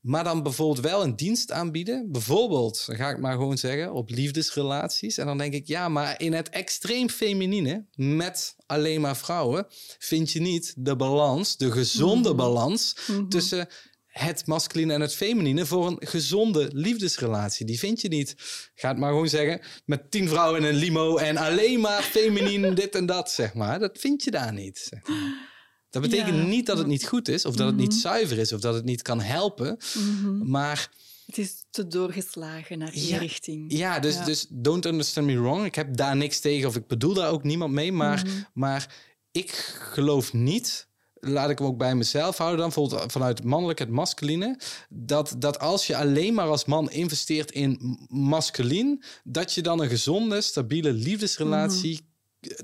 Maar 0.00 0.24
dan 0.24 0.42
bijvoorbeeld 0.42 0.80
wel 0.86 1.02
een 1.02 1.16
dienst 1.16 1.52
aanbieden. 1.52 2.12
Bijvoorbeeld, 2.12 2.82
dan 2.86 2.96
ga 2.96 3.10
ik 3.10 3.18
maar 3.18 3.32
gewoon 3.32 3.58
zeggen, 3.58 3.92
op 3.92 4.10
liefdesrelaties. 4.10 5.18
En 5.18 5.26
dan 5.26 5.38
denk 5.38 5.52
ik, 5.54 5.66
ja, 5.66 5.88
maar 5.88 6.20
in 6.20 6.32
het 6.32 6.48
extreem 6.48 7.08
feminine, 7.08 7.84
met 7.94 8.54
alleen 8.66 9.00
maar 9.00 9.16
vrouwen, 9.16 9.66
vind 9.98 10.30
je 10.32 10.40
niet 10.40 10.74
de 10.76 10.96
balans, 10.96 11.56
de 11.56 11.70
gezonde 11.70 12.28
Mhm. 12.28 12.36
balans 12.36 12.96
Mhm. 13.06 13.28
tussen 13.28 13.68
het 14.06 14.46
masculine 14.46 14.92
en 14.92 15.00
het 15.00 15.14
feminine 15.14 15.66
voor 15.66 15.86
een 15.86 15.96
gezonde 16.00 16.70
liefdesrelatie. 16.72 17.66
Die 17.66 17.78
vind 17.78 18.00
je 18.00 18.08
niet. 18.08 18.34
Ga 18.74 18.88
het 18.88 18.98
maar 18.98 19.10
gewoon 19.10 19.28
zeggen, 19.28 19.60
met 19.84 20.10
tien 20.10 20.28
vrouwen 20.28 20.60
in 20.62 20.68
een 20.68 20.74
limo 20.74 21.16
en 21.16 21.36
alleen 21.36 21.80
maar 21.80 22.02
feminien 22.16 22.74
dit 22.74 22.94
en 22.94 23.06
dat, 23.06 23.30
zeg 23.30 23.54
maar. 23.54 23.78
Dat 23.78 23.98
vind 23.98 24.24
je 24.24 24.30
daar 24.30 24.52
niet. 24.52 24.78
Zeg 24.90 25.06
maar. 25.08 25.48
Dat 25.90 26.02
betekent 26.02 26.36
Ja. 26.36 26.42
niet 26.44 26.66
dat 26.66 26.78
het 26.78 26.86
niet 26.86 27.06
goed 27.06 27.28
is, 27.28 27.44
of 27.44 27.54
dat 27.56 27.66
het 27.66 27.76
niet 27.76 27.90
Mhm. 27.90 27.98
zuiver 27.98 28.38
is, 28.38 28.52
of 28.52 28.60
dat 28.60 28.74
het 28.74 28.84
niet 28.84 29.02
kan 29.02 29.20
helpen. 29.20 29.78
Mhm. 29.98 30.50
Maar 30.50 30.90
Het 31.26 31.38
is 31.38 31.64
te 31.70 31.86
doorgeslagen 31.86 32.78
naar 32.78 32.90
die 32.92 33.06
Ja, 33.08 33.18
richting. 33.18 33.72
ja, 33.76 33.98
dus, 33.98 34.14
Ja. 34.14 34.24
dus 34.24 34.46
don't 34.48 34.84
understand 34.86 35.26
me 35.26 35.40
wrong. 35.40 35.64
Ik 35.64 35.74
heb 35.74 35.96
daar 35.96 36.16
niks 36.16 36.40
tegen, 36.40 36.68
of 36.68 36.76
ik 36.76 36.86
bedoel 36.86 37.14
daar 37.14 37.30
ook 37.30 37.42
niemand 37.42 37.72
mee. 37.72 37.92
Maar, 37.92 38.22
Mhm. 38.26 38.34
maar 38.54 38.94
ik 39.32 39.50
geloof 39.92 40.32
niet, 40.32 40.88
laat 41.14 41.50
ik 41.50 41.58
hem 41.58 41.66
ook 41.66 41.76
bij 41.78 41.94
mezelf 41.94 42.36
houden 42.36 42.58
dan, 42.58 42.66
bijvoorbeeld 42.68 43.12
vanuit 43.12 43.38
het 43.38 43.46
mannelijke, 43.46 43.82
het 43.82 43.92
masculine, 43.92 44.58
dat, 44.88 45.34
dat 45.38 45.58
als 45.58 45.86
je 45.86 45.96
alleen 45.96 46.34
maar 46.34 46.46
als 46.48 46.64
man 46.64 46.90
investeert 46.90 47.50
in 47.50 47.98
masculin, 48.08 49.02
dat 49.24 49.52
je 49.54 49.62
dan 49.62 49.80
een 49.80 49.88
gezonde, 49.88 50.40
stabiele 50.40 50.92
liefdesrelatie, 50.92 52.00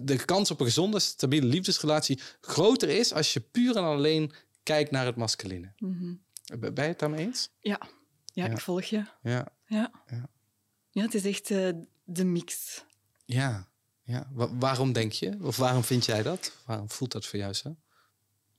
de 0.01 0.25
kans 0.25 0.51
op 0.51 0.61
een 0.61 0.67
gezonde, 0.67 0.99
stabiele 0.99 1.47
liefdesrelatie 1.47 2.21
groter 2.41 2.89
is 2.89 3.12
als 3.12 3.33
je 3.33 3.41
puur 3.41 3.77
en 3.77 3.83
alleen 3.83 4.33
kijkt 4.62 4.91
naar 4.91 5.07
het 5.07 5.17
masculine. 5.17 5.73
Mhm. 5.79 6.15
Ben 6.59 6.73
je 6.75 6.81
het 6.81 6.99
daarmee 6.99 7.27
eens? 7.27 7.51
ja. 7.61 7.81
Ja, 8.33 8.45
Ja. 8.45 8.51
ik 8.51 8.61
volg 8.61 8.83
je. 8.85 9.05
Ja, 9.23 9.49
Ja, 9.67 9.91
Ja. 10.07 10.29
ja. 10.91 11.03
het 11.03 11.15
is 11.15 11.25
echt 11.25 11.51
eh, 11.51 11.69
de 12.05 12.25
mix. 12.25 12.85
ja. 13.25 13.69
Ja. 14.03 14.29
waarom 14.59 14.93
denk 14.93 15.12
je? 15.12 15.37
Of 15.41 15.57
waarom 15.57 15.85
vind 15.85 16.05
jij 16.05 16.23
dat? 16.23 16.53
Waarom 16.67 16.91
voelt 16.91 17.12
dat 17.12 17.27
voor 17.27 17.39
jou 17.39 17.53
zo? 17.53 17.77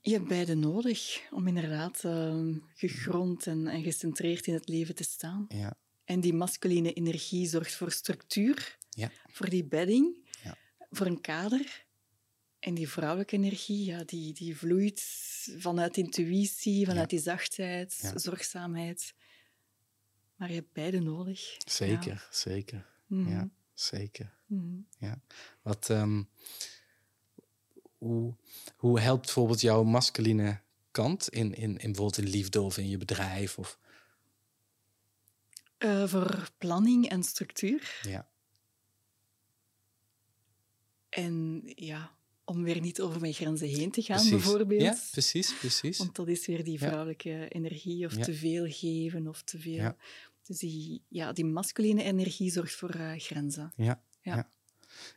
Je 0.00 0.12
hebt 0.12 0.28
beide 0.28 0.54
nodig 0.54 1.22
om 1.30 1.46
inderdaad 1.46 2.02
uh, 2.04 2.56
gegrond 2.74 3.46
en, 3.46 3.66
en, 3.66 3.82
gecentreerd 3.82 4.46
in 4.46 4.54
het 4.54 4.68
leven 4.68 4.94
te 4.94 5.02
staan. 5.02 5.44
Ja. 5.48 5.76
En 6.04 6.20
die 6.20 6.34
masculine 6.34 6.92
energie 6.92 7.48
zorgt 7.48 7.74
voor 7.74 7.90
structuur, 7.90 8.78
ja. 8.90 9.10
voor 9.26 9.48
die 9.48 9.64
bedding. 9.64 10.27
Voor 10.90 11.06
een 11.06 11.20
kader. 11.20 11.86
En 12.58 12.74
die 12.74 12.88
vrouwelijke 12.88 13.36
energie, 13.36 13.84
ja, 13.84 14.04
die, 14.04 14.32
die 14.32 14.56
vloeit 14.56 15.02
vanuit 15.58 15.96
intuïtie, 15.96 16.86
vanuit 16.86 17.10
die 17.10 17.20
zachtheid, 17.20 18.12
zorgzaamheid. 18.14 19.14
Maar 20.36 20.48
je 20.48 20.54
hebt 20.54 20.72
beide 20.72 21.00
nodig. 21.00 21.56
Zeker, 21.64 22.28
zeker. 22.30 22.86
Mhm. 23.06 23.30
Ja, 23.30 23.50
zeker. 23.74 24.34
Mhm. 24.46 24.80
Ja. 24.98 25.20
Wat, 25.62 25.88
um, 25.88 26.28
hoe, 27.98 28.34
hoe 28.76 29.00
helpt 29.00 29.24
bijvoorbeeld 29.24 29.60
jouw 29.60 29.82
masculine 29.82 30.60
kant 30.90 31.28
in, 31.28 31.54
in, 31.54 31.70
in 31.70 31.92
bijvoorbeeld 31.92 32.18
in 32.18 32.28
liefde 32.28 32.60
of 32.60 32.78
in 32.78 32.88
je 32.88 32.98
bedrijf? 32.98 33.58
Of... 33.58 33.78
Uh, 35.78 36.08
voor 36.08 36.50
planning 36.58 37.08
en 37.08 37.22
structuur. 37.22 38.00
Ja. 38.02 38.28
En 41.08 41.62
ja, 41.74 42.16
om 42.44 42.62
weer 42.62 42.80
niet 42.80 43.00
over 43.00 43.20
mijn 43.20 43.32
grenzen 43.32 43.68
heen 43.68 43.90
te 43.90 44.02
gaan, 44.02 44.16
precies. 44.16 44.30
bijvoorbeeld. 44.34 44.82
Ja, 44.82 44.98
precies, 45.10 45.54
precies. 45.58 45.98
Want 45.98 46.16
dat 46.16 46.28
is 46.28 46.46
weer 46.46 46.64
die 46.64 46.78
vrouwelijke 46.78 47.48
energie, 47.48 48.06
of 48.06 48.16
Ja. 48.16 48.22
te 48.22 48.34
veel 48.34 48.66
geven, 48.68 49.28
of 49.28 49.42
te 49.42 49.58
veel. 49.58 49.72
Ja. 49.74 49.96
Dus 50.46 50.58
die, 50.58 51.02
ja, 51.08 51.32
die 51.32 51.44
masculine 51.44 52.02
energie 52.02 52.50
zorgt 52.50 52.74
voor 52.74 52.90
eh, 52.90 53.12
grenzen. 53.16 53.72
Ja. 53.76 54.02
Ja. 54.22 54.50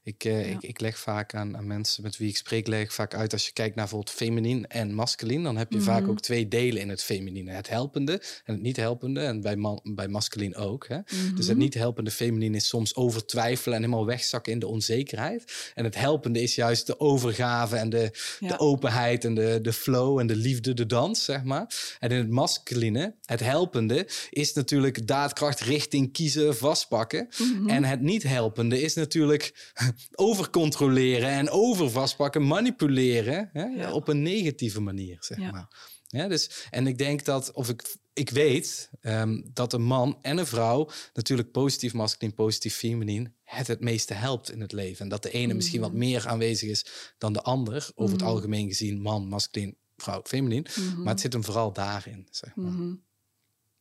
Ik, 0.04 0.24
eh, 0.24 0.50
Ja. 0.50 0.56
ik, 0.56 0.64
ik 0.64 0.80
leg 0.80 1.00
vaak 1.00 1.36
aan, 1.36 1.58
aan 1.58 1.68
mensen 1.68 2.04
met 2.04 2.18
wie 2.18 2.30
ik 2.30 2.38
spreek, 2.38 2.68
leg 2.68 2.82
ik 2.82 2.92
vaak 2.92 3.14
uit 3.16 3.34
als 3.34 3.46
je 3.46 3.54
kijkt 3.54 3.76
naar 3.76 3.86
bijvoorbeeld 3.86 4.16
feminien 4.16 4.68
en 4.68 4.94
masculin, 4.94 5.44
dan 5.44 5.58
heb 5.58 5.72
je 5.72 5.80
vaak 5.82 6.02
Mhm. 6.02 6.10
ook 6.10 6.20
twee 6.22 6.48
delen 6.48 6.82
in 6.82 6.90
het 6.90 7.04
feminine. 7.04 7.52
Het 7.52 7.70
helpende 7.70 8.12
en 8.46 8.54
het 8.54 8.62
niet 8.62 8.76
helpende. 8.78 9.20
En 9.20 9.42
bij, 9.42 9.56
man, 9.56 9.80
bij 9.84 10.08
masculin 10.08 10.56
ook. 10.56 10.88
Hè? 10.88 10.98
Dus 11.36 11.46
het 11.48 11.48
Mhm. 11.48 11.58
niet 11.58 11.74
helpende 11.74 12.12
feminine 12.12 12.56
is 12.56 12.68
soms 12.68 12.96
overtwijfelen 12.96 13.76
en 13.78 13.84
helemaal 13.84 14.06
wegzakken 14.06 14.52
in 14.54 14.60
de 14.60 14.68
onzekerheid. 14.68 15.72
En 15.74 15.84
het 15.84 15.96
helpende 15.96 16.42
is 16.42 16.56
juist 16.56 16.88
de 16.88 17.00
overgave 17.00 17.76
en 17.76 17.90
de, 17.90 18.12
Ja. 18.40 18.48
de 18.48 18.60
openheid 18.60 19.26
en 19.26 19.34
de, 19.36 19.60
de 19.62 19.74
flow 19.74 20.20
en 20.20 20.28
de 20.28 20.36
liefde, 20.36 20.74
de 20.74 20.86
dans, 20.86 21.24
zeg 21.24 21.44
maar. 21.44 21.96
En 22.00 22.10
in 22.10 22.18
het 22.18 22.30
masculine, 22.30 23.16
het 23.26 23.40
helpende, 23.40 24.08
is 24.30 24.54
natuurlijk 24.54 25.08
daadkracht, 25.08 25.60
richting, 25.60 26.12
kiezen, 26.14 26.56
vastpakken. 26.58 27.28
Mhm. 27.38 27.70
En 27.70 27.84
het 27.84 28.02
niet 28.02 28.24
helpende 28.24 28.82
is 28.82 28.94
natuurlijk 28.94 29.71
overcontroleren 30.16 31.30
en 31.30 31.50
over 31.50 31.90
vastpakken, 31.92 32.48
manipuleren 32.48 33.50
hè, 33.54 33.64
Ja. 33.64 33.92
op 33.94 34.08
een 34.08 34.22
negatieve 34.22 34.80
manier, 34.82 35.18
zeg 35.20 35.38
Ja. 35.38 35.52
maar. 35.52 35.90
Ja, 36.08 36.28
dus, 36.28 36.68
en 36.70 36.88
ik 36.88 36.98
denk 36.98 37.26
dat, 37.26 37.52
of 37.52 37.70
ik, 37.70 37.96
ik 38.14 38.30
weet 38.30 38.90
ehm, 39.02 39.42
dat 39.54 39.74
een 39.74 39.82
man 39.84 40.18
en 40.22 40.38
een 40.38 40.46
vrouw, 40.46 40.90
natuurlijk 41.14 41.52
positief 41.52 41.94
masculin, 41.94 42.34
positief 42.34 42.76
feminien, 42.76 43.36
het 43.44 43.68
het 43.68 43.80
meeste 43.80 44.14
helpt 44.14 44.52
in 44.52 44.62
het 44.62 44.72
leven. 44.72 45.04
En 45.04 45.10
dat 45.10 45.24
de 45.24 45.32
ene 45.32 45.54
misschien 45.54 45.82
wat 45.82 45.94
meer 45.94 46.28
aanwezig 46.28 46.70
is 46.70 46.86
dan 47.18 47.34
de 47.34 47.42
ander, 47.42 47.92
over 47.96 48.14
het 48.14 48.22
Mhm. 48.24 48.30
algemeen 48.32 48.68
gezien, 48.68 49.02
man, 49.02 49.28
masculin, 49.28 49.78
vrouw, 49.98 50.22
feminien. 50.24 50.66
Mhm. 50.76 50.98
Maar 51.02 51.12
het 51.14 51.22
zit 51.22 51.34
hem 51.34 51.44
vooral 51.44 51.74
daarin, 51.74 52.28
zeg 52.32 52.56
maar. 52.56 52.72
Mhm. 52.72 52.94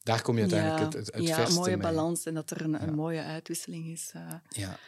Daar 0.03 0.23
kom 0.23 0.35
je 0.35 0.41
uiteindelijk 0.41 0.79
ja, 0.81 0.85
het, 0.85 0.95
het, 1.07 1.15
het 1.15 1.27
ja, 1.27 1.47
een 1.49 1.55
mooie 1.55 1.77
mee. 1.77 1.87
balans 1.93 2.25
en 2.25 2.35
dat 2.35 2.51
er 2.51 2.61
een, 2.61 2.71
Ja. 2.71 2.83
een 2.83 2.95
mooie 2.95 3.23
uitwisseling 3.23 3.87
is. 3.87 4.11
eh, 4.15 4.33
Ja, 4.49 4.79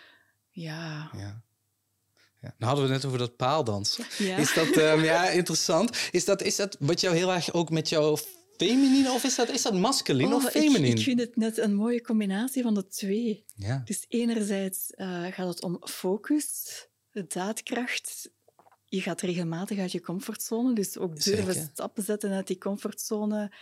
ja. 0.52 1.10
ja. 1.16 1.42
Ja. 2.40 2.54
Nou 2.58 2.72
hadden 2.72 2.84
we 2.86 2.92
het 2.92 3.02
net 3.02 3.04
over 3.12 3.18
dat 3.26 3.36
paaldansen. 3.36 4.04
Ja. 4.18 4.36
Is 4.36 4.54
dat 4.54 4.68
ehm, 4.70 5.04
ja, 5.04 5.28
interessant? 5.28 5.96
Is 6.10 6.24
dat, 6.24 6.42
is 6.42 6.56
dat 6.56 6.76
wat 6.80 7.00
jou 7.00 7.16
heel 7.16 7.32
erg 7.32 7.52
ook 7.52 7.70
met 7.70 7.88
jouw 7.88 8.16
feminine 8.56 9.12
of 9.12 9.24
is 9.24 9.34
dat, 9.34 9.48
is 9.48 9.62
dat 9.62 9.74
masculin 9.74 10.26
Oh, 10.26 10.34
of 10.34 10.44
ik- 10.44 10.50
feminine? 10.50 10.96
Ik, 10.96 11.02
vind 11.02 11.20
het 11.20 11.36
net 11.36 11.58
een 11.58 11.74
mooie 11.74 12.00
combinatie 12.02 12.62
van 12.62 12.74
de 12.74 12.88
twee. 12.88 13.44
Ja, 13.54 13.82
Dus 13.84 14.04
enerzijds 14.08 14.90
eh, 14.90 15.26
gaat 15.30 15.48
het 15.48 15.62
om 15.62 15.78
focus, 15.88 16.66
daadkracht. 17.28 18.30
Je 18.84 19.00
gaat 19.00 19.20
regelmatig 19.20 19.78
uit 19.78 19.92
je 19.92 20.00
comfortzone, 20.00 20.74
dus 20.74 20.98
ook 20.98 21.22
durven 21.24 21.52
Zeker. 21.54 21.68
stappen 21.72 22.02
zetten 22.02 22.30
uit 22.32 22.46
die 22.46 22.58
comfortzone, 22.58 23.52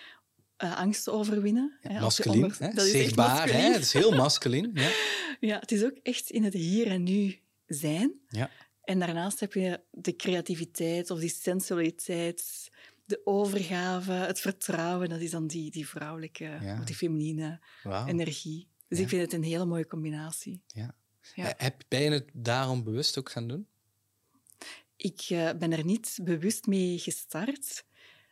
eh 0.60 0.76
angsten 0.76 1.12
overwinnen. 1.12 1.78
hè, 1.80 1.98
als 2.00 2.16
je 2.16 2.22
masculin, 2.24 2.42
onder- 2.44 2.58
hè? 2.68 2.72
Dat 2.74 2.84
is 2.84 2.90
zichtbaar, 2.90 3.52
hè? 3.52 3.68
masculin. 3.70 4.06
Heel 4.06 4.16
masculin. 4.16 4.70
Ja. 4.74 4.90
Ja, 5.40 5.58
het 5.58 5.72
is 5.72 5.84
ook 5.84 5.96
echt 6.02 6.30
in 6.30 6.44
het 6.44 6.52
hier 6.52 6.86
en 6.86 7.02
nu 7.02 7.38
zijn. 7.66 8.12
Ja. 8.28 8.50
En 8.84 8.98
daarnaast 8.98 9.40
heb 9.40 9.52
je 9.52 9.80
de 9.90 10.16
creativiteit 10.16 11.10
of 11.10 11.18
die 11.20 11.28
sensualiteit, 11.28 12.70
de 13.04 13.20
overgave, 13.24 14.12
het 14.12 14.40
vertrouwen. 14.40 15.08
Dat 15.08 15.20
is 15.20 15.30
dan 15.30 15.46
die, 15.46 15.70
die 15.70 15.88
vrouwelijke, 15.88 16.44
Ja. 16.60 16.78
of 16.78 16.84
die 16.84 16.94
feminine 16.96 17.60
energie. 18.06 18.68
Dus 18.88 18.98
Ja. 18.98 19.04
ik 19.04 19.10
vind 19.10 19.22
het 19.22 19.32
een 19.32 19.42
hele 19.42 19.64
mooie 19.64 19.86
combinatie. 19.86 20.62
Ja. 20.66 20.94
Ja. 21.34 21.44
Eh, 21.44 21.64
Heb, 21.64 21.82
ben 21.88 22.00
je 22.02 22.10
het 22.10 22.28
daarom 22.32 22.84
bewust 22.84 23.18
ook 23.18 23.30
gaan 23.30 23.48
doen? 23.48 23.66
Ik 24.96 25.20
eh, 25.28 25.50
ben 25.58 25.72
er 25.72 25.84
niet 25.84 26.18
bewust 26.22 26.66
mee 26.66 26.98
gestart, 26.98 27.84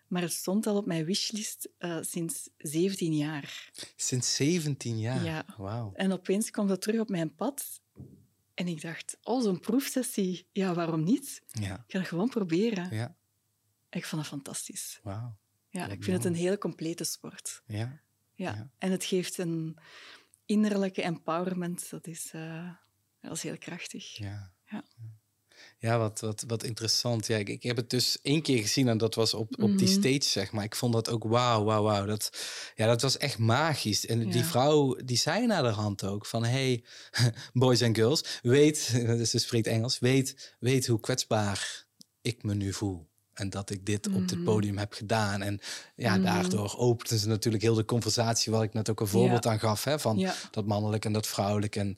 maar 0.09 0.23
het 0.23 0.33
stond 0.33 0.67
al 0.67 0.77
op 0.77 0.87
mijn 0.87 1.05
wishlist 1.05 1.69
eh, 1.79 1.99
sinds 2.01 2.51
17 2.57 3.17
jaar. 3.17 3.71
Sinds 3.97 4.35
17 4.35 4.99
jaar. 4.99 5.25
Ja. 5.25 5.45
Wauw. 5.57 5.93
En 5.95 6.13
opeens 6.13 6.51
kwam 6.51 6.67
dat 6.67 6.83
terug 6.83 7.01
op 7.01 7.09
mijn 7.09 7.35
pad. 7.35 7.81
En 8.55 8.69
ik 8.69 8.81
dacht, 8.81 9.19
oh, 9.23 9.43
zo'n 9.43 9.61
proefsessie, 9.61 10.49
ja, 10.53 10.75
waarom 10.75 11.05
niet? 11.05 11.43
Ja. 11.47 11.75
Ik 11.75 11.93
ga 11.93 11.99
het 11.99 12.09
gewoon 12.09 12.29
proberen. 12.29 12.95
Ja. 12.95 13.17
Ik 13.91 14.05
vond 14.05 14.23
dat 14.23 14.31
fantastisch. 14.31 15.01
Wauw. 15.03 15.37
Ja, 15.71 15.87
ik 15.87 16.05
vind 16.05 16.17
het 16.17 16.27
een 16.27 16.35
hele 16.35 16.59
complete 16.59 17.05
sport. 17.05 17.63
Ja. 17.67 17.77
Ja. 17.77 18.55
Ja. 18.55 18.71
En 18.79 18.91
het 18.91 19.05
geeft 19.05 19.39
een 19.39 19.77
innerlijke 20.47 21.03
empowerment. 21.03 21.91
Dat 21.91 22.07
is, 22.07 22.31
dat 23.21 23.33
is 23.33 23.43
heel 23.43 23.59
krachtig. 23.59 24.17
Ja. 24.17 24.53
Ja. 24.65 24.85
Ja, 24.85 24.85
wat, 25.81 26.21
wat, 26.21 26.45
wat 26.47 26.63
interessant. 26.63 27.27
Ja, 27.27 27.37
ik, 27.37 27.49
ik 27.49 27.63
heb 27.63 27.77
het 27.77 27.91
dus 27.91 28.19
één 28.23 28.43
keer 28.43 28.59
gezien 28.63 28.89
en 28.89 28.99
dat 28.99 29.15
was 29.15 29.35
op, 29.35 29.63
op 29.63 29.79
die 29.79 29.89
Mhm. 29.89 29.99
stage, 29.99 30.23
zeg 30.31 30.53
maar. 30.53 30.65
Ik 30.65 30.75
vond 30.75 30.93
dat 30.93 31.11
ook 31.11 31.25
wauw, 31.25 31.65
wauw, 31.65 31.83
wauw. 31.83 32.07
Dat, 32.07 32.31
ja, 32.75 32.87
dat 32.87 33.03
was 33.03 33.17
echt 33.17 33.39
magisch. 33.39 34.07
En 34.07 34.19
die 34.19 34.39
Ja. 34.39 34.45
vrouw, 34.45 34.95
die 35.05 35.17
zei 35.17 35.47
naar 35.47 35.63
de 35.63 35.69
hand 35.69 36.05
ook 36.05 36.27
van... 36.27 36.45
hey, 36.45 36.85
boys 37.53 37.81
en 37.81 37.95
girls, 37.95 38.25
weet, 38.43 38.91
dus 38.93 39.31
ze 39.35 39.39
spreekt 39.39 39.67
Engels... 39.67 39.99
Weet, 39.99 40.55
weet 40.59 40.87
hoe 40.87 41.01
kwetsbaar 41.01 41.87
ik 42.21 42.43
me 42.43 42.55
nu 42.55 42.73
voel. 42.73 43.07
En 43.35 43.51
dat 43.51 43.71
ik 43.71 43.87
dit 43.87 44.07
op 44.07 44.29
dit 44.29 44.35
Mhm. 44.39 44.45
podium 44.45 44.79
heb 44.79 44.93
gedaan. 44.93 45.43
En 45.43 45.61
ja, 45.97 46.13
Mhm. 46.15 46.23
daardoor 46.23 46.77
openden 46.79 47.19
ze 47.19 47.29
natuurlijk 47.29 47.63
heel 47.63 47.75
de 47.75 47.85
conversatie... 47.85 48.53
waar 48.53 48.63
ik 48.63 48.73
net 48.73 48.91
ook 48.91 49.01
een 49.01 49.07
voorbeeld 49.07 49.47
aan 49.47 49.59
gaf, 49.59 49.85
hè, 49.85 49.99
van 49.99 50.19
Ja. 50.19 50.35
dat 50.51 50.67
mannelijk 50.67 51.05
en 51.05 51.13
dat 51.13 51.27
vrouwelijk. 51.27 51.77
En, 51.77 51.97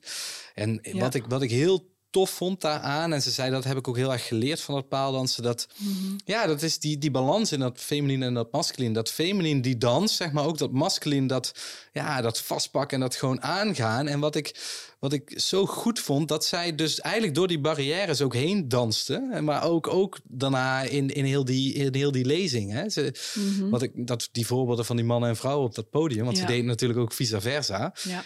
en 0.53 0.79
Ja. 0.81 0.99
wat, 0.99 1.13
ik, 1.13 1.25
wat 1.27 1.41
ik 1.41 1.49
heel 1.49 1.89
tof 2.11 2.29
vond 2.29 2.61
daaraan, 2.61 3.13
en 3.13 3.21
ze 3.21 3.31
zei 3.31 3.51
dat 3.51 3.63
heb 3.63 3.77
ik 3.77 3.87
ook 3.87 3.95
heel 3.97 4.11
erg 4.11 4.27
geleerd 4.27 4.61
van 4.61 4.75
dat 4.75 4.87
paaldansen, 4.87 5.43
dat 5.43 5.67
Mhm. 5.77 6.13
ja, 6.25 6.47
dat 6.47 6.61
is 6.61 6.79
die, 6.79 6.97
die 6.97 7.11
balans 7.11 7.51
in 7.51 7.59
dat 7.59 7.79
feminine 7.79 8.25
en 8.25 8.33
dat 8.33 8.51
masculin. 8.51 8.93
Dat 8.93 9.11
feminine 9.11 9.61
die 9.61 9.77
dans, 9.77 10.15
zeg 10.15 10.31
maar 10.31 10.45
ook 10.45 10.57
dat 10.57 10.71
masculin 10.71 11.27
dat, 11.27 11.51
ja, 11.93 12.21
dat 12.21 12.41
vastpakken 12.41 12.97
en 12.97 13.03
dat 13.03 13.15
gewoon 13.15 13.41
aangaan. 13.41 14.07
En 14.07 14.19
wat 14.19 14.35
ik, 14.35 14.55
wat 14.99 15.13
ik 15.13 15.33
zo 15.39 15.65
goed 15.65 15.99
vond, 15.99 16.27
dat 16.27 16.45
zij 16.45 16.75
dus 16.75 16.99
eigenlijk 17.01 17.35
door 17.35 17.47
die 17.47 17.59
barrières 17.59 18.21
ook 18.21 18.33
heen 18.33 18.67
danste. 18.69 19.27
En 19.31 19.43
Maar 19.43 19.63
ook, 19.63 19.87
ook 19.87 20.19
daarna 20.23 20.81
in, 20.81 21.09
in, 21.09 21.25
heel 21.25 21.45
die, 21.45 21.73
in 21.73 21.95
heel 21.95 22.11
die 22.11 22.25
lezing. 22.25 22.71
Hè. 22.71 22.89
Ze, 22.89 23.13
Mhm. 23.35 23.69
wat 23.69 23.81
ik, 23.81 23.91
dat, 23.95 24.29
die 24.31 24.45
voorbeelden 24.45 24.85
van 24.85 24.95
die 24.95 25.05
mannen 25.05 25.29
en 25.29 25.35
vrouwen 25.35 25.65
op 25.67 25.75
dat 25.75 25.89
podium, 25.89 26.25
want 26.25 26.37
ze 26.37 26.45
deden 26.45 26.65
natuurlijk 26.65 26.99
ook 26.99 27.13
vice 27.13 27.41
versa. 27.41 27.93
Ja. 28.03 28.23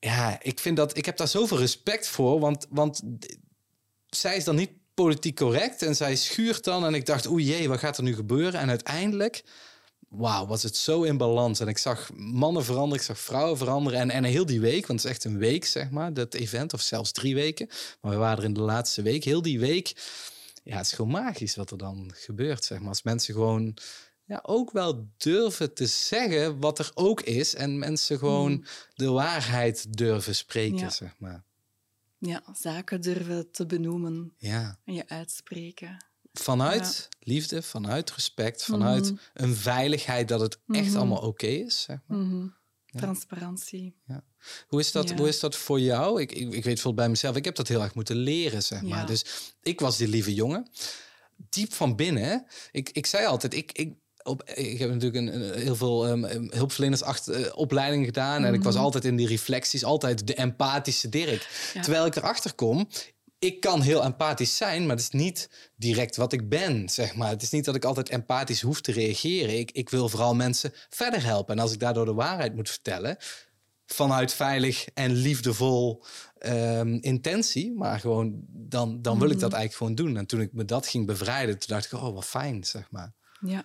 Ja, 0.00 0.38
ik 0.42 0.58
vind 0.58 0.76
dat 0.76 0.96
ik 0.96 1.04
heb 1.04 1.16
daar 1.16 1.28
zoveel 1.28 1.58
respect 1.58 2.08
voor, 2.08 2.40
want, 2.40 2.66
want 2.70 3.02
zij 4.06 4.36
is 4.36 4.44
dan 4.44 4.56
niet 4.56 4.70
politiek 4.94 5.36
correct 5.36 5.82
en 5.82 5.96
zij 5.96 6.16
schuurt 6.16 6.64
dan 6.64 6.84
en 6.84 6.94
ik 6.94 7.06
dacht, 7.06 7.28
oei 7.28 7.44
jee, 7.44 7.68
wat 7.68 7.78
gaat 7.78 7.96
er 7.96 8.02
nu 8.02 8.14
gebeuren? 8.14 8.60
En 8.60 8.68
uiteindelijk, 8.68 9.44
wauw, 10.08 10.46
was 10.46 10.62
het 10.62 10.76
zo 10.76 11.02
in 11.02 11.16
balans 11.16 11.60
en 11.60 11.68
ik 11.68 11.78
zag 11.78 12.10
mannen 12.14 12.64
veranderen, 12.64 12.98
ik 12.98 13.02
zag 13.02 13.18
vrouwen 13.18 13.58
veranderen 13.58 14.00
en, 14.00 14.10
en 14.10 14.24
heel 14.24 14.46
die 14.46 14.60
week, 14.60 14.86
want 14.86 15.02
het 15.02 15.10
is 15.10 15.16
echt 15.16 15.24
een 15.24 15.38
week 15.38 15.64
zeg 15.64 15.90
maar, 15.90 16.14
dat 16.14 16.34
event 16.34 16.72
of 16.72 16.80
zelfs 16.80 17.12
drie 17.12 17.34
weken, 17.34 17.68
maar 18.00 18.12
we 18.12 18.18
waren 18.18 18.38
er 18.38 18.44
in 18.44 18.52
de 18.52 18.60
laatste 18.60 19.02
week, 19.02 19.24
heel 19.24 19.42
die 19.42 19.60
week, 19.60 19.92
ja, 20.62 20.76
het 20.76 20.86
is 20.86 20.92
gewoon 20.92 21.10
magisch 21.10 21.56
wat 21.56 21.70
er 21.70 21.78
dan 21.78 22.12
gebeurt 22.14 22.64
zeg 22.64 22.78
maar, 22.78 22.88
als 22.88 23.02
mensen 23.02 23.34
gewoon 23.34 23.76
ja, 24.30 24.40
ook 24.42 24.70
wel 24.70 25.08
durven 25.16 25.74
te 25.74 25.86
zeggen 25.86 26.60
wat 26.60 26.78
er 26.78 26.90
ook 26.94 27.20
is. 27.20 27.54
En 27.54 27.78
mensen 27.78 28.18
gewoon 28.18 28.52
Mhm. 28.52 28.62
de 28.94 29.08
waarheid 29.10 29.96
durven 29.96 30.34
spreken, 30.34 30.78
Ja. 30.78 30.90
zeg 30.90 31.14
maar. 31.18 31.44
ja, 32.18 32.42
zaken 32.54 33.00
durven 33.00 33.50
te 33.50 33.66
benoemen 33.66 34.32
Ja. 34.38 34.78
en 34.84 34.94
je 34.94 35.08
uitspreken. 35.08 36.04
Vanuit 36.32 37.08
liefde, 37.20 37.62
vanuit 37.62 38.10
respect, 38.10 38.64
vanuit 38.64 39.04
Mhm. 39.04 39.14
een 39.34 39.54
veiligheid 39.54 40.28
dat 40.28 40.40
het 40.40 40.58
echt 40.68 40.86
Mhm. 40.88 40.96
allemaal 40.96 41.20
oké 41.22 41.46
is, 41.46 41.80
zeg 41.82 41.98
maar. 42.06 42.18
Mhm. 42.18 42.46
transparantie. 42.90 43.94
Hoe 44.68 44.80
is 44.80 44.92
dat, 44.92 45.08
Ja. 45.08 45.16
hoe 45.16 45.28
is 45.28 45.40
dat 45.40 45.56
voor 45.56 45.80
jou? 45.80 46.20
Ik, 46.20 46.32
ik, 46.32 46.38
ik 46.38 46.50
weet 46.52 46.62
bijvoorbeeld 46.62 46.94
bij 46.96 47.08
mezelf, 47.08 47.36
ik 47.36 47.44
heb 47.44 47.54
dat 47.54 47.68
heel 47.68 47.82
erg 47.82 47.94
moeten 47.94 48.16
leren, 48.16 48.62
zeg 48.62 48.82
maar. 48.82 48.98
Ja. 48.98 49.04
Dus 49.04 49.24
ik 49.62 49.80
was 49.80 49.96
die 49.96 50.08
lieve 50.08 50.34
jongen. 50.34 50.68
Diep 51.36 51.72
van 51.72 51.96
binnen, 51.96 52.46
ik, 52.72 52.90
ik 52.90 53.06
zei 53.06 53.26
altijd, 53.26 53.54
ik, 53.54 53.72
ik, 53.72 53.94
op, 54.22 54.42
ik 54.44 54.78
heb 54.78 54.90
natuurlijk 54.90 55.16
een, 55.26 55.34
een- 55.42 55.58
heel 55.62 55.76
veel 55.76 56.08
um, 56.08 56.48
hulpverleners 56.52 57.02
achter, 57.02 57.54
opleidingen 57.54 58.04
gedaan. 58.04 58.44
En 58.44 58.54
ik 58.54 58.62
was 58.62 58.74
Mhm. 58.74 58.82
altijd 58.84 59.04
in 59.04 59.16
die 59.16 59.26
reflecties, 59.26 59.84
altijd 59.84 60.26
de 60.26 60.34
empathische 60.34 61.08
Dirk. 61.08 61.70
Ja. 61.74 61.80
Terwijl 61.82 62.06
ik 62.06 62.16
erachter 62.16 62.52
kom, 62.54 62.88
ik 63.38 63.60
kan 63.60 63.80
heel 63.82 64.04
empathisch 64.04 64.56
zijn, 64.56 64.82
maar 64.86 64.96
het 64.96 65.04
is 65.04 65.10
niet 65.10 65.50
direct 65.76 66.16
wat 66.16 66.32
ik 66.32 66.48
ben, 66.48 66.88
zeg 66.88 67.14
maar. 67.14 67.28
Het 67.30 67.42
is 67.42 67.50
niet 67.50 67.64
dat 67.64 67.74
ik 67.74 67.84
altijd 67.84 68.08
empathisch 68.08 68.60
hoef 68.60 68.80
te 68.80 68.92
reageren. 68.92 69.58
Ik, 69.58 69.70
ik 69.70 69.88
wil 69.88 70.08
vooral 70.08 70.34
mensen 70.34 70.72
verder 70.88 71.24
helpen. 71.24 71.54
En 71.56 71.62
als 71.62 71.72
ik 71.72 71.78
daardoor 71.80 72.04
de 72.04 72.12
waarheid 72.14 72.54
moet 72.54 72.70
vertellen, 72.70 73.16
vanuit 73.86 74.32
veilig 74.32 74.86
en 74.94 75.12
liefdevol 75.12 76.04
ehm, 76.38 76.92
intentie, 77.00 77.72
maar 77.72 78.00
gewoon 78.00 78.40
dan, 78.48 79.02
dan 79.02 79.18
wil 79.18 79.30
ik 79.30 79.38
dat 79.40 79.50
Mhm. 79.50 79.58
eigenlijk 79.58 79.74
gewoon 79.74 79.94
doen. 79.94 80.16
En 80.16 80.26
toen 80.26 80.40
ik 80.40 80.52
me 80.52 80.64
dat 80.64 80.86
ging 80.88 81.06
bevrijden, 81.06 81.58
toen 81.58 81.68
dacht 81.76 81.84
ik, 81.92 81.92
oh, 81.92 82.14
wat 82.14 82.24
fijn, 82.24 82.64
zeg 82.64 82.90
maar. 82.90 83.12
Ja. 83.40 83.64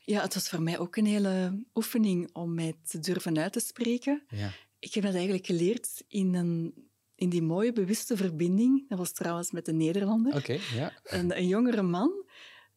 Ja, 0.00 0.22
het 0.22 0.34
was 0.34 0.48
voor 0.48 0.62
mij 0.62 0.78
ook 0.78 0.96
een 0.96 1.06
hele 1.06 1.62
oefening 1.74 2.30
om 2.32 2.54
mij 2.54 2.74
te 2.88 2.98
durven 2.98 3.38
uit 3.38 3.52
te 3.52 3.60
spreken. 3.60 4.22
Ja, 4.28 4.50
Ik 4.78 4.94
heb 4.94 5.04
dat 5.04 5.14
eigenlijk 5.14 5.46
geleerd 5.46 6.04
in, 6.08 6.34
een, 6.34 6.74
in 7.14 7.28
die 7.28 7.42
mooie 7.42 7.72
bewuste 7.72 8.16
verbinding. 8.16 8.88
Dat 8.88 8.98
was 8.98 9.12
trouwens 9.12 9.50
met 9.50 9.68
een 9.68 9.76
Nederlander. 9.76 10.34
oké, 10.36 10.58
ja. 10.74 10.92
een, 11.04 11.36
een 11.36 11.46
jongere 11.46 11.82
man. 11.82 12.26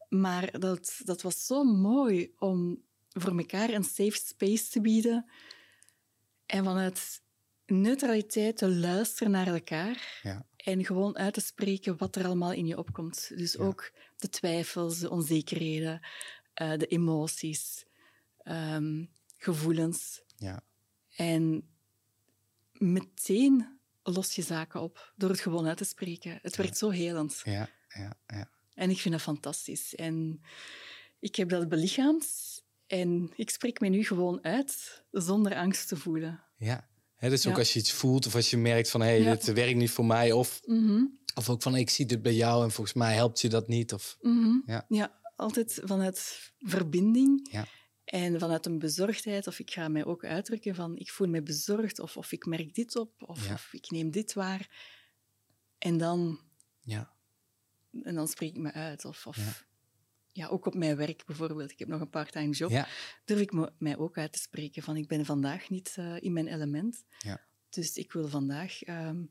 Maar 0.08 0.58
dat, 0.58 1.00
dat 1.04 1.22
was 1.22 1.46
zo 1.46 1.64
mooi 1.64 2.32
om 2.38 2.82
voor 3.08 3.38
elkaar 3.38 3.70
een 3.70 3.84
safe 3.84 4.20
space 4.24 4.68
te 4.70 4.80
bieden. 4.80 5.30
En 6.46 6.64
vanuit 6.64 7.20
neutraliteit 7.66 8.56
te 8.56 8.68
luisteren 8.70 9.32
naar 9.32 9.46
elkaar. 9.46 10.20
Ja. 10.22 10.46
En 10.56 10.84
gewoon 10.84 11.16
uit 11.18 11.34
te 11.34 11.40
spreken 11.40 11.96
wat 11.98 12.16
er 12.16 12.24
allemaal 12.24 12.52
in 12.52 12.66
je 12.66 12.78
opkomt. 12.78 13.32
Dus 13.36 13.52
Ja. 13.52 13.64
ook 13.64 13.92
de 14.16 14.28
twijfels, 14.28 14.98
de 14.98 15.10
onzekerheden, 15.10 16.00
eh, 16.54 16.78
de 16.78 16.86
emoties, 16.86 17.84
ehm, 18.38 19.04
gevoelens. 19.36 20.22
Ja. 20.36 20.62
En 21.16 21.68
meteen 22.72 23.80
los 24.02 24.34
je 24.34 24.42
zaken 24.42 24.80
op 24.80 25.12
door 25.16 25.30
het 25.30 25.40
gewoon 25.40 25.66
uit 25.66 25.76
te 25.76 25.84
spreken. 25.84 26.38
Het 26.42 26.56
werkt 26.56 26.78
zo 26.78 26.88
helend. 26.90 27.40
Ja, 27.44 27.68
ja, 27.88 28.14
ja. 28.26 28.50
En 28.74 28.90
ik 28.90 28.98
vind 29.00 29.14
dat 29.14 29.22
fantastisch. 29.22 29.94
En 29.94 30.40
ik 31.20 31.36
heb 31.36 31.48
dat 31.48 31.68
belichaamd 31.68 32.26
en 32.86 33.32
ik 33.36 33.50
spreek 33.50 33.80
me 33.80 33.88
nu 33.88 34.04
gewoon 34.04 34.44
uit 34.44 35.04
zonder 35.10 35.54
angst 35.56 35.88
te 35.88 35.96
voelen. 35.96 36.42
ja. 36.56 36.90
Dus 37.18 37.46
ook 37.46 37.52
Ja. 37.52 37.58
als 37.58 37.72
je 37.72 37.78
iets 37.78 37.92
voelt 37.92 38.26
of 38.26 38.34
als 38.34 38.50
je 38.50 38.56
merkt 38.56 38.90
van, 38.90 39.00
hé, 39.00 39.06
hey, 39.06 39.20
Ja. 39.20 39.30
dit 39.34 39.52
werkt 39.52 39.76
niet 39.76 39.90
voor 39.90 40.04
mij. 40.04 40.32
Of, 40.32 40.60
Mhm, 40.64 41.04
of 41.34 41.48
ook 41.48 41.62
van, 41.62 41.76
ik 41.76 41.90
zie 41.90 42.06
dit 42.06 42.22
bij 42.22 42.34
jou 42.34 42.64
en 42.64 42.70
volgens 42.70 42.96
mij 42.96 43.14
helpt 43.14 43.40
je 43.40 43.48
dat 43.48 43.68
niet. 43.68 43.92
Of, 43.92 44.18
mhm. 44.20 44.56
Ja. 44.88 45.20
Altijd 45.42 45.80
vanuit 45.84 46.50
verbinding 46.58 47.48
Ja. 47.52 47.66
en 48.04 48.38
vanuit 48.38 48.66
een 48.66 48.78
bezorgdheid. 48.78 49.46
Of 49.46 49.58
ik 49.58 49.70
ga 49.70 49.88
mij 49.88 50.04
ook 50.04 50.24
uitdrukken 50.24 50.74
van 50.74 50.96
ik 50.96 51.10
voel 51.10 51.28
me 51.28 51.42
bezorgd 51.42 51.98
of, 51.98 52.16
of 52.16 52.32
ik 52.32 52.46
merk 52.46 52.74
dit 52.74 52.96
op 52.96 53.22
of, 53.22 53.46
Ja. 53.46 53.52
of 53.52 53.72
ik 53.72 53.90
neem 53.90 54.10
dit 54.10 54.32
waar. 54.32 54.90
En 55.78 55.98
dan, 55.98 56.40
ja, 56.80 57.12
en 58.02 58.14
dan 58.14 58.28
spreek 58.28 58.54
ik 58.54 58.60
me 58.60 58.72
uit. 58.72 59.04
Of, 59.04 59.26
of 59.26 59.36
Ja. 59.36 59.52
ja. 60.32 60.46
ook 60.48 60.66
op 60.66 60.74
mijn 60.74 60.96
werk 60.96 61.24
bijvoorbeeld. 61.26 61.70
Ik 61.70 61.78
heb 61.78 61.88
nog 61.88 62.00
een 62.00 62.10
part-time 62.10 62.52
job. 62.52 62.86
durf 63.24 63.40
ik 63.40 63.52
me, 63.52 63.72
mij 63.78 63.96
ook 63.98 64.18
uit 64.18 64.32
te 64.32 64.38
spreken 64.38 64.82
van 64.82 64.96
ik 64.96 65.08
ben 65.08 65.24
vandaag 65.24 65.68
niet 65.70 65.94
eh, 65.96 66.16
in 66.22 66.32
mijn 66.32 66.48
element. 66.48 67.04
Ja. 67.18 67.40
Dus 67.68 67.96
ik 67.96 68.12
wil 68.12 68.28
vandaag 68.28 68.82
ehm, 68.82 69.22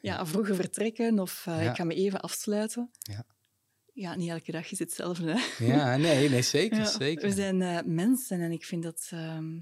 ja, 0.00 0.26
vroeger 0.26 0.54
vertrekken 0.54 1.18
of 1.18 1.46
eh, 1.46 1.66
ik 1.66 1.74
ga 1.76 1.84
me 1.84 1.94
even 1.94 2.20
afsluiten. 2.20 2.90
Ja. 2.98 3.26
Ja, 3.96 4.14
niet 4.16 4.30
elke 4.30 4.52
dag 4.52 4.70
is 4.70 4.78
hetzelfde. 4.78 5.34
Hè? 5.36 5.64
ja, 5.66 5.96
nee, 5.96 6.28
nee, 6.28 6.42
zeker, 6.42 6.78
Ja, 6.78 6.84
zeker. 6.90 7.28
We 7.28 7.34
zijn 7.34 7.62
eh, 7.62 7.78
mensen 7.84 8.40
en 8.40 8.52
ik 8.52 8.64
vind 8.64 8.82
dat, 8.82 9.08
ehm, 9.10 9.58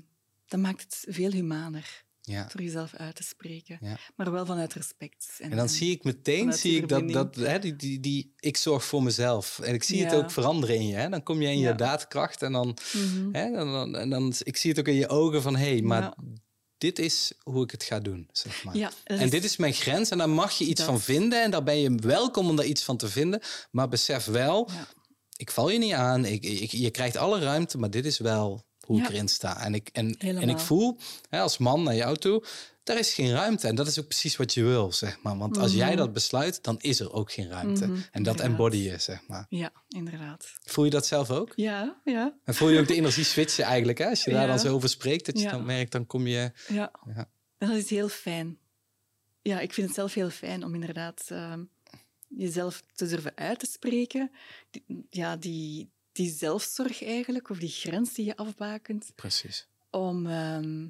dat 0.46 0.60
maakt 0.60 0.82
het 0.82 1.04
veel 1.14 1.30
humaner 1.30 2.04
Ja. 2.20 2.48
door 2.52 2.62
jezelf 2.62 2.94
uit 2.94 3.14
te 3.16 3.22
spreken. 3.22 3.78
Ja. 3.80 3.96
Maar 4.16 4.32
wel 4.32 4.46
vanuit 4.46 4.72
respect. 4.72 5.38
En 5.38 5.56
dan 5.56 5.68
zie 5.68 5.90
ik 5.90 6.04
meteen 6.04 6.52
zie 6.52 6.76
ik 6.76 6.88
dat, 6.88 7.08
dat 7.08 7.36
hè, 7.36 7.58
die, 7.58 7.76
die, 7.76 8.00
die, 8.00 8.32
ik 8.38 8.56
zorg 8.56 8.84
voor 8.84 9.02
mezelf. 9.02 9.58
En 9.58 9.74
ik 9.74 9.82
zie 9.82 10.04
het 10.04 10.14
ook 10.14 10.30
veranderen 10.30 10.76
in 10.76 10.86
je. 10.86 10.94
Hè? 10.94 11.08
Dan 11.08 11.22
kom 11.22 11.42
je 11.42 11.48
in 11.48 11.58
je 11.58 11.74
daadkracht 11.74 12.42
en 12.42 12.52
dan, 12.52 12.76
Mhm. 12.92 13.28
hè, 13.32 13.50
dan, 13.50 13.72
dan, 13.72 13.96
en 13.96 14.10
dan, 14.10 14.32
ik 14.38 14.56
zie 14.56 14.70
het 14.70 14.78
ook 14.78 14.88
in 14.88 14.94
je 14.94 15.08
ogen 15.08 15.42
van, 15.42 15.56
hé, 15.56 15.70
hey, 15.72 15.82
maar. 15.82 16.14
Dit 16.82 16.98
is 16.98 17.32
hoe 17.42 17.64
ik 17.64 17.70
het 17.70 17.82
ga 17.82 18.00
doen, 18.00 18.28
zeg 18.32 18.64
maar. 18.64 18.76
Ja, 18.76 18.90
En 19.04 19.30
dit 19.30 19.44
is 19.44 19.56
mijn 19.56 19.72
grens 19.72 20.10
en 20.10 20.18
daar 20.18 20.28
mag 20.30 20.52
je 20.58 20.64
iets 20.64 20.80
Dat- 20.80 20.88
van 20.90 21.00
vinden 21.00 21.42
en 21.42 21.50
daar 21.50 21.62
ben 21.62 21.78
je 21.78 21.94
welkom 21.94 22.48
om 22.48 22.56
daar 22.56 22.64
iets 22.66 22.82
van 22.82 22.96
te 22.96 23.08
vinden. 23.08 23.40
Maar 23.70 23.88
besef 23.88 24.24
wel, 24.24 24.68
Ja. 24.72 24.86
ik 25.36 25.50
val 25.50 25.68
je 25.68 25.78
niet 25.78 25.92
aan, 25.92 26.24
ik, 26.24 26.44
ik, 26.44 26.70
je 26.70 26.90
krijgt 26.90 27.16
alle 27.16 27.40
ruimte, 27.40 27.78
maar 27.78 27.90
dit 27.90 28.04
is 28.06 28.18
wel 28.18 28.64
hoe 28.86 29.00
ik 29.00 29.08
erin 29.08 29.28
sta. 29.28 29.60
En 29.60 29.74
ik, 29.74 29.88
en, 29.92 30.18
en 30.18 30.48
ik 30.48 30.58
voel 30.58 30.98
hè, 31.28 31.40
als 31.40 31.58
man 31.58 31.82
naar 31.82 31.94
jou 31.96 32.16
toe, 32.16 32.44
daar 32.82 32.98
is 32.98 33.14
geen 33.14 33.30
ruimte. 33.32 33.68
En 33.68 33.74
dat 33.74 33.86
is 33.86 33.98
ook 34.00 34.06
precies 34.06 34.36
wat 34.36 34.54
je 34.54 34.62
wil, 34.62 34.92
zeg 34.92 35.22
maar. 35.22 35.38
Want 35.38 35.58
als 35.58 35.72
jij 35.72 35.88
Mhm. 35.88 35.96
dat 35.96 36.12
besluit, 36.12 36.62
dan 36.62 36.78
is 36.80 37.00
er 37.00 37.12
ook 37.12 37.32
geen 37.32 37.48
ruimte. 37.48 37.86
Mhm, 37.86 38.00
En 38.12 38.22
dat 38.22 38.40
embody 38.40 38.76
je, 38.76 38.98
zeg 38.98 39.26
maar. 39.28 39.46
ja, 39.48 39.72
inderdaad. 39.88 40.52
Voel 40.64 40.84
je 40.84 40.90
dat 40.90 41.06
zelf 41.06 41.30
ook? 41.30 41.52
Ja, 41.56 42.00
ja, 42.04 42.38
En 42.44 42.54
voel 42.54 42.68
je 42.68 42.80
ook 42.80 42.86
de 42.88 42.94
energie 42.94 43.24
switchen 43.24 43.64
eigenlijk, 43.64 43.98
hè? 43.98 44.06
Als 44.08 44.24
je 44.24 44.30
daar 44.30 44.46
dan 44.46 44.58
zo 44.58 44.74
over 44.74 44.88
spreekt, 44.88 45.26
dat 45.26 45.38
je 45.38 45.44
Ja. 45.44 45.50
dan 45.50 45.64
merkt, 45.64 45.92
dan 45.92 46.06
kom 46.06 46.26
je... 46.26 46.52
ja. 46.68 46.90
Ja. 47.14 47.28
Dat 47.58 47.70
is 47.70 47.90
heel 47.90 48.08
fijn. 48.08 48.58
Ja, 49.42 49.60
ik 49.60 49.72
vind 49.72 49.86
het 49.86 49.96
zelf 49.96 50.14
heel 50.14 50.30
fijn 50.30 50.64
om 50.64 50.74
inderdaad 50.74 51.24
ehm, 51.28 51.64
jezelf 52.28 52.82
te 52.94 53.06
durven 53.06 53.32
uit 53.36 53.58
te 53.58 53.66
spreken. 53.66 54.30
Ja, 55.10 55.36
die, 55.36 55.90
die 56.12 56.30
zelfzorg 56.30 57.04
eigenlijk, 57.04 57.50
of 57.50 57.58
die 57.58 57.68
grens 57.68 58.12
die 58.14 58.24
je 58.24 58.36
afbakent, 58.36 59.12
Precies. 59.14 59.68
om, 59.90 60.26
ehm, 60.26 60.88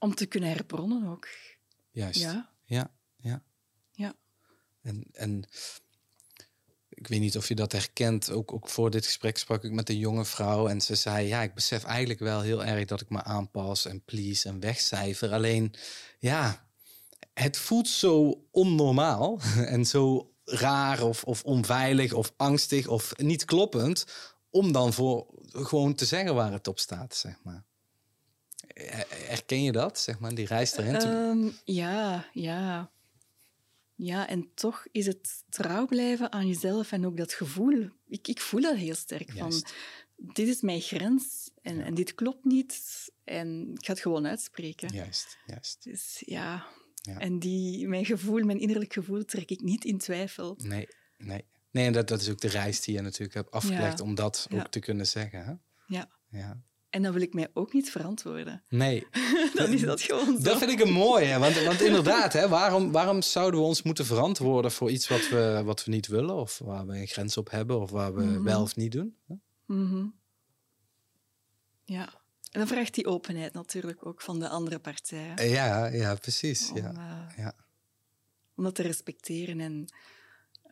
om 0.00 0.14
te 0.14 0.26
kunnen 0.26 0.50
herbronnen 0.50 1.08
ook. 1.08 1.28
Juist. 1.90 2.20
Ja, 2.20 2.50
Ja, 2.64 2.90
ja. 3.16 3.42
ja. 3.92 4.14
En, 4.82 5.04
en 5.12 5.44
ik 6.88 7.06
weet 7.06 7.20
niet 7.20 7.36
of 7.36 7.48
je 7.48 7.54
dat 7.54 7.72
herkent. 7.72 8.30
Ook, 8.30 8.52
ook 8.52 8.68
voor 8.68 8.90
dit 8.90 9.06
gesprek 9.06 9.38
sprak 9.38 9.64
ik 9.64 9.72
met 9.72 9.88
een 9.88 9.98
jonge 9.98 10.24
vrouw. 10.24 10.68
En 10.68 10.80
ze 10.80 10.94
zei: 10.94 11.26
Ja, 11.26 11.42
ik 11.42 11.54
besef 11.54 11.84
eigenlijk 11.84 12.20
wel 12.20 12.40
heel 12.40 12.64
erg 12.64 12.84
dat 12.84 13.00
ik 13.00 13.08
me 13.08 13.22
aanpas 13.22 13.86
en 13.86 14.04
please 14.04 14.48
en 14.48 14.60
wegcijfer. 14.60 15.32
Alleen, 15.32 15.74
ja, 16.18 16.68
het 17.34 17.56
voelt 17.56 17.88
zo 17.88 18.44
onnormaal 18.50 19.40
en 19.74 19.84
zo 19.84 20.34
raar 20.44 21.02
of, 21.02 21.24
of 21.24 21.44
onveilig 21.44 22.12
of 22.12 22.32
angstig 22.36 22.86
of 22.86 23.16
niet 23.16 23.44
kloppend. 23.44 24.06
Om 24.50 24.72
dan 24.72 24.92
voor 24.92 25.26
gewoon 25.44 25.94
te 25.94 26.04
zeggen 26.04 26.34
waar 26.34 26.52
het 26.52 26.68
op 26.68 26.78
staat, 26.78 27.14
zeg 27.14 27.34
maar. 27.42 27.64
Her- 28.86 29.06
Herken 29.28 29.62
je 29.62 29.72
dat, 29.72 29.98
zeg 29.98 30.18
maar, 30.18 30.34
die 30.34 30.46
reis 30.46 30.76
erin? 30.76 30.94
Ehm, 30.94 31.48
ja, 31.64 32.28
ja. 32.32 32.90
Ja, 33.94 34.28
en 34.28 34.50
toch 34.54 34.86
is 34.92 35.06
het 35.06 35.44
trouw 35.48 35.86
blijven 35.86 36.32
aan 36.32 36.46
jezelf 36.46 36.92
en 36.92 37.06
ook 37.06 37.16
dat 37.16 37.32
gevoel. 37.32 37.88
Ik, 38.08 38.28
ik 38.28 38.40
voel 38.40 38.60
dat 38.60 38.76
heel 38.76 38.94
sterk. 38.94 39.32
Van, 39.32 39.52
dit 40.16 40.48
is 40.48 40.60
mijn 40.60 40.80
grens 40.80 41.50
en, 41.62 41.80
en 41.84 41.94
dit 41.94 42.14
klopt 42.14 42.44
niet. 42.44 42.80
En 43.24 43.70
ik 43.74 43.84
ga 43.84 43.92
het 43.92 44.02
gewoon 44.02 44.26
uitspreken. 44.26 44.94
Juist, 44.94 45.38
juist. 45.46 45.82
Dus 45.84 46.22
ja, 46.26 46.66
Ja. 47.02 47.18
en 47.18 47.38
die, 47.38 47.88
mijn 47.88 48.04
gevoel, 48.04 48.44
mijn 48.44 48.60
innerlijk 48.60 48.92
gevoel, 48.92 49.24
trek 49.24 49.50
ik 49.50 49.60
niet 49.60 49.84
in 49.84 49.98
twijfel. 49.98 50.54
Nee, 50.62 50.88
nee. 51.18 51.44
Nee, 51.70 51.86
en 51.86 51.92
dat, 51.92 52.08
dat 52.08 52.20
is 52.20 52.30
ook 52.30 52.40
de 52.40 52.48
reis 52.48 52.80
die 52.80 52.94
je 52.94 53.00
natuurlijk 53.00 53.34
hebt 53.34 53.50
afgelegd 53.50 53.98
Ja. 53.98 54.04
om 54.04 54.14
dat 54.14 54.46
ook 54.52 54.66
te 54.68 54.78
kunnen 54.80 55.06
zeggen. 55.06 55.44
Hè? 55.44 55.52
Ja. 55.96 56.10
Ja. 56.30 56.62
En 56.90 57.02
dan 57.02 57.12
wil 57.12 57.22
ik 57.22 57.34
mij 57.34 57.48
ook 57.54 57.72
niet 57.72 57.90
verantwoorden. 57.90 58.62
Nee, 58.68 59.06
dan 59.54 59.72
is 59.72 59.80
dat 59.80 60.00
gewoon 60.00 60.36
zo. 60.36 60.42
dat 60.42 60.58
vind 60.58 60.70
ik 60.70 60.80
een 60.80 60.92
mooie. 60.92 61.38
Want, 61.38 61.62
want 61.62 61.80
inderdaad, 61.80 62.32
hè, 62.32 62.48
waarom, 62.48 62.92
waarom 62.92 63.22
zouden 63.22 63.60
we 63.60 63.66
ons 63.66 63.82
moeten 63.82 64.06
verantwoorden 64.06 64.72
voor 64.72 64.90
iets 64.90 65.08
wat 65.08 65.28
we, 65.28 65.62
wat 65.64 65.84
we 65.84 65.90
niet 65.90 66.06
willen? 66.06 66.34
Of 66.34 66.58
waar 66.58 66.86
we 66.86 66.96
een 66.96 67.06
grens 67.06 67.36
op 67.36 67.50
hebben? 67.50 67.80
Of 67.80 67.90
waar 67.90 68.14
we 68.14 68.22
Mhm. 68.24 68.42
wel 68.42 68.62
of 68.62 68.76
niet 68.76 68.92
doen? 68.92 69.16
Mhm. 69.66 70.06
Ja. 71.84 72.18
En 72.50 72.58
dan 72.58 72.68
vraagt 72.68 72.94
die 72.94 73.06
openheid 73.06 73.52
natuurlijk 73.52 74.06
ook 74.06 74.20
van 74.22 74.38
de 74.38 74.48
andere 74.48 74.78
partij. 74.78 75.48
Ja, 75.48 75.86
ja, 75.86 76.14
precies. 76.14 76.70
Om, 76.70 76.76
Ja. 76.76 76.92
eh, 77.28 77.36
Ja. 77.36 77.54
om 78.56 78.64
dat 78.64 78.74
te 78.74 78.82
respecteren 78.82 79.60
en 79.60 79.84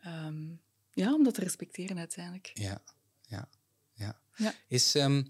ehm, 0.01 0.47
ja, 0.91 1.13
om 1.13 1.23
dat 1.23 1.33
te 1.33 1.41
respecteren 1.41 1.97
uiteindelijk. 1.97 2.51
Ja, 2.53 2.81
ja, 3.21 3.47
ja. 4.39 4.53
Is, 4.67 4.95
ehm, 4.95 5.23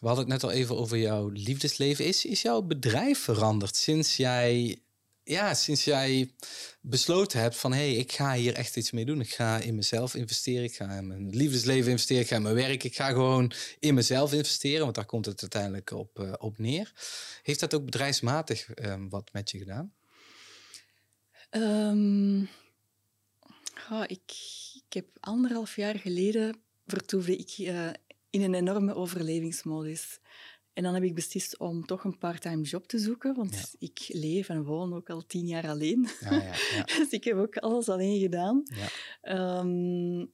we 0.00 0.06
hadden 0.06 0.24
het 0.24 0.32
net 0.32 0.42
al 0.42 0.50
even 0.50 0.76
over 0.76 0.98
jouw 0.98 1.28
liefdesleven. 1.28 2.04
Is, 2.04 2.24
is 2.24 2.42
jouw 2.42 2.62
bedrijf 2.62 3.18
veranderd 3.18 3.76
sinds 3.76 4.16
jij 4.16 4.78
ja, 5.24 5.54
sinds 5.54 5.84
jij 5.84 6.30
besloten 6.80 7.40
hebt 7.40 7.56
van... 7.56 7.72
hé, 7.72 7.78
hey, 7.78 7.94
ik 7.94 8.12
ga 8.12 8.34
hier 8.34 8.54
echt 8.54 8.76
iets 8.76 8.90
mee 8.90 9.04
doen. 9.04 9.20
Ik 9.20 9.34
ga 9.34 9.58
in 9.58 9.74
mezelf 9.74 10.14
investeren. 10.14 10.64
Ik 10.64 10.74
ga 10.74 10.90
in 10.90 11.06
mijn 11.06 11.30
liefdesleven 11.30 11.90
investeren. 11.90 12.22
Ik 12.22 12.28
ga 12.28 12.36
in 12.36 12.42
mijn 12.42 12.54
werk. 12.54 12.84
Ik 12.84 12.96
ga 12.96 13.08
gewoon 13.08 13.52
in 13.78 13.94
mezelf 13.94 14.32
investeren. 14.32 14.82
Want 14.82 14.94
daar 14.94 15.06
komt 15.06 15.26
het 15.26 15.40
uiteindelijk 15.40 15.90
op, 15.90 16.18
uh, 16.18 16.32
op 16.38 16.58
neer. 16.58 16.92
Heeft 17.42 17.60
dat 17.60 17.74
ook 17.74 17.84
bedrijfsmatig 17.84 18.68
um, 18.76 19.08
wat 19.08 19.32
met 19.32 19.50
je 19.50 19.58
gedaan? 19.58 19.92
Um, 21.50 22.48
oh, 23.90 24.02
ik, 24.06 24.32
ik 24.74 24.92
heb 24.92 25.06
anderhalf 25.20 25.76
jaar 25.76 25.98
geleden 25.98 26.56
vertoefde 26.86 27.36
ik 27.36 27.58
uh, 27.58 27.90
in 28.34 28.42
een 28.42 28.54
enorme 28.54 28.94
overlevingsmodus. 28.94 30.20
En 30.72 30.82
dan 30.82 30.94
heb 30.94 31.02
ik 31.02 31.14
beslist 31.14 31.58
om 31.58 31.86
toch 31.86 32.04
een 32.04 32.18
parttime 32.18 32.62
job 32.62 32.86
te 32.86 32.98
zoeken, 32.98 33.34
want 33.34 33.74
ik 33.78 34.04
leef 34.08 34.48
en 34.48 34.64
woon 34.64 34.94
ook 34.94 35.10
al 35.10 35.26
tien 35.26 35.46
jaar 35.46 35.68
alleen. 35.68 36.08
Ja, 36.20 36.32
ja, 36.32 36.84
dus 36.98 37.10
ik 37.10 37.24
heb 37.24 37.36
ook 37.36 37.56
alles 37.56 37.88
alleen 37.88 38.20
gedaan. 38.20 38.62
Um, 39.22 40.32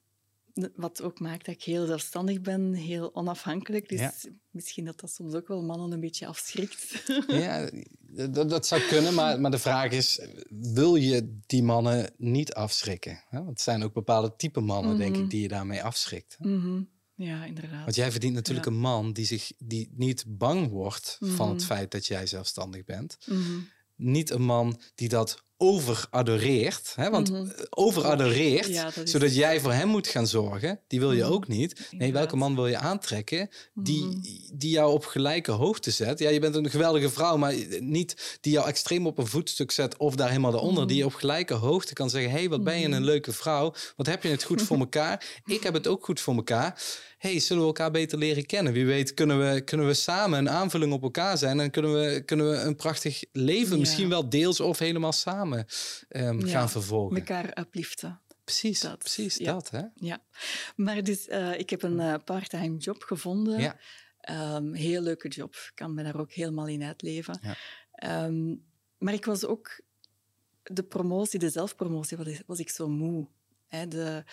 wat 0.74 1.02
ook 1.02 1.20
maakt 1.20 1.46
dat 1.46 1.54
ik 1.54 1.62
heel 1.62 1.86
zelfstandig 1.86 2.40
ben, 2.40 2.72
heel 2.72 3.14
onafhankelijk. 3.14 3.88
Dus 3.88 4.28
misschien 4.50 4.84
dat 4.84 5.00
dat 5.00 5.10
soms 5.10 5.34
ook 5.34 5.48
wel 5.48 5.62
mannen 5.62 5.92
een 5.92 6.00
beetje 6.00 6.26
afschrikt. 6.26 7.02
Ja, 7.26 7.70
dat, 8.30 8.50
dat 8.50 8.66
zou 8.66 8.80
kunnen, 8.80 9.14
maar, 9.14 9.40
maar 9.40 9.50
de 9.50 9.58
vraag 9.58 9.90
is: 9.90 10.20
wil 10.48 10.94
je 10.94 11.38
die 11.46 11.62
mannen 11.62 12.12
niet 12.16 12.54
afschrikken? 12.54 13.24
Want 13.30 13.48
het 13.48 13.60
zijn 13.60 13.82
ook 13.82 13.92
bepaalde 13.92 14.36
type 14.36 14.60
mannen, 14.60 14.98
denk 14.98 15.14
ik, 15.14 15.20
mhm. 15.20 15.30
die 15.30 15.42
je 15.42 15.48
daarmee 15.48 15.82
afschrikt. 15.82 16.36
Mm 16.38 16.98
Ja, 17.24 17.44
inderdaad. 17.44 17.84
Want 17.84 17.94
jij 17.94 18.10
verdient 18.10 18.34
natuurlijk 18.34 18.66
een 18.66 18.78
man 18.78 19.12
die, 19.12 19.26
zich, 19.26 19.52
die 19.58 19.88
niet 19.92 20.24
bang 20.26 20.70
wordt 20.70 21.18
van 21.20 21.48
het 21.48 21.58
mhm. 21.58 21.66
feit 21.66 21.90
dat 21.90 22.06
jij 22.06 22.26
zelfstandig 22.26 22.84
bent. 22.84 23.18
Mhm. 23.26 23.58
Niet 23.96 24.30
een 24.30 24.42
man 24.42 24.80
die 24.94 25.08
dat 25.08 25.44
overadoreert. 25.62 26.92
Hè? 26.94 27.10
Want 27.10 27.30
mm 27.30 27.52
overadoreert, 27.70 28.92
zodat 29.04 29.34
jij 29.34 29.60
voor 29.60 29.72
hem 29.72 29.88
moet 29.88 30.06
gaan 30.06 30.26
zorgen, 30.26 30.80
die 30.86 31.00
wil 31.00 31.12
je 31.12 31.22
mhm. 31.22 31.32
ook 31.32 31.48
niet. 31.48 31.88
Nee, 31.90 32.12
welke 32.12 32.36
man 32.36 32.54
wil 32.54 32.66
je 32.66 32.76
aantrekken 32.76 33.48
die, 33.74 34.04
mhm. 34.04 34.20
die 34.52 34.70
jou 34.70 34.92
op 34.92 35.04
gelijke 35.04 35.50
hoogte 35.50 35.90
zet? 35.90 36.18
Ja, 36.18 36.30
je 36.30 36.40
bent 36.40 36.54
een 36.54 36.70
geweldige 36.70 37.10
vrouw, 37.10 37.36
maar 37.36 37.54
niet 37.80 38.38
die 38.40 38.52
jou 38.52 38.68
extreem 38.68 39.06
op 39.06 39.18
een 39.18 39.26
voetstuk 39.26 39.70
zet 39.70 39.96
of 39.96 40.14
daar 40.14 40.28
helemaal 40.28 40.54
eronder. 40.54 40.86
Die 40.86 40.96
je 40.96 41.04
op 41.04 41.14
gelijke 41.14 41.54
hoogte 41.54 41.92
kan 41.92 42.10
zeggen, 42.10 42.30
hey, 42.30 42.48
wat 42.48 42.64
ben 42.64 42.78
je 42.78 42.88
een 42.88 43.04
leuke 43.04 43.32
vrouw? 43.32 43.74
Wat 43.96 44.06
heb 44.06 44.22
je 44.22 44.28
het 44.28 44.42
goed 44.42 44.62
voor 44.62 44.78
elkaar? 44.86 45.42
Ik 45.44 45.62
heb 45.62 45.74
het 45.74 45.86
ook 45.86 46.04
goed 46.04 46.20
voor 46.20 46.34
elkaar 46.34 46.82
hey, 47.20 47.40
zullen 47.40 47.62
we 47.62 47.68
elkaar 47.68 47.90
beter 47.90 48.18
leren 48.18 48.46
kennen? 48.46 48.72
Wie 48.72 48.86
weet 48.86 49.14
kunnen 49.14 49.52
we, 49.52 49.60
kunnen 49.60 49.86
we 49.86 49.94
samen 49.94 50.38
een 50.38 50.50
aanvulling 50.50 50.92
op 50.92 51.02
elkaar 51.02 51.38
zijn 51.38 51.60
en 51.60 51.70
kunnen 51.70 51.92
we, 51.92 52.22
kunnen 52.24 52.50
we 52.50 52.56
een 52.56 52.76
prachtig 52.76 53.24
leven, 53.32 53.78
misschien 53.78 54.08
wel 54.08 54.28
deels 54.28 54.60
of 54.60 54.78
helemaal 54.78 55.12
samen 55.12 55.66
um, 56.08 56.42
gaan 56.46 56.70
vervolgen. 56.70 57.16
Elkaar 57.16 57.58
upliften. 57.58 58.20
Precies, 58.44 58.80
dat, 58.80 58.98
precies 58.98 59.36
dat. 59.36 59.70
Hè? 59.70 59.82
Ja, 59.94 60.22
maar 60.76 61.02
dus, 61.02 61.28
uh, 61.28 61.58
ik 61.58 61.70
heb 61.70 61.82
een 61.82 61.98
uh, 61.98 62.14
parttime 62.24 62.76
job 62.76 63.02
gevonden. 63.02 63.60
Ja. 63.60 63.76
Um, 64.56 64.74
heel 64.74 65.00
leuke 65.00 65.28
job. 65.28 65.54
Ik 65.54 65.72
kan 65.74 65.94
me 65.94 66.02
daar 66.02 66.20
ook 66.20 66.32
helemaal 66.32 66.66
in 66.66 66.82
uitleven. 66.82 67.40
Ja. 67.42 68.24
Um, 68.24 68.64
maar 68.98 69.14
ik 69.14 69.24
was 69.24 69.44
ook 69.44 69.80
de 70.62 70.82
promotie, 70.82 71.38
de 71.38 71.50
zelfpromotie, 71.50 72.16
was, 72.16 72.42
was 72.46 72.58
ik 72.58 72.70
zo 72.70 72.88
moe. 72.88 73.28
Hè? 73.68 73.88
De, 73.88 74.24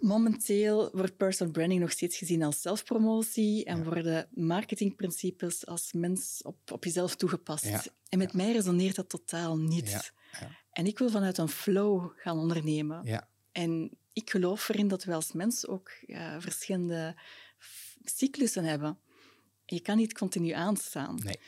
Momenteel 0.00 0.90
wordt 0.92 1.16
personal 1.16 1.52
branding 1.52 1.80
nog 1.80 1.90
steeds 1.90 2.16
gezien 2.16 2.42
als 2.42 2.62
zelfpromotie 2.62 3.64
en 3.64 3.84
worden 3.84 4.28
marketingprincipes 4.34 5.66
als 5.66 5.92
mens 5.92 6.40
op, 6.42 6.56
op 6.72 6.84
jezelf 6.84 7.16
toegepast. 7.16 7.90
En 8.08 8.18
met 8.18 8.32
mij 8.32 8.52
resoneert 8.52 8.96
dat 8.96 9.08
totaal 9.08 9.58
niet. 9.58 10.12
En 10.72 10.86
ik 10.86 10.98
wil 10.98 11.10
vanuit 11.10 11.38
een 11.38 11.48
flow 11.48 12.10
gaan 12.16 12.38
ondernemen. 12.38 13.24
En 13.52 13.90
ik 14.12 14.30
geloof 14.30 14.68
erin 14.68 14.88
dat 14.88 15.04
we 15.04 15.14
als 15.14 15.32
mens 15.32 15.66
ook 15.66 15.90
verschillende 16.38 17.14
cyclussen 18.04 18.64
hebben. 18.64 18.98
Je 19.66 19.80
kan 19.80 19.96
niet 19.96 20.18
continu 20.18 20.50
aanstaan. 20.50 21.20
Nee. 21.22 21.38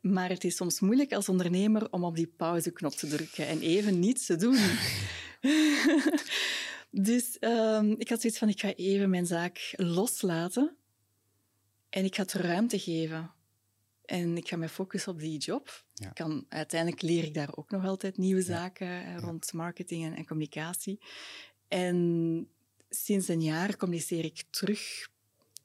Maar 0.00 0.28
het 0.28 0.44
is 0.44 0.56
soms 0.56 0.80
moeilijk 0.80 1.12
als 1.12 1.28
ondernemer 1.28 1.92
om 1.92 2.04
op 2.04 2.16
die 2.16 2.26
pauzeknop 2.26 2.92
te 2.92 3.06
drukken 3.06 3.46
en 3.46 3.60
even 3.60 3.98
niets 3.98 4.26
te 4.26 4.36
doen. 4.36 4.58
Dus 7.02 7.36
um, 7.40 7.94
ik 7.98 8.08
had 8.08 8.20
zoiets 8.20 8.38
van, 8.38 8.48
ik 8.48 8.60
ga 8.60 8.74
even 8.74 9.10
mijn 9.10 9.26
zaak 9.26 9.72
loslaten 9.76 10.76
en 11.90 12.04
ik 12.04 12.14
ga 12.14 12.22
het 12.22 12.32
ruimte 12.32 12.78
geven. 12.78 13.32
En 14.04 14.36
ik 14.36 14.48
ga 14.48 14.56
me 14.56 14.68
focussen 14.68 15.12
op 15.12 15.18
die 15.18 15.38
job. 15.38 15.84
Kan, 16.12 16.46
uiteindelijk 16.48 17.02
leer 17.02 17.24
ik 17.24 17.34
daar 17.34 17.56
ook 17.56 17.70
nog 17.70 17.84
altijd 17.84 18.16
nieuwe 18.16 18.42
zaken 18.42 19.04
eh, 19.04 19.18
rond 19.18 19.52
marketing 19.52 20.04
en, 20.04 20.16
en, 20.16 20.26
communicatie. 20.26 21.00
En 21.68 22.48
sinds 22.88 23.28
een 23.28 23.42
jaar 23.42 23.76
communiceer 23.76 24.24
ik 24.24 24.42
terug 24.50 25.08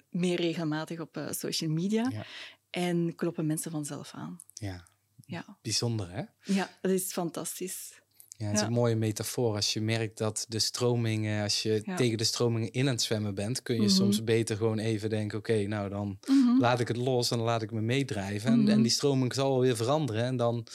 meer 0.10 0.36
regelmatig 0.42 1.00
op 1.00 1.18
uh, 1.18 1.32
social 1.32 1.70
media. 1.70 2.26
En 2.70 3.16
kloppen 3.16 3.46
mensen 3.46 3.72
vanzelf 3.72 4.14
aan. 4.14 4.40
Ja. 4.54 4.88
ja. 5.26 5.58
Bijzonder, 5.62 6.12
hè? 6.12 6.24
Ja, 6.54 6.78
dat 6.82 6.92
is 6.92 7.12
fantastisch. 7.12 8.02
Ja, 8.40 8.46
het 8.46 8.56
is 8.56 8.62
een 8.62 8.74
mooie 8.74 8.96
metafoor. 8.96 9.56
Als 9.56 9.74
je 9.74 9.82
merkt 9.82 10.18
dat 10.18 10.46
de 10.50 10.60
stromingen, 10.60 11.44
als 11.44 11.64
je 11.64 11.84
tegen 11.96 12.18
de 12.18 12.24
stromingen 12.24 12.72
in 12.72 12.88
het 12.88 13.02
zwemmen 13.02 13.36
bent, 13.36 13.62
kun 13.62 13.76
je 13.76 13.82
mhm. 13.82 13.90
soms 13.90 14.24
beter 14.24 14.58
gewoon 14.58 14.80
even 14.80 15.10
denken: 15.10 15.38
oké, 15.38 15.68
nou 15.68 15.90
dan 15.90 16.20
mhm. 16.28 16.60
laat 16.60 16.80
ik 16.80 16.88
het 16.88 16.98
los 16.98 17.32
en 17.32 17.38
dan 17.38 17.46
laat 17.46 17.62
ik 17.62 17.72
me 17.72 17.82
meedrijven. 17.82 18.52
en, 18.52 18.60
en, 18.60 18.74
mhm. 18.74 18.82
die 18.82 18.92
stroming 18.92 19.34
zal 19.34 19.50
wel 19.50 19.60
weer 19.60 19.76
veranderen. 19.76 20.24
En 20.24 20.38
dan. 20.38 20.68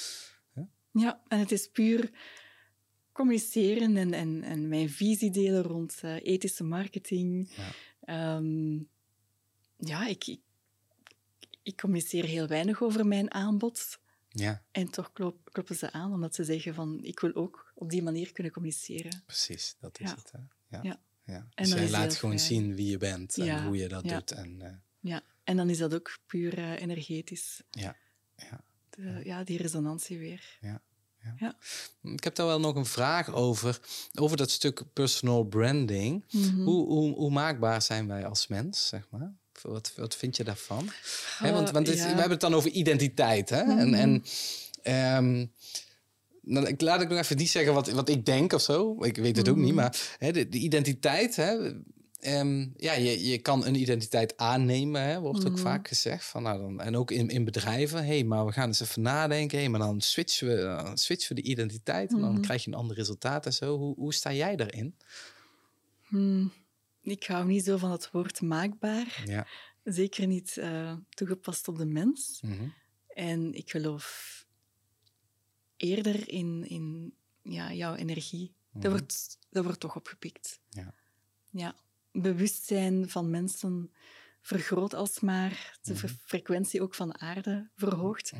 Ja, 0.91 1.21
en 1.29 1.39
het 1.39 1.53
is 1.53 1.69
puur 1.69 2.11
communiceren 3.13 3.97
en, 3.97 4.13
en, 4.13 4.43
en 4.43 4.69
mijn 4.69 4.91
visie 4.91 5.31
delen 5.31 5.63
rond 5.63 6.01
uh, 6.05 6.15
ethische 6.23 6.65
marketing. 6.65 7.51
Ja, 8.07 8.37
um, 8.37 8.89
ja 9.77 10.07
ik, 10.07 10.27
ik, 10.27 10.41
ik 11.63 11.77
communiceer 11.77 12.25
heel 12.25 12.47
weinig 12.47 12.83
over 12.83 13.07
mijn 13.07 13.35
aanbod. 13.35 13.99
Ja. 14.35 14.63
En 14.71 14.91
toch 14.91 15.13
klop, 15.13 15.49
kloppen 15.53 15.77
ze 15.77 15.93
aan 15.93 16.13
omdat 16.13 16.35
ze 16.35 16.45
zeggen 16.45 16.75
van 16.75 16.99
ik 17.03 17.21
wil 17.21 17.35
ook 17.35 17.73
op 17.75 17.91
die 17.91 18.03
manier 18.03 18.33
kunnen 18.33 18.53
communiceren. 18.53 19.23
Precies, 19.27 19.77
dat 19.81 20.01
is 20.01 20.11
het. 20.11 20.33
Hè? 20.33 20.39
Ja. 20.69 20.83
ja. 20.83 21.01
ja. 21.25 21.47
Dus 21.55 21.73
jij 21.73 21.91
laat 21.91 22.15
gewoon 22.15 22.39
zien 22.39 22.75
wie 22.75 22.91
je 22.91 22.99
bent 22.99 23.39
en 23.39 23.65
hoe 23.65 23.77
je 23.77 23.89
dat 23.89 24.09
doet. 24.09 24.31
En, 24.31 24.61
uh... 24.61 24.69
Ja, 25.01 25.23
en 25.45 25.57
dan 25.57 25.71
is 25.71 25.79
dat 25.79 25.95
ook 25.95 26.19
puur 26.27 26.59
uh, 26.59 26.81
energetisch. 26.81 27.63
Ja. 27.71 27.97
Ja. 28.37 28.61
De, 28.91 29.21
ja, 29.25 29.45
die 29.45 29.59
resonantie 29.59 30.19
weer. 30.19 30.59
Ja. 30.61 30.83
Ja. 31.23 31.35
ja. 31.39 31.57
Ik 32.13 32.25
heb 32.25 32.35
daar 32.35 32.47
wel 32.47 32.61
nog 32.61 32.75
een 32.75 32.87
vraag 32.87 33.33
over, 33.35 33.81
over 34.15 34.37
dat 34.37 34.51
stuk 34.51 34.83
personal 34.93 35.45
branding. 35.45 36.25
Mm 36.31 36.43
-hmm. 36.43 36.65
hoe, 36.65 36.87
hoe, 36.87 37.15
hoe, 37.15 37.31
maakbaar 37.31 37.83
zijn 37.83 38.07
wij 38.07 38.27
als 38.27 38.47
mens, 38.47 38.89
zeg 38.89 39.07
maar? 39.11 39.33
Wat, 39.69 39.93
wat 39.97 40.17
vind 40.17 40.37
je 40.37 40.45
daarvan? 40.45 40.91
want 41.41 41.71
want 41.71 41.89
we 41.89 41.97
hebben 41.97 42.31
het 42.31 42.41
dan 42.41 42.55
over 42.55 42.71
identiteit. 42.71 43.51
Hè? 43.51 43.61
En, 43.61 43.89
mhm. 43.89 44.23
en 44.85 45.17
um, 45.17 45.53
nou, 46.43 46.75
laat 46.79 47.01
ik 47.01 47.09
nog 47.09 47.19
even 47.19 47.37
niet 47.37 47.51
zeggen 47.51 47.75
wat, 47.75 47.91
wat 47.91 48.09
ik 48.09 48.27
denk 48.27 48.53
of 48.53 48.63
zo. 48.63 49.05
Ik 49.05 49.17
weet 49.17 49.37
het 49.37 49.49
ook 49.49 49.57
niet. 49.57 49.67
Mhm. 49.67 49.75
Maar 49.75 50.17
hè, 50.19 50.33
de, 50.33 50.49
de, 50.49 50.59
identiteit. 50.59 51.37
Hè, 51.37 51.73
um, 52.41 52.75
ja, 52.77 52.93
je, 52.93 53.27
je 53.27 53.39
kan 53.39 53.67
een 53.67 53.75
identiteit 53.75 54.37
aannemen, 54.37 55.03
hè, 55.03 55.21
wordt 55.21 55.47
ook 55.47 55.53
mhm. 55.53 55.63
vaak 55.63 55.89
gezegd. 55.89 56.25
Van, 56.25 56.43
nou, 56.43 56.61
dan, 56.61 56.81
en 56.81 56.97
ook 56.97 57.11
in, 57.11 57.29
in 57.29 57.45
bedrijven. 57.45 57.99
Hé, 57.99 58.07
hey, 58.07 58.25
maar 58.25 58.47
we 58.47 58.53
gaan 58.53 58.69
eens 58.69 58.81
even 58.81 59.03
nadenken. 59.03 59.59
Hey, 59.59 59.69
maar 59.69 59.81
dan 59.81 60.01
switchen 60.01 60.49
we, 60.49 60.83
dan 60.85 60.99
switchen 60.99 61.37
we 61.37 61.43
de 61.43 61.49
identiteit. 61.49 62.13
En 62.13 62.21
dan 62.21 62.41
krijg 62.41 62.65
je 62.65 62.71
een 62.71 62.77
ander 62.77 62.97
resultaat 62.97 63.47
en 63.47 63.53
zo. 63.53 63.79
Hoe, 63.79 63.95
hoe 63.97 64.15
sta 64.15 64.33
jij 64.33 64.57
daarin? 64.57 64.97
Hmm 66.03 66.53
ik 67.05 67.27
hou 67.27 67.47
niet 67.47 67.65
zo 67.65 67.77
van 67.77 67.91
het 67.91 68.11
woord 68.11 68.41
maakbaar. 68.41 69.23
Ja. 69.25 69.47
Zeker 69.83 70.27
niet 70.27 70.57
uh, 70.57 70.97
toegepast 71.09 71.69
op 71.69 71.79
de 71.79 71.87
mens. 71.87 72.41
Mhm. 72.43 72.69
En 73.09 73.55
ik 73.55 73.71
geloof 73.71 74.47
eerder 75.77 76.29
in, 76.29 76.65
in 76.69 77.15
ja, 77.43 77.73
jouw 77.73 77.95
energie. 77.95 78.55
Dat, 78.73 78.83
mhm. 78.83 78.91
wordt, 78.91 79.39
dat 79.51 79.65
wordt 79.65 79.81
toch 79.81 79.97
opgepikt. 79.97 80.61
Ja. 80.69 80.95
ja. 81.51 81.75
Bewustzijn 82.13 83.11
van 83.11 83.31
mensen 83.31 83.93
vergroot 84.41 84.95
alsmaar. 84.95 85.79
De 85.83 85.93
mhm. 85.93 86.07
frequentie 86.07 86.83
ook 86.83 86.95
van 86.95 87.09
de 87.09 87.19
aarde 87.19 87.71
verhoogt. 87.77 88.33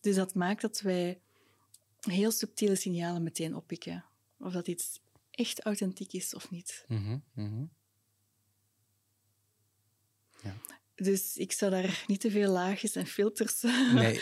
Dus 0.00 0.14
dat 0.14 0.34
maakt 0.34 0.60
dat 0.60 0.80
wij 0.80 1.20
heel 2.00 2.30
subtiele 2.30 2.76
signalen 2.76 3.22
meteen 3.22 3.54
oppikken. 3.54 4.04
Of 4.38 4.52
dat 4.52 4.68
iets 4.68 5.00
echt 5.30 5.60
authentiek 5.60 6.12
is 6.12 6.34
of 6.34 6.50
niet. 6.50 6.84
Dus 10.94 11.36
ik 11.36 11.52
zou 11.52 11.70
daar 11.70 12.04
niet 12.06 12.20
te 12.20 12.30
veel 12.30 12.50
laagjes 12.50 12.94
en 12.94 13.06
filters 13.06 13.62
nee. 13.92 14.20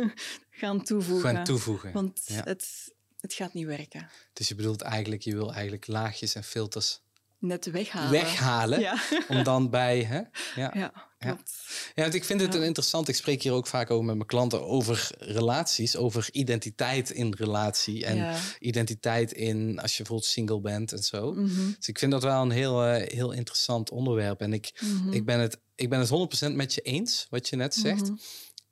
gaan 0.50 0.82
toevoegen. 0.82 1.34
Gaan 1.34 1.44
toevoegen. 1.44 1.92
Want 1.92 2.20
het, 2.26 2.94
het 3.20 3.34
gaat 3.34 3.54
niet 3.54 3.66
werken. 3.66 4.08
Dus 4.32 4.48
je 4.48 4.54
bedoelt 4.54 4.80
eigenlijk, 4.80 5.22
je 5.22 5.34
wil 5.34 5.52
eigenlijk 5.52 5.86
laagjes 5.86 6.34
en 6.34 6.44
filters 6.44 7.01
net 7.42 7.70
weghalen. 7.70 8.10
weghalen. 8.10 8.80
Ja. 8.80 8.94
Om 9.28 9.42
dan 9.42 9.70
bij. 9.70 10.02
Hè? 10.02 10.20
Ja. 10.60 10.72
Ja, 10.74 10.92
klopt. 11.18 11.52
Ja, 11.94 12.02
want 12.02 12.14
ik 12.14 12.24
vind 12.24 12.40
het 12.40 12.52
Ja. 12.52 12.58
een 12.58 12.66
interessant. 12.66 13.08
Ik 13.08 13.14
spreek 13.16 13.42
hier 13.42 13.52
ook 13.52 13.66
vaak 13.66 13.90
over 13.90 14.04
met 14.04 14.14
mijn 14.14 14.26
klanten 14.28 14.66
over 14.66 15.10
relaties, 15.18 15.96
over 15.96 16.28
identiteit 16.32 17.10
in 17.10 17.34
relatie 17.38 18.04
en 18.06 18.16
Ja. 18.16 18.36
identiteit 18.58 19.32
in 19.32 19.78
als 19.80 19.90
je 19.92 19.96
bijvoorbeeld 19.96 20.30
single 20.30 20.60
bent 20.60 20.92
en 20.92 21.02
zo. 21.02 21.32
Mhm, 21.32 21.70
Dus 21.78 21.88
ik 21.88 21.98
vind 21.98 22.12
dat 22.12 22.22
wel 22.22 22.42
een 22.42 22.50
heel, 22.50 22.84
eh, 22.84 23.08
heel 23.16 23.32
interessant 23.32 23.90
onderwerp. 23.90 24.40
En 24.40 24.52
ik, 24.52 24.80
mhm, 24.80 25.12
ik, 25.12 25.24
ben 25.24 25.40
het, 25.40 25.58
ik 25.74 25.88
ben 25.88 25.98
het 26.00 26.08
100% 26.08 26.54
met 26.56 26.74
je 26.74 26.80
eens, 26.80 27.26
wat 27.30 27.48
je 27.48 27.56
net 27.56 27.74
zegt. 27.74 28.02
mhm. 28.02 28.14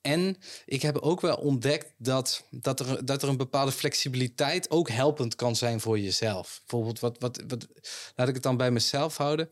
En 0.01 0.37
ik 0.67 0.83
heb 0.83 0.99
ook 0.99 1.21
wel 1.21 1.37
ontdekt 1.37 1.93
dat, 1.99 2.45
dat, 2.51 2.81
er, 2.81 3.05
dat 3.05 3.23
er 3.23 3.29
een 3.29 3.37
bepaalde 3.37 3.73
flexibiliteit 3.73 4.71
ook 4.71 4.89
helpend 4.91 5.35
kan 5.35 5.57
zijn 5.57 5.81
voor 5.81 5.99
jezelf. 5.99 6.61
Bijvoorbeeld, 6.67 7.01
wat, 7.01 7.17
wat, 7.19 7.43
wat, 7.49 7.67
laat 8.17 8.29
ik 8.29 8.35
het 8.35 8.43
dan 8.43 8.57
bij 8.57 8.71
mezelf 8.71 9.17
houden. 9.17 9.51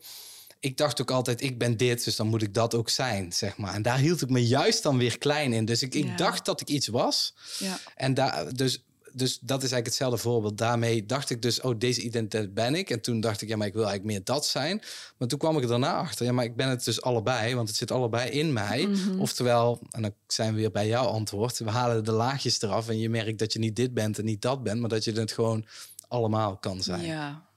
Ik 0.59 0.77
dacht 0.77 1.01
ook 1.01 1.11
altijd, 1.11 1.41
ik 1.41 1.57
ben 1.57 1.77
dit, 1.77 2.03
dus 2.03 2.15
dan 2.15 2.27
moet 2.27 2.41
ik 2.41 2.53
dat 2.53 2.75
ook 2.75 2.89
zijn, 2.89 3.33
zeg 3.33 3.57
maar. 3.57 3.73
En 3.73 3.81
daar 3.81 3.97
hield 3.97 4.21
ik 4.21 4.29
me 4.29 4.47
juist 4.47 4.83
dan 4.83 4.97
weer 4.97 5.17
klein 5.17 5.53
in. 5.53 5.65
Dus 5.65 5.81
ik, 5.81 5.93
ik 5.93 6.05
Ja. 6.05 6.15
dacht 6.15 6.45
dat 6.45 6.61
ik 6.61 6.67
iets 6.67 6.87
was. 6.87 7.33
Ja. 7.59 7.79
En 7.95 8.13
daar, 8.13 8.53
dus, 8.53 8.83
dus 9.13 9.39
dat 9.39 9.57
is 9.63 9.71
eigenlijk 9.71 9.85
hetzelfde 9.85 10.17
voorbeeld. 10.17 10.57
Daarmee 10.57 11.05
dacht 11.05 11.29
ik 11.29 11.41
dus, 11.41 11.61
oh, 11.61 11.79
deze 11.79 12.01
identiteit 12.01 12.53
ben 12.53 12.75
ik. 12.75 12.89
En 12.89 13.01
toen 13.01 13.19
dacht 13.19 13.41
ik, 13.41 13.47
ja, 13.49 13.57
maar 13.57 13.67
ik 13.67 13.73
wil 13.73 13.85
eigenlijk 13.87 14.15
meer 14.15 14.23
dat 14.25 14.45
zijn. 14.45 14.81
Maar 15.17 15.27
toen 15.27 15.39
kwam 15.39 15.57
ik 15.57 15.67
daarna 15.67 15.93
achter, 15.95 16.25
ja, 16.25 16.31
maar 16.31 16.45
ik 16.45 16.55
ben 16.55 16.69
het 16.69 16.83
dus 16.85 17.01
allebei, 17.01 17.55
want 17.55 17.67
het 17.67 17.77
zit 17.77 17.91
allebei 17.91 18.29
in 18.29 18.53
mij. 18.53 18.85
Mhm. 18.87 19.19
Oftewel, 19.19 19.81
en 19.91 20.01
dan 20.01 20.13
zijn 20.27 20.53
we 20.53 20.59
weer 20.59 20.71
bij 20.71 20.87
jouw 20.87 21.05
antwoord, 21.05 21.57
we 21.57 21.69
halen 21.69 22.03
de 22.03 22.11
laagjes 22.11 22.61
eraf 22.61 22.89
en 22.89 22.99
je 22.99 23.09
merkt 23.09 23.39
dat 23.39 23.53
je 23.53 23.59
niet 23.59 23.75
dit 23.75 23.93
bent 23.93 24.17
en 24.19 24.25
niet 24.25 24.41
dat 24.41 24.63
bent, 24.63 24.79
maar 24.79 24.89
dat 24.89 25.03
je 25.03 25.11
het 25.11 25.31
gewoon 25.31 25.65
allemaal 26.07 26.57
kan 26.57 26.83
zijn. 26.83 27.01
Ja. 27.05 27.47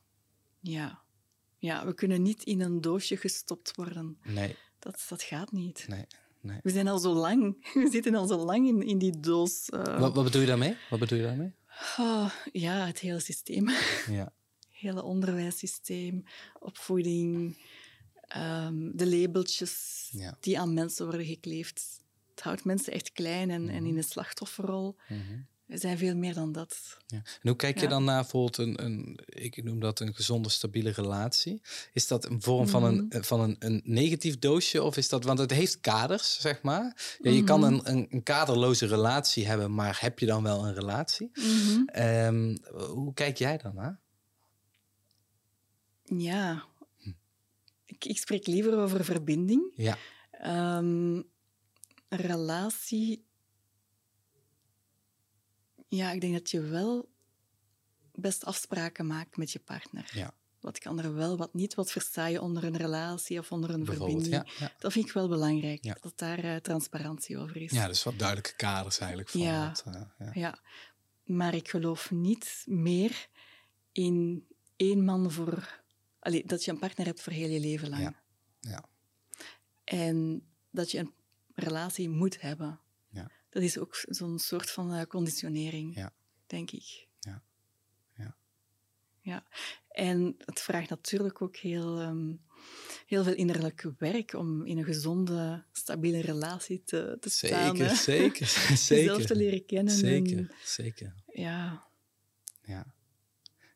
Ja. 0.60 1.00
Ja, 1.58 1.86
we 1.86 1.94
kunnen 1.94 2.22
niet 2.22 2.42
in 2.42 2.60
een 2.60 2.80
doosje 2.80 3.16
gestopt 3.16 3.76
worden. 3.76 4.18
Nee, 4.22 4.56
Dat, 4.78 5.04
dat 5.08 5.22
gaat 5.22 5.52
niet. 5.52 5.84
nee, 5.88 6.06
nee. 6.42 6.58
We 6.62 6.70
zijn 6.70 6.88
al 6.88 6.98
zo 6.98 7.12
lang. 7.14 7.56
We 7.74 7.88
zitten 7.90 8.14
al 8.14 8.26
zo 8.26 8.36
lang 8.44 8.66
in, 8.66 8.82
in 8.82 8.98
die 8.98 9.20
doos. 9.20 9.68
eh. 9.68 9.98
Wat, 9.98 10.14
wat 10.14 10.24
bedoel 10.24 10.40
je 10.40 10.46
daarmee? 10.46 10.76
Wat 10.90 10.98
bedoel 10.98 11.18
je 11.18 11.24
daarmee? 11.24 11.54
Ah, 11.96 12.30
ja, 12.52 12.86
het 12.86 12.98
hele 12.98 13.20
systeem. 13.20 13.68
Ja, 14.18 14.32
hele 14.70 15.02
onderwijssysteem, 15.02 16.22
opvoeding, 16.58 17.56
ehm, 18.28 18.90
de 18.94 19.06
labeltjes 19.06 20.08
Ja. 20.12 20.36
die 20.40 20.58
aan 20.60 20.74
mensen 20.74 21.06
worden 21.06 21.26
gekleefd. 21.26 22.00
Het 22.34 22.42
houdt 22.44 22.64
mensen 22.64 22.92
echt 22.92 23.12
klein 23.12 23.50
en, 23.50 23.68
en 23.68 23.86
in 23.86 23.96
een 23.96 24.04
slachtofferrol. 24.04 24.96
Mhm. 25.08 25.38
We 25.72 25.78
zijn 25.78 25.98
veel 25.98 26.16
meer 26.16 26.34
dan 26.34 26.52
dat. 26.52 26.98
Ja. 27.06 27.16
En 27.16 27.48
hoe 27.48 27.56
kijk 27.56 27.76
je 27.76 27.82
Ja. 27.82 27.88
dan 27.90 28.04
naar 28.04 28.20
bijvoorbeeld 28.20 28.56
een, 28.56 28.84
een, 28.84 29.18
ik 29.24 29.64
noem 29.64 29.80
dat 29.80 30.00
een 30.00 30.14
gezonde, 30.14 30.48
stabiele 30.48 30.90
relatie? 30.90 31.62
Is 31.92 32.06
dat 32.06 32.24
een 32.24 32.42
vorm 32.42 32.68
van, 32.68 32.84
een, 32.84 33.06
Mhm. 33.08 33.22
van 33.22 33.40
een, 33.40 33.56
een 33.58 33.80
negatief 33.84 34.38
doosje? 34.38 34.82
Of 34.82 34.96
is 34.96 35.08
dat, 35.08 35.24
want 35.24 35.38
het 35.38 35.50
heeft 35.50 35.80
kaders, 35.80 36.40
zeg 36.40 36.62
maar. 36.62 37.16
Ja, 37.20 37.30
je 37.30 37.44
kan 37.44 37.60
Mhm. 37.60 37.72
een, 37.72 37.90
een, 37.92 38.06
een 38.10 38.22
kaderloze 38.22 38.86
relatie 38.86 39.46
hebben, 39.46 39.74
maar 39.74 39.98
heb 40.00 40.18
je 40.18 40.26
dan 40.26 40.42
wel 40.42 40.66
een 40.66 40.74
relatie? 40.74 41.30
Mhm. 41.34 41.82
Ehm, 41.86 42.56
hoe 42.90 43.14
kijk 43.14 43.36
jij 43.38 43.56
dan 43.56 43.74
naar? 43.74 44.00
Ja. 46.04 46.64
Ik, 47.84 48.04
ik 48.04 48.18
spreek 48.18 48.46
liever 48.46 48.78
over 48.78 49.04
verbinding. 49.04 49.72
Ja, 49.76 49.96
Ehm, 50.30 51.22
relatie. 52.08 53.24
Ja, 55.96 56.10
ik 56.10 56.20
denk 56.20 56.32
dat 56.32 56.50
je 56.50 56.60
wel 56.60 57.08
best 58.14 58.44
afspraken 58.44 59.06
maakt 59.06 59.36
met 59.36 59.50
je 59.52 59.58
partner. 59.58 60.10
ja 60.14 60.34
Wat 60.60 60.78
kan 60.78 60.98
er 61.00 61.14
wel, 61.14 61.36
wat 61.36 61.54
niet? 61.54 61.74
Wat 61.74 61.90
versta 61.90 62.26
je 62.26 62.40
onder 62.40 62.64
een 62.64 62.76
relatie 62.76 63.38
of 63.38 63.52
onder 63.52 63.70
een 63.70 63.84
verbinding? 63.84 64.26
Ja, 64.26 64.46
ja. 64.58 64.72
Dat 64.78 64.92
vind 64.92 65.06
ik 65.06 65.12
wel 65.12 65.28
belangrijk, 65.28 65.84
Ja. 65.84 65.96
dat 66.00 66.18
daar 66.18 66.38
eh, 66.38 66.56
transparantie 66.56 67.38
over 67.38 67.56
is. 67.56 67.70
ja, 67.72 67.86
dus 67.86 68.02
wat 68.02 68.18
duidelijke 68.18 68.56
kaders 68.56 68.98
eigenlijk. 68.98 69.28
Van 69.28 69.40
Ja. 69.40 69.66
wat, 69.68 69.84
eh, 69.86 70.02
ja. 70.18 70.30
Ja. 70.34 70.58
Maar 71.24 71.54
ik 71.54 71.68
geloof 71.68 72.10
niet 72.10 72.62
meer 72.66 73.28
in 73.92 74.46
één 74.76 75.04
man 75.04 75.30
voor... 75.30 75.80
Allee, 76.18 76.46
dat 76.46 76.64
je 76.64 76.70
een 76.70 76.78
partner 76.78 77.06
hebt 77.06 77.20
voor 77.22 77.32
heel 77.32 77.48
je 77.48 77.60
leven 77.60 77.88
lang. 77.88 78.02
Ja. 78.02 78.14
Ja. 78.60 78.84
En 79.84 80.46
dat 80.70 80.90
je 80.90 80.98
een 80.98 81.12
relatie 81.54 82.08
moet 82.08 82.40
hebben. 82.40 82.80
Dat 83.52 83.62
is 83.62 83.78
ook 83.78 84.04
zo'n 84.08 84.38
soort 84.38 84.70
van 84.70 84.92
eh, 84.92 85.02
conditionering, 85.06 85.94
Ja. 85.94 86.12
denk 86.46 86.70
ik. 86.70 87.06
Ja. 87.20 87.42
Ja. 88.16 88.36
Ja. 89.20 89.44
En 89.88 90.34
het 90.38 90.60
vraagt 90.60 90.88
natuurlijk 90.88 91.42
ook 91.42 91.56
heel, 91.56 92.00
ehm, 92.00 92.32
heel 93.06 93.24
veel 93.24 93.34
innerlijk 93.34 93.86
werk 93.98 94.32
om 94.34 94.66
in 94.66 94.78
een 94.78 94.84
gezonde, 94.84 95.64
stabiele 95.72 96.20
relatie 96.20 96.82
te, 96.84 97.16
te 97.20 97.30
staan. 97.30 97.76
Zeker, 97.76 97.96
zeker, 97.96 98.46
Jezelf 98.68 99.16
te 99.16 99.22
zeker. 99.22 99.36
leren 99.36 99.66
kennen. 99.66 99.94
Zeker, 99.94 100.38
En, 100.38 100.50
zeker. 100.64 101.14
ja. 101.26 101.86
Ja. 102.64 102.94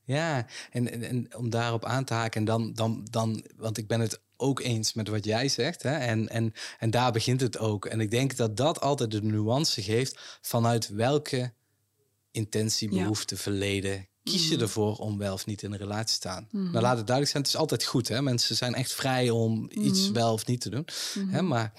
Ja, 0.04 0.46
en, 0.70 0.90
en, 0.92 1.02
en 1.02 1.36
om 1.36 1.50
daarop 1.50 1.84
aan 1.84 2.04
te 2.04 2.14
haken, 2.14 2.40
en 2.40 2.44
dan, 2.46 2.72
dan, 2.74 3.06
dan, 3.10 3.44
want 3.56 3.78
ik 3.78 3.86
ben 3.86 4.00
het 4.00 4.20
ook 4.36 4.60
eens 4.60 4.92
met 4.92 5.08
wat 5.08 5.24
jij 5.24 5.48
zegt, 5.48 5.82
hè? 5.82 5.96
En, 5.96 6.28
en, 6.28 6.52
en 6.78 6.90
daar 6.90 7.12
begint 7.12 7.40
het 7.40 7.58
ook. 7.58 7.86
En 7.86 8.00
ik 8.00 8.10
denk 8.10 8.36
dat 8.36 8.56
dat 8.56 8.80
altijd 8.80 9.10
de 9.10 9.22
nuance 9.22 9.82
geeft 9.82 10.38
vanuit 10.40 10.88
welke 10.88 11.52
intentie, 12.30 12.94
Ja. 12.94 13.00
behoefte, 13.02 13.36
verleden 13.36 14.08
kies 14.22 14.48
je 14.48 14.54
Mhm. 14.54 14.62
ervoor 14.62 14.96
om 14.96 15.18
wel 15.18 15.32
of 15.32 15.46
niet 15.46 15.62
in 15.62 15.72
een 15.72 15.78
relatie 15.78 16.06
te 16.06 16.12
staan. 16.12 16.48
Mhm. 16.50 16.62
Nou, 16.70 16.80
laat 16.82 16.96
het 16.96 17.06
duidelijk 17.06 17.30
zijn, 17.30 17.42
het 17.42 17.52
is 17.52 17.58
altijd 17.58 17.84
goed, 17.84 18.08
hè? 18.08 18.22
Mensen 18.22 18.56
zijn 18.56 18.74
echt 18.74 18.92
vrij 18.92 19.30
om 19.30 19.70
iets 19.72 20.04
Mhm. 20.04 20.12
wel 20.12 20.32
of 20.32 20.46
niet 20.46 20.60
te 20.60 20.70
doen. 20.70 20.86
Mhm. 21.14 21.28
Hè? 21.28 21.42
Maar 21.42 21.72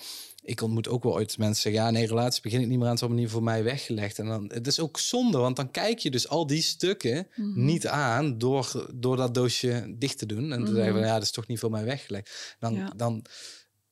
ik 0.47 0.61
ontmoet 0.61 0.87
ook 0.87 1.03
wel 1.03 1.13
ooit 1.13 1.37
mensen 1.37 1.61
zeggen... 1.61 1.81
ja, 1.81 1.91
nee, 1.91 2.07
relatie 2.07 2.41
begin 2.41 2.61
ik 2.61 2.67
niet 2.67 2.79
meer 2.79 2.87
aan, 2.87 2.97
allemaal 2.97 3.17
niet 3.19 3.29
voor 3.29 3.43
mij 3.43 3.63
weggelegd. 3.63 4.19
En 4.19 4.25
dan, 4.25 4.51
het 4.53 4.67
is 4.67 4.79
ook 4.79 4.99
zonde, 4.99 5.37
want 5.37 5.55
dan 5.55 5.71
kijk 5.71 5.99
je 5.99 6.11
dus 6.11 6.27
al 6.27 6.47
die 6.47 6.61
stukken 6.61 7.27
Mhm. 7.35 7.65
niet 7.65 7.87
aan... 7.87 8.37
Door, 8.37 8.89
door 8.95 9.15
dat 9.17 9.33
doosje 9.33 9.95
dicht 9.97 10.17
te 10.17 10.25
doen. 10.25 10.51
En 10.51 10.59
te 10.59 10.71
Mhm. 10.71 10.75
zeggen 10.75 10.93
van, 10.93 11.01
ja, 11.03 11.13
dat 11.13 11.21
is 11.23 11.31
toch 11.31 11.47
niet 11.47 11.59
voor 11.59 11.71
mij 11.71 11.83
weggelegd. 11.85 12.55
Dan, 12.59 12.73
Ja. 12.73 12.93
dan, 12.95 13.25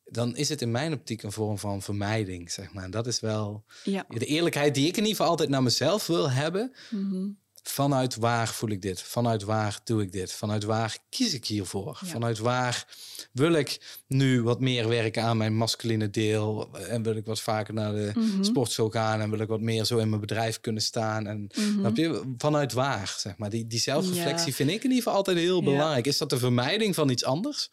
dan 0.04 0.36
is 0.36 0.48
het 0.48 0.62
in 0.62 0.70
mijn 0.70 0.92
optiek 0.92 1.22
een 1.22 1.32
vorm 1.32 1.58
van 1.58 1.82
vermijding, 1.82 2.50
zeg 2.50 2.72
maar. 2.72 2.84
En 2.84 2.90
dat 2.90 3.06
is 3.06 3.20
wel 3.20 3.64
Ja. 3.84 4.04
de 4.08 4.26
eerlijkheid 4.26 4.74
die 4.74 4.84
ik 4.86 4.92
in 4.96 5.02
ieder 5.02 5.16
geval 5.16 5.30
altijd 5.30 5.48
naar 5.48 5.62
mezelf 5.62 6.06
wil 6.06 6.30
hebben... 6.30 6.72
Mhm. 6.90 7.28
Vanuit 7.68 8.16
waar 8.16 8.48
voel 8.48 8.70
ik 8.70 8.82
dit? 8.82 9.02
Vanuit 9.02 9.42
waar 9.42 9.80
doe 9.84 10.02
ik 10.02 10.12
dit? 10.12 10.32
Vanuit 10.32 10.64
waar 10.64 10.98
kies 11.10 11.34
ik 11.34 11.46
hiervoor? 11.46 11.98
Ja. 12.02 12.08
Vanuit 12.08 12.38
waar 12.38 12.86
wil 13.32 13.52
ik 13.52 14.00
nu 14.06 14.42
wat 14.42 14.60
meer 14.60 14.88
werken 14.88 15.22
aan 15.22 15.36
mijn 15.36 15.56
masculine 15.56 16.10
deel? 16.10 16.68
En 16.88 17.02
wil 17.02 17.16
ik 17.16 17.26
wat 17.26 17.40
vaker 17.40 17.74
naar 17.74 17.92
de 17.92 18.10
Mhm. 18.14 18.42
sportschool 18.42 18.90
gaan? 18.90 19.20
En 19.20 19.30
wil 19.30 19.38
ik 19.40 19.48
wat 19.48 19.60
meer 19.60 19.84
zo 19.84 19.98
in 19.98 20.08
mijn 20.08 20.20
bedrijf 20.20 20.60
kunnen 20.60 20.82
staan? 20.82 21.26
En 21.26 21.48
Mhm. 21.56 21.90
je? 22.00 22.34
Vanuit 22.38 22.72
waar, 22.72 23.14
zeg 23.18 23.36
maar. 23.36 23.50
Die, 23.50 23.66
die 23.66 23.78
zelfreflectie 23.80 24.48
Ja. 24.48 24.54
vind 24.54 24.68
ik 24.70 24.76
in 24.76 24.82
ieder 24.82 24.96
geval 24.96 25.14
altijd 25.14 25.36
heel 25.38 25.58
Ja. 25.58 25.64
belangrijk. 25.64 26.06
Is 26.06 26.18
dat 26.18 26.30
de 26.30 26.38
vermijding 26.38 26.94
van 26.94 27.08
iets 27.08 27.24
anders? 27.24 27.70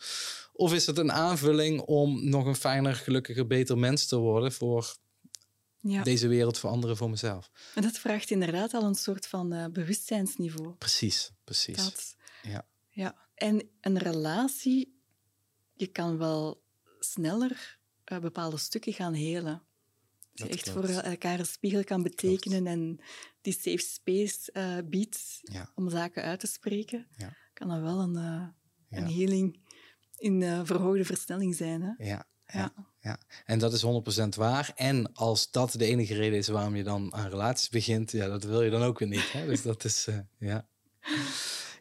Of 0.54 0.74
is 0.74 0.86
het 0.86 0.98
een 0.98 1.12
aanvulling 1.12 1.82
om 1.82 2.30
nog 2.30 2.46
een 2.46 2.56
fijner, 2.56 2.96
gelukkiger, 2.96 3.48
beter 3.48 3.78
mens 3.78 4.06
te 4.06 4.16
worden 4.18 4.52
voor 4.52 4.96
ja. 5.91 6.03
deze 6.03 6.27
wereld, 6.27 6.57
voor 6.57 6.69
anderen, 6.69 6.97
voor 6.97 7.09
mezelf? 7.09 7.51
En 7.75 7.81
dat 7.81 7.97
vraagt 7.97 8.29
inderdaad 8.31 8.73
al 8.73 8.84
een 8.84 8.95
soort 8.95 9.27
van 9.27 9.53
eh, 9.53 9.65
bewustzijnsniveau. 9.67 10.73
Precies, 10.75 11.31
precies. 11.43 11.75
Dat, 11.77 12.15
Ja. 12.41 12.67
ja. 12.89 13.15
En 13.36 13.69
een 13.81 13.97
relatie, 13.97 15.01
je 15.73 15.88
kan 15.88 16.17
wel 16.17 16.63
sneller 16.99 17.79
eh, 18.03 18.19
bepaalde 18.19 18.57
stukken 18.57 18.93
gaan 18.93 19.13
helen. 19.13 19.63
Dat 20.34 20.47
je 20.47 20.53
echt 20.53 20.71
klopt. 20.71 20.91
voor 20.91 20.97
elkaar 21.01 21.39
een 21.39 21.45
spiegel 21.45 21.84
kan 21.84 22.03
betekenen 22.03 22.67
en 22.67 22.99
die 23.41 23.53
safe 23.53 23.77
space 23.77 24.51
eh, 24.51 24.77
biedt 24.86 25.39
Ja. 25.41 25.71
om 25.75 25.89
zaken 25.89 26.23
uit 26.23 26.39
te 26.39 26.47
spreken, 26.47 27.07
Ja. 27.17 27.36
kan 27.53 27.67
dat 27.67 27.81
wel 27.81 27.99
een, 27.99 28.15
een 28.89 29.07
healing 29.13 29.61
in 30.17 30.65
verhoogde 30.65 31.05
versnelling 31.05 31.55
zijn. 31.55 31.81
Hè? 31.81 32.05
Ja, 32.05 32.25
ja, 32.48 32.74
Ja. 33.02 33.18
En 33.46 33.60
dat 33.60 33.74
is 33.74 33.82
100% 33.82 34.36
waar. 34.36 34.72
En 34.76 35.14
als 35.14 35.52
dat 35.52 35.72
de 35.72 35.86
enige 35.86 36.14
reden 36.14 36.38
is 36.38 36.48
waarom 36.48 36.76
je 36.76 36.84
dan 36.84 37.14
aan 37.14 37.30
relaties 37.30 37.70
begint, 37.70 38.12
ja, 38.12 38.28
dat 38.28 38.44
wil 38.44 38.62
je 38.62 38.70
dan 38.70 38.84
ook 38.84 39.00
weer 39.00 39.08
niet. 39.08 39.32
Hè? 39.32 39.46
Dus 39.46 39.62
dat 39.62 39.84
is, 39.84 40.08
eh, 40.08 40.18
ja. 40.38 40.66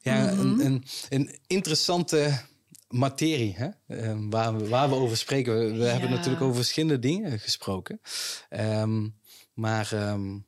Ja, 0.03 0.25
Mhm. 0.33 0.41
een, 0.41 0.65
een, 0.65 0.85
een 1.09 1.39
interessante 1.47 2.41
materie 2.89 3.55
hè? 3.57 3.69
Eh, 3.87 4.17
waar, 4.31 4.57
we, 4.57 4.69
waar 4.69 4.89
we 4.89 4.95
over 4.95 5.17
spreken. 5.17 5.59
We, 5.59 5.77
we 5.77 5.85
hebben 5.85 6.11
natuurlijk 6.11 6.43
over 6.43 6.55
verschillende 6.57 6.99
dingen 6.99 7.39
gesproken. 7.39 8.01
Ehm, 8.49 9.09
maar 9.55 9.93
ehm, 9.93 10.39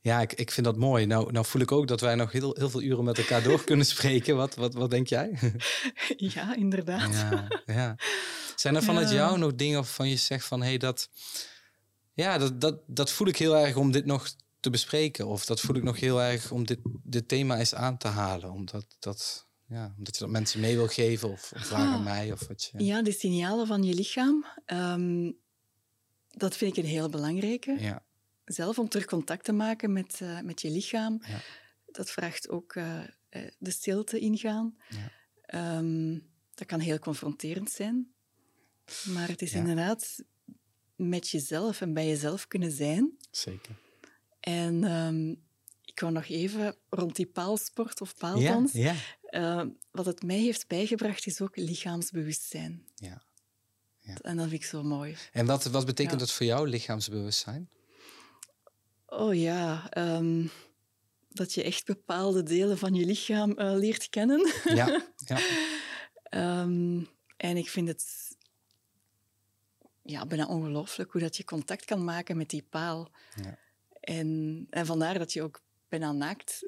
ja, 0.00 0.20
ik, 0.20 0.32
ik 0.32 0.50
vind 0.50 0.66
dat 0.66 0.76
mooi. 0.76 1.06
Nou, 1.06 1.32
nou 1.32 1.46
voel 1.46 1.62
ik 1.62 1.72
ook 1.72 1.86
dat 1.88 2.00
wij 2.00 2.14
nog 2.14 2.32
heel, 2.32 2.56
heel 2.58 2.70
veel 2.70 2.82
uren 2.82 3.04
met 3.04 3.18
elkaar 3.18 3.42
door 3.42 3.64
kunnen 3.64 3.86
spreken. 3.94 4.36
Wat, 4.36 4.54
wat, 4.54 4.74
wat 4.74 4.90
denk 4.90 5.06
jij? 5.08 5.38
Ja, 6.16 6.56
inderdaad. 6.56 7.12
Ja, 7.12 7.48
ja. 7.66 7.96
Zijn 8.56 8.74
er 8.74 8.82
vanuit 8.82 9.08
Ja. 9.08 9.14
jou 9.14 9.38
nog 9.38 9.54
dingen 9.54 9.74
waarvan 9.74 10.08
je 10.08 10.16
zegt 10.16 10.46
van 10.46 10.60
hé, 10.60 10.68
hey, 10.68 10.78
dat, 10.78 11.08
ja, 12.12 12.38
dat, 12.38 12.60
dat, 12.60 12.80
dat 12.86 13.10
voel 13.10 13.26
ik 13.28 13.36
heel 13.36 13.56
erg 13.56 13.76
om 13.76 13.90
dit 13.92 14.04
nog 14.04 14.28
te 14.60 14.70
bespreken? 14.70 15.26
Of 15.26 15.44
dat 15.44 15.60
voel 15.60 15.76
ik 15.76 15.82
nog 15.82 16.00
heel 16.00 16.22
erg 16.22 16.50
om 16.50 16.66
dit, 16.66 16.78
dit 17.02 17.28
thema 17.28 17.58
eens 17.58 17.74
aan 17.74 17.98
te 17.98 18.08
halen? 18.08 18.50
Omdat 18.52 18.86
dat, 18.98 19.46
ja, 19.68 19.94
omdat 19.98 20.14
je 20.16 20.22
dat 20.22 20.30
mensen 20.32 20.60
mee 20.60 20.76
wil 20.76 20.86
geven 20.88 21.30
of, 21.30 21.52
of 21.54 21.66
vragen 21.66 21.86
aan 21.86 21.98
Ah. 21.98 22.04
mij 22.04 22.32
of 22.32 22.46
wat 22.46 22.64
je... 22.72 22.84
Ja, 22.84 23.02
de 23.02 23.12
signalen 23.12 23.66
van 23.66 23.82
je 23.82 23.94
lichaam, 23.94 24.44
ehm, 24.66 25.32
dat 26.30 26.56
vind 26.56 26.76
ik 26.76 26.84
een 26.84 26.90
heel 26.90 27.08
belangrijke. 27.08 27.76
Ja, 27.80 28.02
Zelf 28.44 28.78
om 28.78 28.88
terug 28.88 29.06
contact 29.06 29.44
te 29.44 29.52
maken 29.52 29.92
met, 29.92 30.20
eh, 30.20 30.40
met 30.40 30.60
je 30.60 30.70
lichaam. 30.70 31.22
Ja. 31.26 31.40
Dat 31.86 32.10
vraagt 32.10 32.48
ook 32.48 32.74
eh, 32.74 33.00
eh, 33.28 33.50
de 33.58 33.70
stilte 33.70 34.18
ingaan. 34.18 34.76
Ja. 34.88 35.10
Ehm, 35.42 36.18
dat 36.54 36.66
kan 36.66 36.80
heel 36.80 36.98
confronterend 36.98 37.70
zijn. 37.70 38.13
Maar 39.04 39.28
het 39.28 39.42
is 39.42 39.52
Ja. 39.52 39.58
inderdaad 39.58 40.22
met 40.96 41.28
jezelf 41.28 41.80
en 41.80 41.94
bij 41.94 42.06
jezelf 42.06 42.46
kunnen 42.48 42.70
zijn. 42.70 43.16
zeker. 43.30 43.74
En 44.40 44.84
ehm, 44.84 45.30
ik 45.84 46.00
wou 46.00 46.12
nog 46.12 46.26
even 46.28 46.76
rond 46.88 47.16
die 47.16 47.26
paalsport 47.26 48.00
of 48.00 48.16
paaldans. 48.16 48.72
ja. 48.72 48.94
Eh, 49.22 49.62
wat 49.90 50.06
het 50.06 50.22
mij 50.22 50.38
heeft 50.38 50.66
bijgebracht 50.68 51.26
is 51.26 51.40
ook 51.40 51.56
lichaamsbewustzijn. 51.56 52.84
ja. 52.94 53.22
Ja. 53.98 54.14
En 54.20 54.36
dat 54.36 54.48
vind 54.48 54.60
ik 54.62 54.68
zo 54.68 54.82
mooi. 54.82 55.16
En 55.32 55.46
wat, 55.46 55.64
wat 55.64 55.86
betekent 55.86 56.20
dat 56.20 56.32
voor 56.32 56.46
jou, 56.46 56.68
lichaamsbewustzijn? 56.68 57.68
Oh 59.06 59.34
ja, 59.34 59.90
ehm, 59.90 60.46
dat 61.28 61.52
je 61.54 61.62
echt 61.62 61.86
bepaalde 61.86 62.42
delen 62.42 62.78
van 62.78 62.94
je 62.94 63.04
lichaam 63.06 63.52
eh, 63.52 63.72
leert 63.76 64.08
kennen. 64.08 64.52
Ja, 64.64 65.02
ja. 65.26 65.38
Ehm, 66.22 67.02
en 67.36 67.56
ik 67.56 67.68
vind 67.68 67.88
het 67.88 68.33
ja, 70.04 70.26
bijna 70.26 70.46
ongelooflijk 70.46 71.12
hoe 71.12 71.20
dat 71.20 71.36
je 71.36 71.44
contact 71.44 71.84
kan 71.84 72.04
maken 72.04 72.36
met 72.36 72.50
die 72.50 72.66
paal. 72.70 73.10
Ja. 73.42 73.58
En, 74.00 74.66
en 74.70 74.86
vandaar 74.86 75.18
dat 75.18 75.32
je 75.32 75.42
ook 75.42 75.62
bijna 75.88 76.12
naakt 76.12 76.62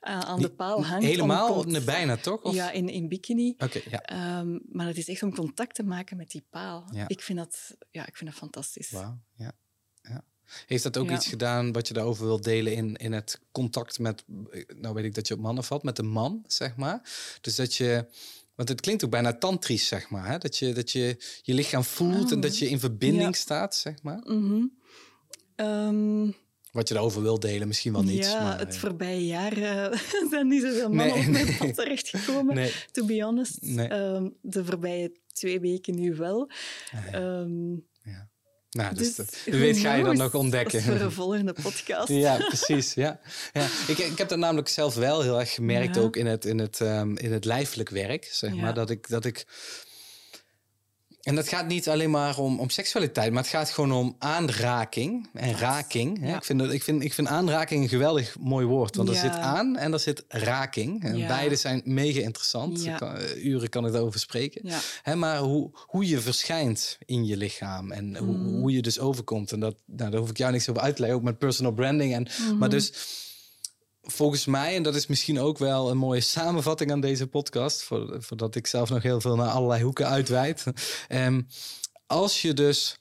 aan 0.00 0.24
aan 0.30 0.40
de 0.40 0.50
paal 0.50 0.84
hangt. 0.86 1.04
Helemaal? 1.04 1.64
bijna 1.84 2.16
toch? 2.30 2.42
Of? 2.42 2.54
Ja, 2.54 2.70
in, 2.70 2.88
in 2.88 3.08
bikini. 3.08 3.54
Oké, 3.58 3.80
ja. 3.90 4.02
Ehm, 4.02 4.58
maar 4.72 4.86
het 4.86 4.96
is 4.96 5.08
echt 5.08 5.22
om 5.22 5.34
contact 5.34 5.74
te 5.74 5.82
maken 5.82 6.16
met 6.16 6.30
die 6.30 6.44
paal. 6.50 6.84
Ja. 6.92 7.08
Ik, 7.08 7.20
vind 7.20 7.38
dat, 7.38 7.76
ja, 7.90 8.06
ik 8.06 8.16
vind 8.16 8.30
dat 8.30 8.38
fantastisch. 8.38 8.90
Wauw, 8.90 9.18
ja. 9.34 9.52
ja. 10.02 10.24
Heeft 10.66 10.82
dat 10.82 10.96
ook 10.96 11.08
Ja. 11.08 11.14
iets 11.14 11.26
gedaan 11.26 11.72
wat 11.72 11.88
je 11.88 11.94
daarover 11.94 12.26
wilt 12.26 12.44
delen 12.44 12.74
in, 12.74 12.96
in 12.96 13.12
het 13.12 13.40
contact 13.52 13.98
met, 13.98 14.24
nou 14.66 14.94
weet 14.94 15.04
ik 15.04 15.14
dat 15.14 15.28
je 15.28 15.34
op 15.34 15.40
mannen 15.40 15.64
valt, 15.64 15.82
met 15.82 15.98
een 15.98 16.08
man, 16.10 16.44
zeg 16.46 16.76
maar. 16.76 17.00
Dus 17.40 17.54
dat 17.56 17.74
je, 17.74 18.06
want 18.60 18.72
het 18.72 18.80
klinkt 18.80 19.04
ook 19.04 19.10
bijna 19.10 19.32
tantrisch, 19.32 19.86
zeg 19.86 20.10
maar. 20.10 20.26
Hè? 20.28 20.38
Dat, 20.38 20.56
je, 20.56 20.72
dat 20.72 20.90
je 20.90 21.16
je 21.42 21.54
lichaam 21.54 21.84
voelt 21.84 22.30
en 22.30 22.36
Oh. 22.36 22.42
dat 22.42 22.58
je 22.58 22.68
in 22.68 22.78
verbinding 22.80 23.22
Ja. 23.22 23.32
staat, 23.32 23.74
zeg 23.74 24.02
maar. 24.02 24.20
Mhm. 24.24 24.62
Ehm, 25.56 26.30
Wat 26.72 26.88
je 26.88 26.94
daarover 26.94 27.22
wilt 27.22 27.42
delen, 27.42 27.66
misschien 27.68 27.92
wel 27.92 28.02
niet. 28.02 28.24
ja, 28.24 28.42
maar, 28.42 28.58
het 28.58 28.74
eh, 28.74 28.80
voorbije 28.80 29.26
jaar 29.26 29.54
zijn 30.30 30.48
niet 30.48 30.62
zoveel 30.62 30.88
mannen 30.90 31.16
Nee, 31.16 31.26
op 31.26 31.32
mijn 31.32 31.56
pad 31.56 31.74
terechtgekomen, 31.74 32.54
Nee. 32.54 32.72
to 32.92 33.04
be 33.04 33.22
honest. 33.22 33.56
Nee. 33.60 33.88
Ehm, 33.88 34.28
de 34.42 34.64
voorbije 34.64 35.12
twee 35.32 35.60
weken 35.60 35.94
nu 35.94 36.14
wel. 36.14 36.50
Ja. 37.12 37.46
Nou, 38.70 38.94
dus, 38.94 39.14
dus 39.14 39.16
dat- 39.26 39.54
weet 39.54 39.78
ga 39.78 39.94
je 39.94 40.02
knows? 40.02 40.18
nog 40.18 40.34
ontdekken. 40.34 40.82
Voor 40.82 40.94
een 41.00 41.12
volgende 41.12 41.52
podcast. 41.62 42.08
Ja, 42.08 42.36
precies. 42.36 42.94
Ja. 42.94 43.20
Ja. 43.52 43.66
Ik, 43.86 43.98
ik 43.98 44.18
heb 44.18 44.28
dat 44.28 44.38
namelijk 44.38 44.68
zelf 44.68 44.94
wel 44.94 45.22
heel 45.22 45.40
erg 45.40 45.52
gemerkt, 45.54 45.94
Ja. 45.94 46.00
ook 46.00 46.16
in 46.16 46.26
het, 46.26 46.44
in, 46.44 46.58
het, 46.58 46.80
ehm, 46.80 47.16
in 47.16 47.32
het 47.32 47.44
lijfelijk 47.44 47.88
werk, 47.88 48.28
zeg 48.32 48.54
Ja. 48.54 48.60
maar. 48.60 48.74
Dat 48.74 48.90
ik, 48.90 49.08
dat 49.08 49.24
ik. 49.24 49.44
En 51.20 51.34
dat 51.34 51.48
gaat 51.48 51.66
niet 51.66 51.88
alleen 51.88 52.10
maar 52.10 52.38
om, 52.38 52.60
om 52.60 52.70
seksualiteit, 52.70 53.32
maar 53.32 53.42
het 53.42 53.52
gaat 53.52 53.70
gewoon 53.70 53.92
om 53.92 54.16
aanraking 54.18 55.28
en 55.34 55.56
raking. 55.58 56.20
Hè? 56.20 56.28
Ja. 56.28 56.36
Ik, 56.36 56.44
vind 56.44 56.58
dat, 56.58 56.72
ik, 56.72 56.82
vind, 56.82 57.02
ik 57.02 57.14
vind 57.14 57.28
aanraking 57.28 57.82
een 57.82 57.88
geweldig 57.88 58.36
mooi 58.38 58.66
woord, 58.66 58.96
want 58.96 59.08
er 59.08 59.14
zit 59.14 59.30
aan 59.36 59.76
en 59.76 59.92
er 59.92 59.98
zit 60.00 60.24
raking. 60.28 61.04
En 61.04 61.16
Ja. 61.16 61.26
beide 61.26 61.56
zijn 61.56 61.80
mega 61.84 62.20
interessant. 62.20 62.84
Kan- 62.96 63.16
eh, 63.16 63.44
uren 63.44 63.68
kan 63.68 63.86
ik 63.86 63.92
daarover 63.92 64.20
spreken. 64.20 64.62
Hè, 65.02 65.14
maar 65.14 65.38
hoe, 65.38 65.70
hoe 65.74 66.06
je 66.08 66.20
verschijnt 66.20 66.98
in 67.06 67.26
je 67.26 67.36
lichaam 67.36 67.92
en 67.92 68.16
hoe, 68.16 68.36
Mm. 68.36 68.58
hoe 68.60 68.72
je 68.72 68.82
dus 68.82 68.98
overkomt. 68.98 69.52
En 69.52 69.60
dat, 69.60 69.74
nou, 69.86 70.10
daar 70.10 70.20
hoef 70.20 70.30
ik 70.30 70.38
jou 70.38 70.52
niks 70.52 70.68
over 70.68 70.82
uit 70.82 70.94
te 70.94 71.00
leggen, 71.00 71.18
ook 71.18 71.24
met 71.24 71.38
personal 71.38 71.72
branding. 71.72 72.14
En, 72.14 72.22
Mhm. 72.46 72.58
Maar 72.58 72.68
dus 72.68 72.92
volgens 74.02 74.46
mij, 74.46 74.74
en 74.74 74.82
dat 74.82 74.94
is 74.94 75.06
misschien 75.06 75.40
ook 75.40 75.58
wel 75.58 75.90
een 75.90 75.96
mooie 75.96 76.20
samenvatting 76.20 76.90
aan 76.92 77.00
deze 77.00 77.26
podcast, 77.26 77.82
voor, 77.82 78.22
voordat 78.22 78.54
ik 78.54 78.66
zelf 78.66 78.90
nog 78.90 79.02
heel 79.02 79.20
veel 79.20 79.36
naar 79.36 79.50
allerlei 79.50 79.82
hoeken 79.82 80.08
uitweid. 80.08 80.64
Ehm, 81.08 81.42
als 82.06 82.42
je 82.42 82.54
dus 82.54 82.98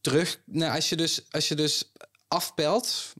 terug, 0.00 0.40
nou, 0.44 0.74
als 0.74 0.88
je 0.88 0.96
dus, 0.96 1.26
als 1.30 1.48
je 1.48 1.54
dus 1.54 1.92
afpelt 2.28 3.14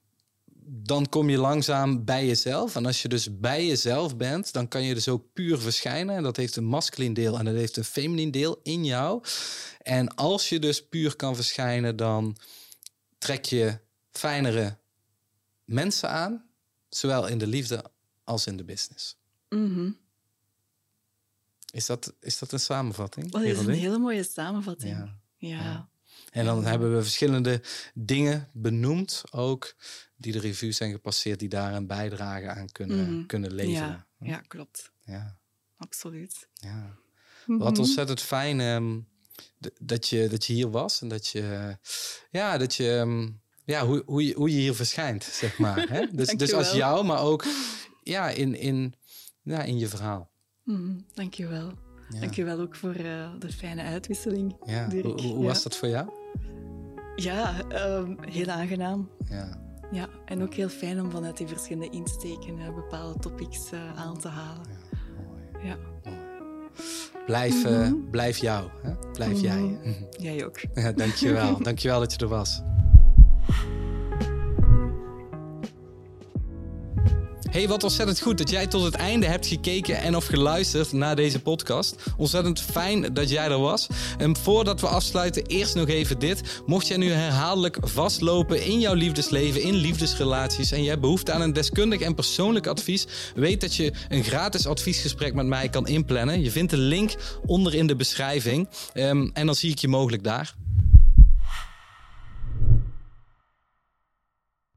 dan 0.71 1.09
kom 1.09 1.31
je 1.31 1.39
langzaam 1.39 2.05
bij 2.05 2.27
jezelf. 2.27 2.77
En 2.77 2.87
als 2.87 3.03
je 3.03 3.09
dus 3.09 3.39
bij 3.39 3.67
jezelf 3.67 4.17
bent, 4.17 4.53
dan 4.53 4.69
kan 4.69 4.83
je 4.83 4.95
dus 4.95 5.09
ook 5.09 5.33
puur 5.33 5.59
verschijnen. 5.59 6.17
En 6.17 6.23
dat 6.23 6.37
heeft 6.37 6.57
een 6.57 6.65
masculin 6.65 7.15
deel 7.15 7.39
en 7.39 7.45
dat 7.45 7.55
heeft 7.55 7.77
een 7.77 7.85
feminien 7.85 8.31
deel 8.31 8.61
in 8.63 8.85
jou. 8.85 9.23
En 9.83 10.15
als 10.15 10.49
je 10.49 10.59
dus 10.59 10.89
puur 10.89 11.17
kan 11.17 11.35
verschijnen, 11.35 11.97
dan 11.97 12.37
trek 13.19 13.45
je 13.45 13.79
fijnere 14.11 14.79
mensen 15.65 16.11
aan. 16.11 16.47
Zowel 16.89 17.26
in 17.26 17.39
de 17.39 17.47
liefde 17.47 17.84
als 18.24 18.47
in 18.47 18.57
de 18.57 18.64
business. 18.64 19.16
Mhm. 19.49 19.91
Is 21.72 21.86
dat, 21.86 22.14
is 22.20 22.39
dat 22.39 22.53
een 22.53 22.61
samenvatting? 22.61 23.30
Dat 23.30 23.43
is 23.43 23.59
een 23.59 23.68
hele 23.68 23.99
mooie 23.99 24.22
samenvatting. 24.24 24.97
Ja. 24.97 25.16
Ja. 25.36 25.62
Ja. 25.62 25.89
En 26.30 26.45
dan 26.45 26.64
hebben 26.64 26.95
we 26.97 27.03
verschillende 27.03 27.62
dingen 27.95 28.49
benoemd, 28.53 29.22
ook 29.30 29.74
die 30.16 30.32
de 30.32 30.39
review 30.39 30.72
zijn 30.72 30.93
gepasseerd, 30.93 31.39
die 31.39 31.49
daar 31.49 31.74
een 31.74 31.86
bijdrage 31.86 32.49
aan 32.49 32.72
kunnen, 32.72 33.12
Mhm. 33.14 33.26
kunnen 33.26 33.53
leveren. 33.53 34.07
Ja, 34.18 34.26
ja, 34.26 34.36
klopt. 34.39 34.91
Ja, 35.05 35.39
Absoluut. 35.76 36.49
ja. 36.55 36.97
Mhm. 37.47 37.59
Wat 37.59 37.78
ontzettend 37.78 38.20
fijn 38.20 38.61
ehm, 38.61 39.01
dat, 39.78 40.09
je, 40.09 40.28
dat 40.28 40.45
je 40.45 40.53
hier 40.53 40.70
was 40.70 41.01
en 41.01 41.09
dat 41.09 41.26
je, 41.26 41.76
ja, 42.30 42.59
dat 42.59 42.74
je, 42.74 42.97
ehm, 42.97 43.30
ja, 43.69 43.87
hoe, 43.87 44.03
hoe, 44.07 44.27
je, 44.27 44.35
hoe 44.35 44.51
je 44.51 44.57
hier 44.61 44.75
verschijnt, 44.75 45.25
zeg 45.25 45.59
maar. 45.59 45.89
Hè? 45.89 46.07
Dus, 46.12 46.29
dus 46.29 46.53
als 46.53 46.73
jou, 46.73 47.05
maar 47.05 47.21
ook 47.21 47.45
ja, 48.03 48.29
in, 48.29 48.55
in, 48.55 48.95
ja, 49.43 49.62
in 49.62 49.79
je 49.79 49.87
verhaal. 49.89 50.31
Mhm, 50.64 50.99
Dankjewel. 51.14 51.73
Ja. 52.09 52.21
Dankjewel 52.21 52.61
ook 52.61 52.77
voor 52.77 52.95
eh, 52.95 53.31
de 53.39 53.53
fijne 53.53 53.83
uitwisseling. 53.83 54.57
Ja. 54.64 54.87
Dirk. 54.89 55.05
Hoe, 55.05 55.21
hoe 55.23 55.41
Ja. 55.43 55.47
was 55.47 55.62
dat 55.62 55.77
voor 55.77 55.89
jou? 55.89 56.09
Ja, 57.16 57.62
ehm, 57.69 58.14
heel 58.21 58.47
aangenaam. 58.47 59.11
Ja. 59.29 59.66
Ja, 59.93 60.09
en 60.25 60.43
ook 60.43 60.55
heel 60.55 60.69
fijn 60.69 61.01
om 61.01 61.11
vanuit 61.11 61.37
die 61.37 61.47
verschillende 61.47 61.91
insteken 61.97 62.59
eh, 62.59 62.75
bepaalde 62.75 63.19
topics 63.19 63.71
eh, 63.73 63.97
aan 63.97 64.19
te 64.19 64.29
halen. 64.29 64.66
Mooi. 65.27 65.66
Ja, 65.66 65.77
Blijf, 67.27 67.64
Mhm. 67.64 67.95
blijf 68.11 68.37
jou. 68.39 68.69
Hè? 68.83 68.93
Blijf 69.12 69.33
Mhm. 69.33 69.43
jij. 69.43 69.79
jij 70.19 70.45
ook. 70.47 70.59
Ja, 70.75 70.93
dankjewel. 70.93 71.59
dankjewel 71.62 72.01
dat 72.01 72.12
je 72.12 72.19
er 72.19 72.29
was. 72.29 72.61
Hey, 77.51 77.68
wat 77.68 77.82
ontzettend 77.82 78.20
goed 78.20 78.38
dat 78.38 78.51
jij 78.51 78.66
tot 78.66 78.84
het 78.84 78.94
einde 78.94 79.26
hebt 79.26 79.46
gekeken 79.46 79.99
en 79.99 80.16
of 80.16 80.26
geluisterd 80.26 80.92
naar 80.92 81.16
deze 81.16 81.40
podcast. 81.40 81.96
Ontzettend 82.16 82.61
fijn 82.61 83.14
dat 83.14 83.30
jij 83.30 83.44
er 83.51 83.59
was. 83.59 83.86
En 84.18 84.36
voordat 84.36 84.80
we 84.80 84.86
afsluiten, 84.86 85.46
eerst 85.46 85.74
nog 85.74 85.88
even 85.88 86.18
dit. 86.18 86.62
Mocht 86.66 86.86
jij 86.86 86.96
nu 86.96 87.11
herhaaldelijk 87.11 87.78
vastlopen 87.80 88.64
in 88.64 88.80
jouw 88.80 88.94
liefdesleven, 88.94 89.62
in 89.62 89.74
liefdesrelaties 89.74 90.72
en 90.72 90.82
je 90.82 90.88
hebt 90.88 91.01
behoefte 91.01 91.32
aan 91.32 91.40
een 91.40 91.53
deskundig 91.53 92.01
en 92.01 92.14
persoonlijk 92.14 92.66
advies, 92.66 93.07
weet 93.34 93.61
dat 93.61 93.74
je 93.74 93.92
een 94.09 94.24
gratis 94.24 94.66
adviesgesprek 94.66 95.34
met 95.34 95.46
mij 95.46 95.68
kan 95.68 95.86
inplannen. 95.86 96.42
Je 96.42 96.51
vindt 96.51 96.70
de 96.70 96.76
link 96.76 97.14
onder 97.46 97.74
in 97.74 97.86
de 97.86 97.96
beschrijving. 97.96 98.68
Ehm, 98.92 99.28
en 99.32 99.46
dan 99.46 99.55
zie 99.55 99.70
ik 99.70 99.78
je 99.78 99.88
mogelijk 99.88 100.24
daar. 100.24 100.55